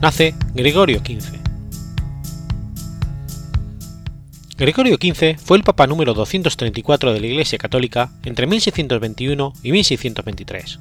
Nace 0.00 0.34
Gregorio 0.52 0.98
XV. 0.98 1.38
Gregorio 4.58 4.96
XV 4.96 5.38
fue 5.38 5.56
el 5.56 5.62
papa 5.62 5.86
número 5.86 6.12
234 6.12 7.12
de 7.12 7.20
la 7.20 7.26
Iglesia 7.28 7.56
Católica 7.56 8.10
entre 8.24 8.48
1621 8.48 9.52
y 9.62 9.70
1623. 9.70 10.80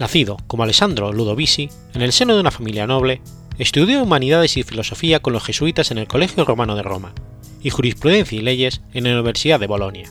Nacido 0.00 0.38
como 0.48 0.64
Alessandro 0.64 1.12
Ludovisi 1.12 1.70
en 1.94 2.02
el 2.02 2.12
seno 2.12 2.34
de 2.34 2.40
una 2.40 2.50
familia 2.50 2.88
noble, 2.88 3.22
estudió 3.58 4.02
humanidades 4.02 4.56
y 4.56 4.64
filosofía 4.64 5.20
con 5.20 5.32
los 5.32 5.44
jesuitas 5.44 5.92
en 5.92 5.98
el 5.98 6.08
Colegio 6.08 6.44
Romano 6.44 6.74
de 6.74 6.82
Roma 6.82 7.14
y 7.62 7.70
jurisprudencia 7.70 8.36
y 8.36 8.42
leyes 8.42 8.80
en 8.94 9.04
la 9.04 9.12
Universidad 9.12 9.60
de 9.60 9.68
Bolonia. 9.68 10.10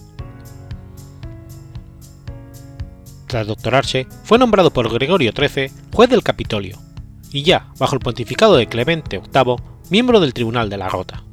Tras 3.31 3.47
doctorarse, 3.47 4.07
fue 4.25 4.37
nombrado 4.37 4.73
por 4.73 4.91
Gregorio 4.91 5.31
XIII 5.31 5.71
juez 5.93 6.09
del 6.09 6.21
Capitolio 6.21 6.77
y 7.31 7.43
ya, 7.43 7.67
bajo 7.79 7.95
el 7.95 8.01
pontificado 8.01 8.57
de 8.57 8.67
Clemente 8.67 9.19
VIII, 9.19 9.55
miembro 9.89 10.19
del 10.19 10.33
Tribunal 10.33 10.69
de 10.69 10.75
la 10.75 10.89
Rota. 10.89 11.23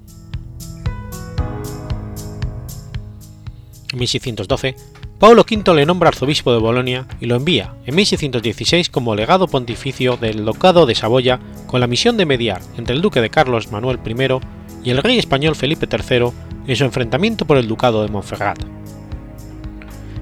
En 3.92 3.99
1612, 3.99 4.76
Paulo 5.18 5.42
V 5.42 5.74
le 5.74 5.86
nombra 5.86 6.11
arzobispo 6.11 6.53
de 6.53 6.61
Bolonia 6.61 7.09
y 7.20 7.26
lo 7.26 7.34
envía 7.34 7.74
en 7.84 7.96
1616 7.96 8.90
como 8.90 9.16
legado 9.16 9.49
pontificio 9.49 10.16
del 10.16 10.44
Ducado 10.44 10.86
de 10.86 10.94
Saboya 10.94 11.40
con 11.66 11.80
la 11.80 11.88
misión 11.88 12.16
de 12.16 12.26
mediar 12.26 12.62
entre 12.76 12.94
el 12.94 13.03
duque 13.03 13.20
de 13.20 13.30
Carlos 13.30 13.72
Manuel 13.72 13.99
I 14.07 14.38
y 14.84 14.90
el 14.90 15.03
rey 15.03 15.18
español 15.18 15.57
Felipe 15.57 15.88
III 15.90 16.28
en 16.68 16.76
su 16.76 16.84
enfrentamiento 16.84 17.44
por 17.44 17.57
el 17.57 17.66
ducado 17.66 18.05
de 18.05 18.09
Montferrat. 18.09 18.78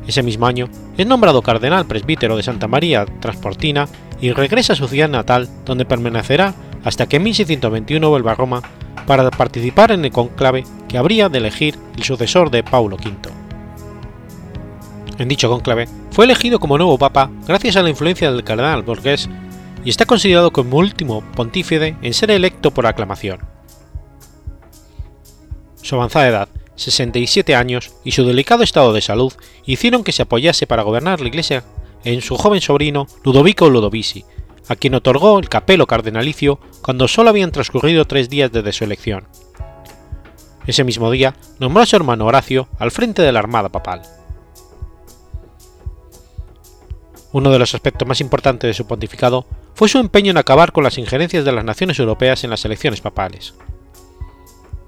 Ese 0.07 0.23
mismo 0.23 0.47
año 0.47 0.69
es 0.97 1.07
nombrado 1.07 1.43
cardenal 1.43 1.87
presbítero 1.87 2.37
de 2.37 2.43
Santa 2.43 2.69
María 2.69 3.07
Transportina 3.21 3.89
y 4.21 4.33
regresa 4.33 4.73
a 4.73 4.77
su 4.77 4.89
ciudad 4.89 5.09
natal, 5.09 5.49
donde 5.65 5.85
permanecerá 5.85 6.55
hasta 6.85 7.07
que 7.07 7.17
en 7.17 7.25
1621 7.25 8.09
vuelva 8.09 8.33
a 8.33 8.37
Roma 8.37 8.63
para 9.07 9.31
participar 9.31 9.93
en 9.93 10.05
el 10.05 10.13
conclave 10.13 10.65
que 10.89 10.99
habría 10.99 11.29
de 11.29 11.39
elegir 11.39 11.77
el 11.97 12.05
sucesor 12.05 12.51
de 12.51 12.63
Paulo 12.63 12.97
V. 12.97 13.15
En 15.19 15.29
dicho 15.29 15.49
conclave 15.49 15.89
fue 16.11 16.25
elegido 16.25 16.59
como 16.61 16.79
nuevo 16.79 16.99
papa 16.99 17.31
gracias 17.47 17.77
a 17.77 17.83
la 17.83 17.91
influencia 17.91 18.31
del 18.31 18.45
cardenal 18.45 18.83
Borghese 18.83 19.31
y 19.85 19.91
está 19.91 20.05
considerado 20.05 20.53
como 20.53 20.77
último 20.79 21.23
pontífice 21.35 21.97
en 22.03 22.15
ser 22.15 22.31
electo 22.31 22.71
por 22.71 22.87
aclamación. 22.87 23.41
Su 25.81 25.95
avanzada 25.95 26.29
edad, 26.29 26.49
67 26.77 27.55
años, 27.55 27.93
y 28.05 28.13
su 28.13 28.25
delicado 28.25 28.63
estado 28.63 28.93
de 28.93 29.01
salud 29.01 29.33
hicieron 29.65 30.05
que 30.05 30.13
se 30.13 30.23
apoyase 30.23 30.67
para 30.67 30.83
gobernar 30.83 31.21
la 31.21 31.29
Iglesia 31.29 31.65
en 32.05 32.21
su 32.21 32.37
joven 32.37 32.61
sobrino 32.61 33.07
Ludovico 33.25 33.69
Ludovisi, 33.69 34.25
a 34.69 34.77
quien 34.77 34.95
otorgó 34.95 35.39
el 35.39 35.49
capelo 35.49 35.87
cardenalicio 35.87 36.61
cuando 36.83 37.09
solo 37.09 37.31
habían 37.31 37.53
transcurrido 37.53 38.05
tres 38.05 38.29
días 38.29 38.53
desde 38.53 38.73
su 38.73 38.85
elección. 38.85 39.27
Ese 40.67 40.85
mismo 40.85 41.11
día 41.11 41.35
nombró 41.59 41.83
a 41.83 41.87
su 41.87 41.97
hermano 41.97 42.27
Horacio 42.27 42.69
al 42.79 42.91
frente 42.91 43.23
de 43.23 43.33
la 43.33 43.39
Armada 43.39 43.69
Papal. 43.69 44.03
Uno 47.33 47.51
de 47.51 47.59
los 47.59 47.75
aspectos 47.75 48.09
más 48.09 48.21
importantes 48.21 48.69
de 48.69 48.75
su 48.75 48.87
pontificado 48.87 49.47
fue 49.75 49.89
su 49.89 49.99
empeño 49.99 50.31
en 50.31 50.39
acabar 50.39 50.73
con 50.73 50.85
las 50.85 50.99
injerencias 50.99 51.45
de 51.45 51.53
las 51.53 51.65
naciones 51.65 51.99
europeas 51.99 52.43
en 52.45 52.51
las 52.51 52.65
elecciones 52.65 53.01
papales. 53.01 53.55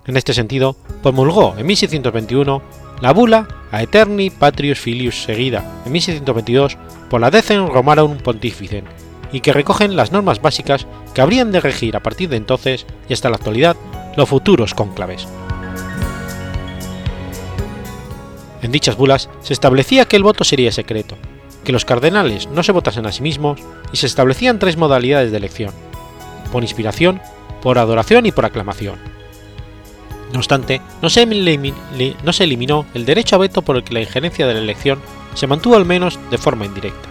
En 0.09 0.17
este 0.17 0.33
sentido, 0.33 0.75
promulgó 1.03 1.55
en 1.59 1.67
1621 1.67 2.63
la 3.03 3.13
bula 3.13 3.47
Aeterni 3.71 4.31
Patrius 4.31 4.81
Filius 4.81 5.23
seguida 5.23 5.83
en 5.85 5.93
1622 5.93 6.79
por 7.11 7.21
la 7.21 7.31
Decen 7.31 7.69
Romarum 7.69 8.17
Pontificem 8.17 8.87
y 9.33 9.41
que 9.41 9.53
recogen 9.53 9.97
las 9.97 10.11
normas 10.11 10.41
básicas 10.41 10.87
que 11.13 11.21
habrían 11.21 11.53
de 11.53 11.61
regir 11.61 11.95
a 11.95 12.03
partir 12.03 12.31
de 12.31 12.39
entonces 12.39 12.87
y 13.07 13.13
hasta 13.13 13.29
la 13.29 13.37
actualidad 13.37 13.77
los 14.17 14.27
futuros 14.27 14.73
cónclaves. 14.73 15.29
En 18.63 18.73
dichas 18.73 18.97
bulas 18.97 19.29
se 19.43 19.53
establecía 19.53 20.07
que 20.07 20.17
el 20.17 20.23
voto 20.23 20.43
sería 20.43 20.73
secreto, 20.73 21.17
que 21.65 21.73
los 21.73 21.85
cardenales 21.85 22.49
no 22.49 22.63
se 22.63 22.73
votasen 22.73 23.05
a 23.05 23.13
sí 23.13 23.23
mismos 23.23 23.61
y 23.93 23.99
se 23.99 24.07
establecían 24.07 24.59
tres 24.59 24.79
modalidades 24.79 25.33
de 25.33 25.37
elección, 25.37 25.75
por 26.51 26.63
inspiración, 26.63 27.21
por 27.61 27.77
adoración 27.77 28.25
y 28.25 28.33
por 28.33 28.47
aclamación 28.47 29.18
no 30.33 30.39
obstante, 30.39 30.81
no 31.01 31.09
se, 31.09 31.23
eliminó 31.23 32.87
el 32.95 33.07
derecho 33.07 33.37
a 33.37 33.39
veto 33.39 33.63
por 33.63 33.77
el 33.77 33.85
que 33.85 33.95
la 33.95 34.01
injerencia 34.01 34.47
de 34.47 34.55
la 34.55 34.61
elección 34.61 35.01
se 35.35 35.47
mantuvo 35.47 35.77
al 35.77 35.85
menos 35.85 36.19
de 36.31 36.39
forma 36.39 36.67
indirecta. 36.67 37.09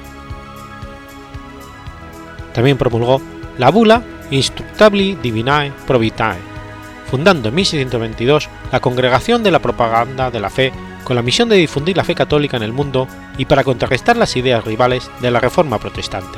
También 2.54 2.78
promulgó 2.78 3.22
la 3.58 3.70
bula 3.70 4.04
Instructabili 4.30 5.16
Divinae 5.16 5.72
Probitae, 5.88 6.38
fundando 7.10 7.50
en 7.50 7.56
1622 7.56 8.50
la 8.72 8.80
Congregación 8.80 9.42
de 9.42 9.52
la 9.52 9.60
Propaganda 9.60 10.30
de 10.30 10.40
la 10.40 10.50
Fe 10.50 10.72
con 11.04 11.16
la 11.16 11.22
misión 11.22 11.48
de 11.50 11.56
difundir 11.56 11.96
la 11.96 12.04
fe 12.04 12.14
católica 12.14 12.58
en 12.58 12.64
el 12.64 12.74
mundo 12.74 13.08
y 13.38 13.46
para 13.46 13.64
contrarrestar 13.64 14.18
las 14.18 14.36
ideas 14.36 14.66
rivales 14.66 15.10
de 15.22 15.32
la 15.32 15.40
Reforma 15.40 15.80
protestante. 15.80 16.38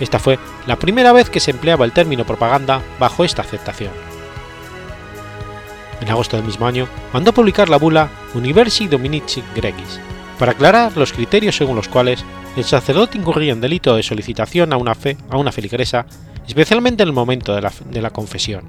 Esta 0.00 0.18
fue 0.18 0.38
la 0.66 0.76
primera 0.76 1.12
vez 1.12 1.30
que 1.30 1.38
se 1.38 1.52
empleaba 1.52 1.84
el 1.84 1.92
término 1.92 2.26
propaganda 2.26 2.82
bajo 2.98 3.24
esta 3.24 3.42
aceptación 3.42 4.11
en 6.02 6.10
agosto 6.10 6.36
del 6.36 6.46
mismo 6.46 6.66
año, 6.66 6.86
mandó 7.12 7.32
publicar 7.32 7.68
la 7.68 7.78
bula 7.78 8.10
Universi 8.34 8.88
Dominici 8.88 9.42
Gregis, 9.54 10.00
para 10.38 10.52
aclarar 10.52 10.96
los 10.96 11.12
criterios 11.12 11.56
según 11.56 11.76
los 11.76 11.88
cuales 11.88 12.24
el 12.56 12.64
sacerdote 12.64 13.16
incurría 13.16 13.52
en 13.52 13.60
delito 13.60 13.94
de 13.96 14.02
solicitación 14.02 14.72
a 14.72 14.76
una, 14.76 14.94
fe, 14.94 15.16
a 15.30 15.38
una 15.38 15.52
feligresa, 15.52 16.06
especialmente 16.46 17.02
en 17.02 17.08
el 17.08 17.14
momento 17.14 17.54
de 17.54 17.62
la, 17.62 17.72
de 17.90 18.02
la 18.02 18.10
confesión. 18.10 18.68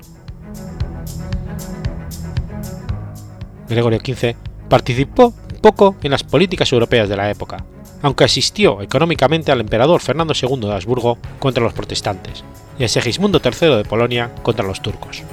Gregorio 3.67 3.99
XV 3.99 4.35
participó 4.69 5.33
poco 5.61 5.95
en 6.03 6.11
las 6.11 6.23
políticas 6.23 6.71
europeas 6.71 7.09
de 7.09 7.17
la 7.17 7.29
época, 7.29 7.65
aunque 8.01 8.25
asistió 8.25 8.81
económicamente 8.81 9.51
al 9.51 9.61
emperador 9.61 10.01
Fernando 10.01 10.33
II 10.39 10.59
de 10.59 10.73
Habsburgo 10.73 11.17
contra 11.39 11.63
los 11.63 11.73
protestantes 11.73 12.43
y 12.77 12.83
a 12.83 12.87
Segismundo 12.87 13.41
III 13.43 13.77
de 13.77 13.85
Polonia 13.85 14.31
contra 14.43 14.65
los 14.65 14.81
turcos. 14.81 15.23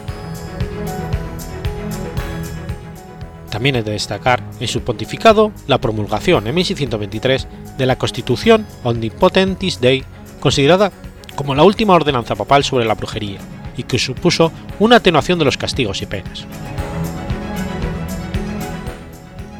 También 3.50 3.76
es 3.76 3.84
de 3.84 3.92
destacar 3.92 4.42
en 4.60 4.68
su 4.68 4.82
pontificado 4.82 5.52
la 5.66 5.78
promulgación 5.78 6.46
en 6.46 6.54
1623 6.54 7.48
de 7.76 7.86
la 7.86 7.96
Constitución 7.96 8.66
Omnipotentis 8.84 9.80
Dei, 9.80 10.04
considerada 10.38 10.92
como 11.34 11.54
la 11.54 11.64
última 11.64 11.94
ordenanza 11.94 12.36
papal 12.36 12.62
sobre 12.62 12.84
la 12.84 12.94
brujería, 12.94 13.40
y 13.76 13.82
que 13.82 13.98
supuso 13.98 14.52
una 14.78 14.96
atenuación 14.96 15.38
de 15.38 15.44
los 15.44 15.56
castigos 15.56 16.00
y 16.02 16.06
penas. 16.06 16.46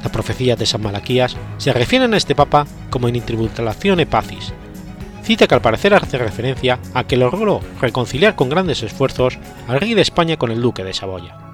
La 0.05 0.13
profecía 0.13 0.57
de 0.57 0.67
San 0.67 0.83
Malaquías 0.83 1.37
se 1.59 1.73
refiere 1.73 2.05
a 2.05 2.17
este 2.17 2.35
papa 2.35 2.67
como 2.91 3.09
en 3.09 3.17
Intributalazione 3.17 4.07
Pacis, 4.07 4.53
cita 5.23 5.47
que 5.47 5.55
al 5.55 5.61
parecer 5.61 5.95
hace 5.95 6.17
referencia 6.17 6.79
a 6.95 7.05
que 7.05 7.17
logró 7.17 7.61
reconciliar 7.81 8.37
con 8.37 8.49
grandes 8.49 8.83
esfuerzos 8.83 9.39
al 9.69 9.81
rey 9.81 9.95
de 9.95 10.03
España 10.03 10.37
con 10.37 10.51
el 10.51 10.63
duque 10.63 10.85
de 10.85 10.95
Saboya. 10.95 11.50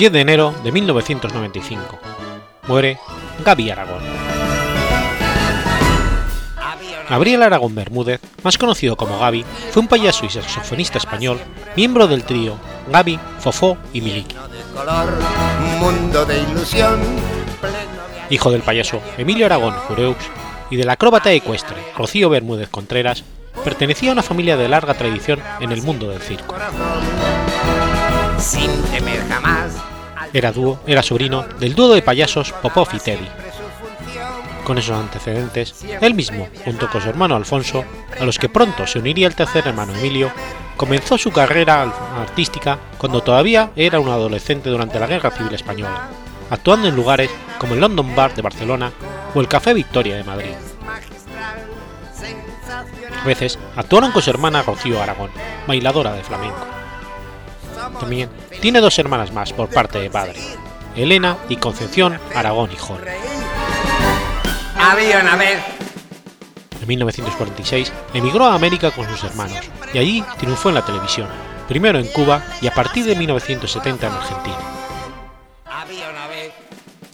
10 0.00 0.12
de 0.12 0.20
enero 0.22 0.54
de 0.64 0.72
1995. 0.72 1.98
Muere 2.68 2.98
Gaby 3.44 3.68
Aragón. 3.68 4.02
Gabriel 7.10 7.42
Aragón 7.42 7.74
Bermúdez, 7.74 8.18
más 8.42 8.56
conocido 8.56 8.96
como 8.96 9.18
Gaby, 9.18 9.44
fue 9.70 9.82
un 9.82 9.88
payaso 9.88 10.24
y 10.24 10.30
saxofonista 10.30 10.96
español, 10.96 11.38
miembro 11.76 12.06
del 12.06 12.24
trío 12.24 12.56
Gaby, 12.90 13.20
Fofó 13.40 13.76
y 13.92 14.00
Miliki. 14.00 14.36
Hijo 18.30 18.50
del 18.52 18.62
payaso 18.62 19.02
Emilio 19.18 19.44
Aragón 19.44 19.74
Jureux 19.74 20.16
y 20.70 20.76
del 20.76 20.88
acróbata 20.88 21.30
ecuestre 21.30 21.76
Rocío 21.94 22.30
Bermúdez 22.30 22.70
Contreras, 22.70 23.22
pertenecía 23.64 24.08
a 24.08 24.12
una 24.14 24.22
familia 24.22 24.56
de 24.56 24.66
larga 24.66 24.94
tradición 24.94 25.42
en 25.60 25.72
el 25.72 25.82
mundo 25.82 26.08
del 26.08 26.22
circo. 26.22 26.54
Era, 30.32 30.52
dúo, 30.52 30.80
era 30.86 31.02
sobrino 31.02 31.42
del 31.58 31.74
dúo 31.74 31.94
de 31.94 32.02
payasos 32.02 32.52
Popov 32.52 32.88
y 32.92 32.98
Teddy. 32.98 33.28
Con 34.64 34.78
esos 34.78 34.96
antecedentes, 34.96 35.84
él 36.00 36.14
mismo, 36.14 36.48
junto 36.64 36.88
con 36.88 37.00
su 37.00 37.08
hermano 37.08 37.34
Alfonso, 37.34 37.84
a 38.18 38.24
los 38.24 38.38
que 38.38 38.48
pronto 38.48 38.86
se 38.86 39.00
uniría 39.00 39.26
el 39.26 39.34
tercer 39.34 39.66
hermano 39.66 39.94
Emilio, 39.94 40.30
comenzó 40.76 41.18
su 41.18 41.32
carrera 41.32 41.82
artística 41.82 42.78
cuando 42.96 43.22
todavía 43.22 43.72
era 43.74 43.98
un 43.98 44.08
adolescente 44.08 44.70
durante 44.70 45.00
la 45.00 45.06
Guerra 45.06 45.30
Civil 45.30 45.54
Española, 45.54 46.08
actuando 46.50 46.86
en 46.88 46.96
lugares 46.96 47.30
como 47.58 47.74
el 47.74 47.80
London 47.80 48.14
Bar 48.14 48.34
de 48.34 48.42
Barcelona 48.42 48.92
o 49.34 49.40
el 49.40 49.48
Café 49.48 49.74
Victoria 49.74 50.16
de 50.16 50.24
Madrid. 50.24 50.54
A 53.20 53.26
veces 53.26 53.58
actuaron 53.76 54.12
con 54.12 54.22
su 54.22 54.30
hermana 54.30 54.62
Rocío 54.62 55.02
Aragón, 55.02 55.30
bailadora 55.66 56.12
de 56.12 56.22
flamenco. 56.22 56.79
También 57.98 58.30
tiene 58.60 58.80
dos 58.80 58.98
hermanas 58.98 59.32
más 59.32 59.52
por 59.52 59.68
parte 59.68 59.98
de 59.98 60.10
padre, 60.10 60.40
Elena 60.96 61.36
y 61.48 61.56
Concepción 61.56 62.18
Aragón 62.34 62.70
y 62.72 62.76
Jón. 62.76 63.00
Había 64.76 65.20
una 65.20 65.36
vez. 65.36 65.58
En 66.80 66.88
1946 66.88 67.92
emigró 68.14 68.46
a 68.46 68.54
América 68.54 68.90
con 68.90 69.08
sus 69.08 69.24
hermanos 69.24 69.58
y 69.92 69.98
allí 69.98 70.24
triunfó 70.38 70.70
en 70.70 70.76
la 70.76 70.84
televisión, 70.84 71.28
primero 71.68 71.98
en 71.98 72.06
Cuba 72.08 72.42
y 72.62 72.66
a 72.66 72.74
partir 72.74 73.04
de 73.04 73.16
1970 73.16 74.06
en 74.06 74.12
Argentina. 74.12 74.79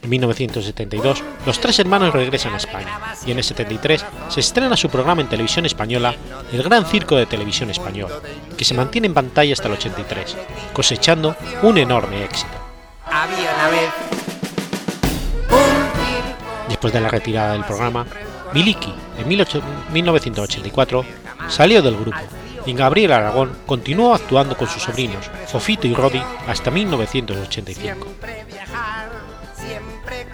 En 0.06 0.10
1972, 0.10 1.24
los 1.44 1.58
tres 1.58 1.80
hermanos 1.80 2.14
regresan 2.14 2.54
a 2.54 2.58
España 2.58 3.00
y 3.26 3.32
en 3.32 3.38
el 3.38 3.42
73 3.42 4.04
se 4.28 4.38
estrena 4.38 4.76
su 4.76 4.88
programa 4.88 5.20
en 5.20 5.28
televisión 5.28 5.66
española 5.66 6.14
El 6.52 6.62
Gran 6.62 6.86
Circo 6.86 7.16
de 7.16 7.26
Televisión 7.26 7.70
Española, 7.70 8.14
que 8.56 8.64
se 8.64 8.74
mantiene 8.74 9.08
en 9.08 9.14
pantalla 9.14 9.52
hasta 9.52 9.66
el 9.66 9.74
83, 9.74 10.36
cosechando 10.72 11.34
un 11.62 11.78
enorme 11.78 12.22
éxito. 12.22 12.52
Después 16.68 16.92
de 16.92 17.00
la 17.00 17.08
retirada 17.08 17.54
del 17.54 17.64
programa, 17.64 18.06
Miliki, 18.54 18.94
en 19.18 19.26
1984, 19.26 21.04
salió 21.48 21.82
del 21.82 21.96
grupo 21.96 22.20
y 22.64 22.74
Gabriel 22.74 23.10
Aragón 23.10 23.58
continuó 23.66 24.14
actuando 24.14 24.56
con 24.56 24.68
sus 24.68 24.84
sobrinos, 24.84 25.28
Fofito 25.48 25.88
y 25.88 25.94
Rodi, 25.94 26.22
hasta 26.46 26.70
1985. 26.70 28.06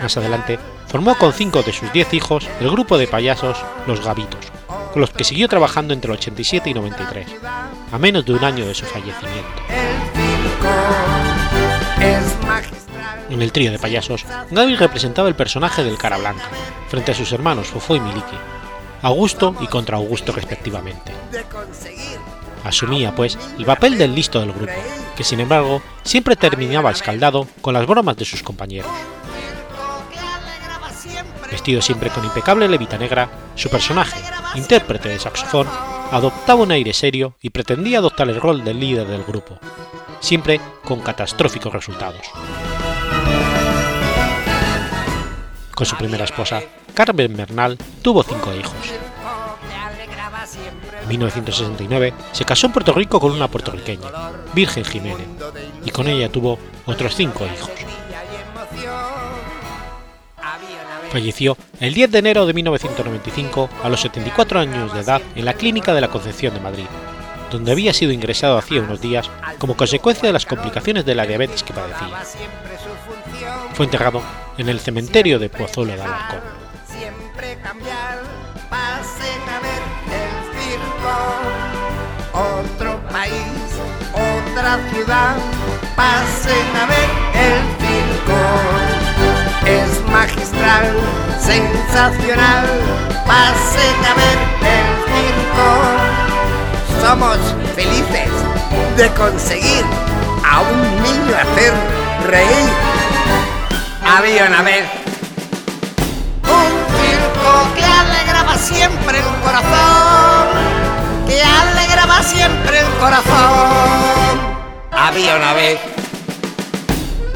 Más 0.03 0.17
adelante, 0.17 0.59
formó 0.89 1.15
con 1.15 1.33
cinco 1.33 1.63
de 1.63 1.73
sus 1.73 1.93
diez 1.93 2.13
hijos 2.13 2.49
el 2.61 2.69
grupo 2.71 2.99
de 2.99 3.07
payasos 3.07 3.57
Los 3.87 4.05
Gavitos, 4.05 4.47
con 4.93 5.01
los 5.01 5.11
que 5.11 5.23
siguió 5.23 5.47
trabajando 5.49 5.95
entre 5.95 6.11
el 6.11 6.19
87 6.19 6.71
y 6.71 6.75
93, 6.75 7.27
a 7.93 7.99
menos 7.99 8.25
de 8.25 8.33
un 8.33 8.43
año 8.43 8.67
de 8.67 8.75
su 8.75 8.85
fallecimiento. 8.85 9.63
En 13.31 13.41
el 13.41 13.53
trío 13.53 13.71
de 13.71 13.79
payasos, 13.79 14.27
Gaby 14.51 14.75
representaba 14.75 15.29
el 15.29 15.37
personaje 15.37 15.85
del 15.85 15.97
cara 15.97 16.19
blanca, 16.19 16.49
frente 16.89 17.13
a 17.13 17.15
sus 17.15 17.31
hermanos 17.31 17.69
Fofo 17.69 17.95
y 17.95 18.01
Miliki, 18.01 18.37
Augusto 19.03 19.55
y 19.61 19.69
contra 19.69 19.99
Augusto 19.99 20.33
respectivamente. 20.33 21.13
Asumía, 22.65 23.15
pues, 23.15 23.39
el 23.57 23.65
papel 23.65 23.99
del 23.99 24.15
listo 24.15 24.41
del 24.41 24.53
grupo, 24.53 24.73
que 25.17 25.25
sin 25.25 25.41
embargo 25.41 25.81
siempre 26.03 26.37
terminaba 26.37 26.91
escaldado 26.91 27.47
con 27.61 27.75
las 27.75 27.87
bromas 27.87 28.17
de 28.17 28.25
sus 28.25 28.43
compañeros. 28.43 28.91
Vestido 31.53 31.83
siempre 31.83 32.09
con 32.09 32.25
impecable 32.25 32.67
levita 32.67 32.97
negra, 32.97 33.29
su 33.57 33.69
personaje, 33.69 34.19
intérprete 34.55 35.11
de 35.11 35.19
saxofón, 35.19 35.69
adoptaba 36.11 36.63
un 36.63 36.73
aire 36.73 36.95
serio 36.95 37.37
y 37.43 37.51
pretendía 37.51 37.99
adoptar 37.99 38.31
el 38.31 38.41
rol 38.41 38.65
del 38.65 38.81
líder 38.81 39.07
del 39.07 39.23
grupo, 39.23 39.59
siempre 40.19 40.63
con 40.83 41.01
catastróficos 41.01 41.71
resultados. 41.71 42.23
Con 45.75 45.87
su 45.87 45.95
primera 45.97 46.25
esposa, 46.25 46.63
Carmen 46.95 47.37
Bernal, 47.37 47.77
tuvo 48.01 48.23
cinco 48.23 48.55
hijos. 48.55 48.75
En 51.03 51.09
1969 51.09 52.15
se 52.33 52.47
casó 52.47 52.67
en 52.67 52.73
Puerto 52.73 52.95
Rico 52.95 53.21
con 53.21 53.31
una 53.31 53.49
puertorriqueña, 53.49 54.09
Virgen 54.55 54.87
Jiménez, 54.87 55.29
y 55.85 55.91
con 55.91 56.09
ella 56.09 56.33
tuvo 56.33 56.59
otros 56.87 57.15
cinco 57.15 57.45
hijos. 57.45 57.71
Falleció 61.13 61.59
el 61.79 61.93
10 61.93 62.11
de 62.11 62.19
enero 62.21 62.47
de 62.47 62.55
1995 62.55 63.69
a 63.83 63.91
los 63.91 64.01
74 64.01 64.61
años 64.61 64.95
de 64.95 65.01
edad 65.01 65.21
en 65.35 65.45
la 65.45 65.53
Clínica 65.53 65.93
de 65.93 66.01
la 66.01 66.09
Concepción 66.09 66.55
de 66.55 66.61
Madrid, 66.61 66.87
donde 67.51 67.71
había 67.71 67.93
sido 67.93 68.13
ingresado 68.13 68.57
hacía 68.57 68.81
unos 68.81 69.03
días 69.03 69.31
como 69.59 69.77
consecuencia 69.77 70.27
de 70.27 70.33
las 70.33 70.47
complicaciones 70.47 71.05
de 71.05 71.15
la 71.15 71.27
diabetes 71.27 71.63
que 71.63 71.75
padecía. 71.75 72.09
Fue 73.75 73.85
enterrado 73.85 74.23
en 74.57 74.71
el 74.71 74.81
cementerio 74.81 75.39
de 75.39 75.51
Pozuelo 75.51 75.93
de 75.93 76.01
Alarcón. 76.01 76.41
Otro 82.33 83.01
país, 83.09 83.35
otra 84.15 84.79
ciudad, 84.91 85.37
pasen 85.95 86.77
a 86.77 86.87
ver 86.87 87.11
el 87.35 87.61
circo 87.79 88.92
es 89.73 90.05
magistral, 90.11 90.85
sensacional. 91.41 92.67
Pasen 93.27 93.99
a 94.11 94.15
ver 94.21 94.39
el 94.77 94.89
circo. 95.13 95.69
Somos 97.01 97.39
felices 97.75 98.31
de 98.97 99.09
conseguir 99.15 99.85
a 100.45 100.61
un 100.61 101.03
niño 101.03 101.35
hacer 101.37 101.73
reír. 102.27 102.69
Había 104.05 104.47
una 104.47 104.63
vez 104.63 104.85
un 106.45 106.73
circo 106.99 107.75
que 107.75 107.85
alegraba 107.85 108.57
siempre 108.57 109.19
el 109.19 109.31
corazón, 109.45 110.49
que 111.27 111.43
alegraba 111.43 112.23
siempre 112.23 112.81
el 112.81 112.91
corazón. 113.01 114.53
Había 114.91 115.37
una 115.37 115.55
vez 115.55 115.92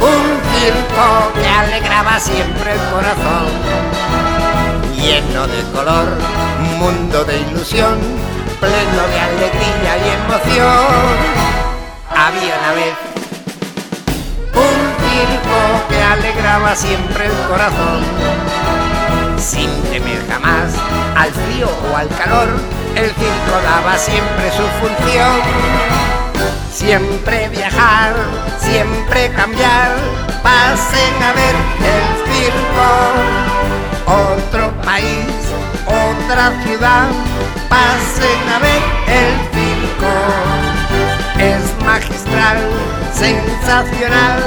un 0.00 0.40
circo 0.52 1.32
que 1.34 1.48
alegraba 1.48 2.18
siempre 2.18 2.72
el 2.72 2.78
corazón. 2.90 3.46
Lleno 4.96 5.46
de 5.46 5.62
color, 5.72 6.08
mundo 6.78 7.24
de 7.24 7.38
ilusión, 7.38 7.98
pleno 8.60 9.02
de 9.08 9.20
alegría 9.20 9.96
y 9.98 10.08
emoción. 10.20 10.86
Había 12.10 12.58
una 12.58 12.72
vez 12.72 12.94
un 14.54 14.78
circo 15.04 15.88
que 15.88 16.02
alegraba 16.02 16.74
siempre 16.74 17.26
el 17.26 17.48
corazón. 17.48 18.02
Sin 19.38 19.70
temer 19.90 20.24
jamás 20.28 20.72
al 21.16 21.30
frío 21.30 21.68
o 21.92 21.96
al 21.96 22.08
calor, 22.08 22.48
el 22.94 23.06
circo 23.06 23.54
daba 23.62 23.96
siempre 23.96 24.50
su 24.50 24.64
función 24.80 26.15
Siempre 26.76 27.48
viajar, 27.48 28.12
siempre 28.58 29.30
cambiar, 29.30 29.96
pasen 30.42 31.22
a 31.22 31.32
ver 31.32 31.54
el 31.80 32.04
circo. 32.28 32.88
Otro 34.04 34.70
país, 34.82 35.26
otra 35.86 36.52
ciudad, 36.64 37.08
pasen 37.70 38.48
a 38.54 38.58
ver 38.58 38.82
el 39.08 39.32
circo. 39.56 40.12
Es 41.38 41.64
magistral, 41.82 42.58
sensacional, 43.14 44.42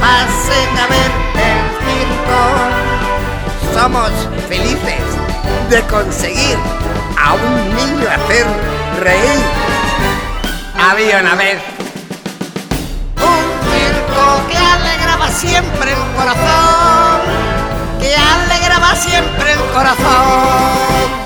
pasen 0.00 0.78
a 0.78 0.86
ver 0.94 1.10
el 1.44 1.64
circo. 1.84 2.40
Somos 3.74 4.10
felices 4.48 5.04
de 5.68 5.82
conseguir 5.82 6.56
a 7.22 7.34
un 7.34 7.76
niño 7.76 8.08
hacer 8.08 8.46
reír 9.02 9.65
había 10.78 11.20
una 11.20 11.34
vez 11.34 11.58
un 13.16 13.70
circo 13.70 14.48
que 14.48 14.56
alegraba 14.56 15.28
siempre 15.28 15.92
el 15.92 16.16
corazón, 16.16 17.20
que 18.00 18.14
alegraba 18.14 18.94
siempre 18.96 19.52
el 19.52 19.60
corazón. 19.72 21.25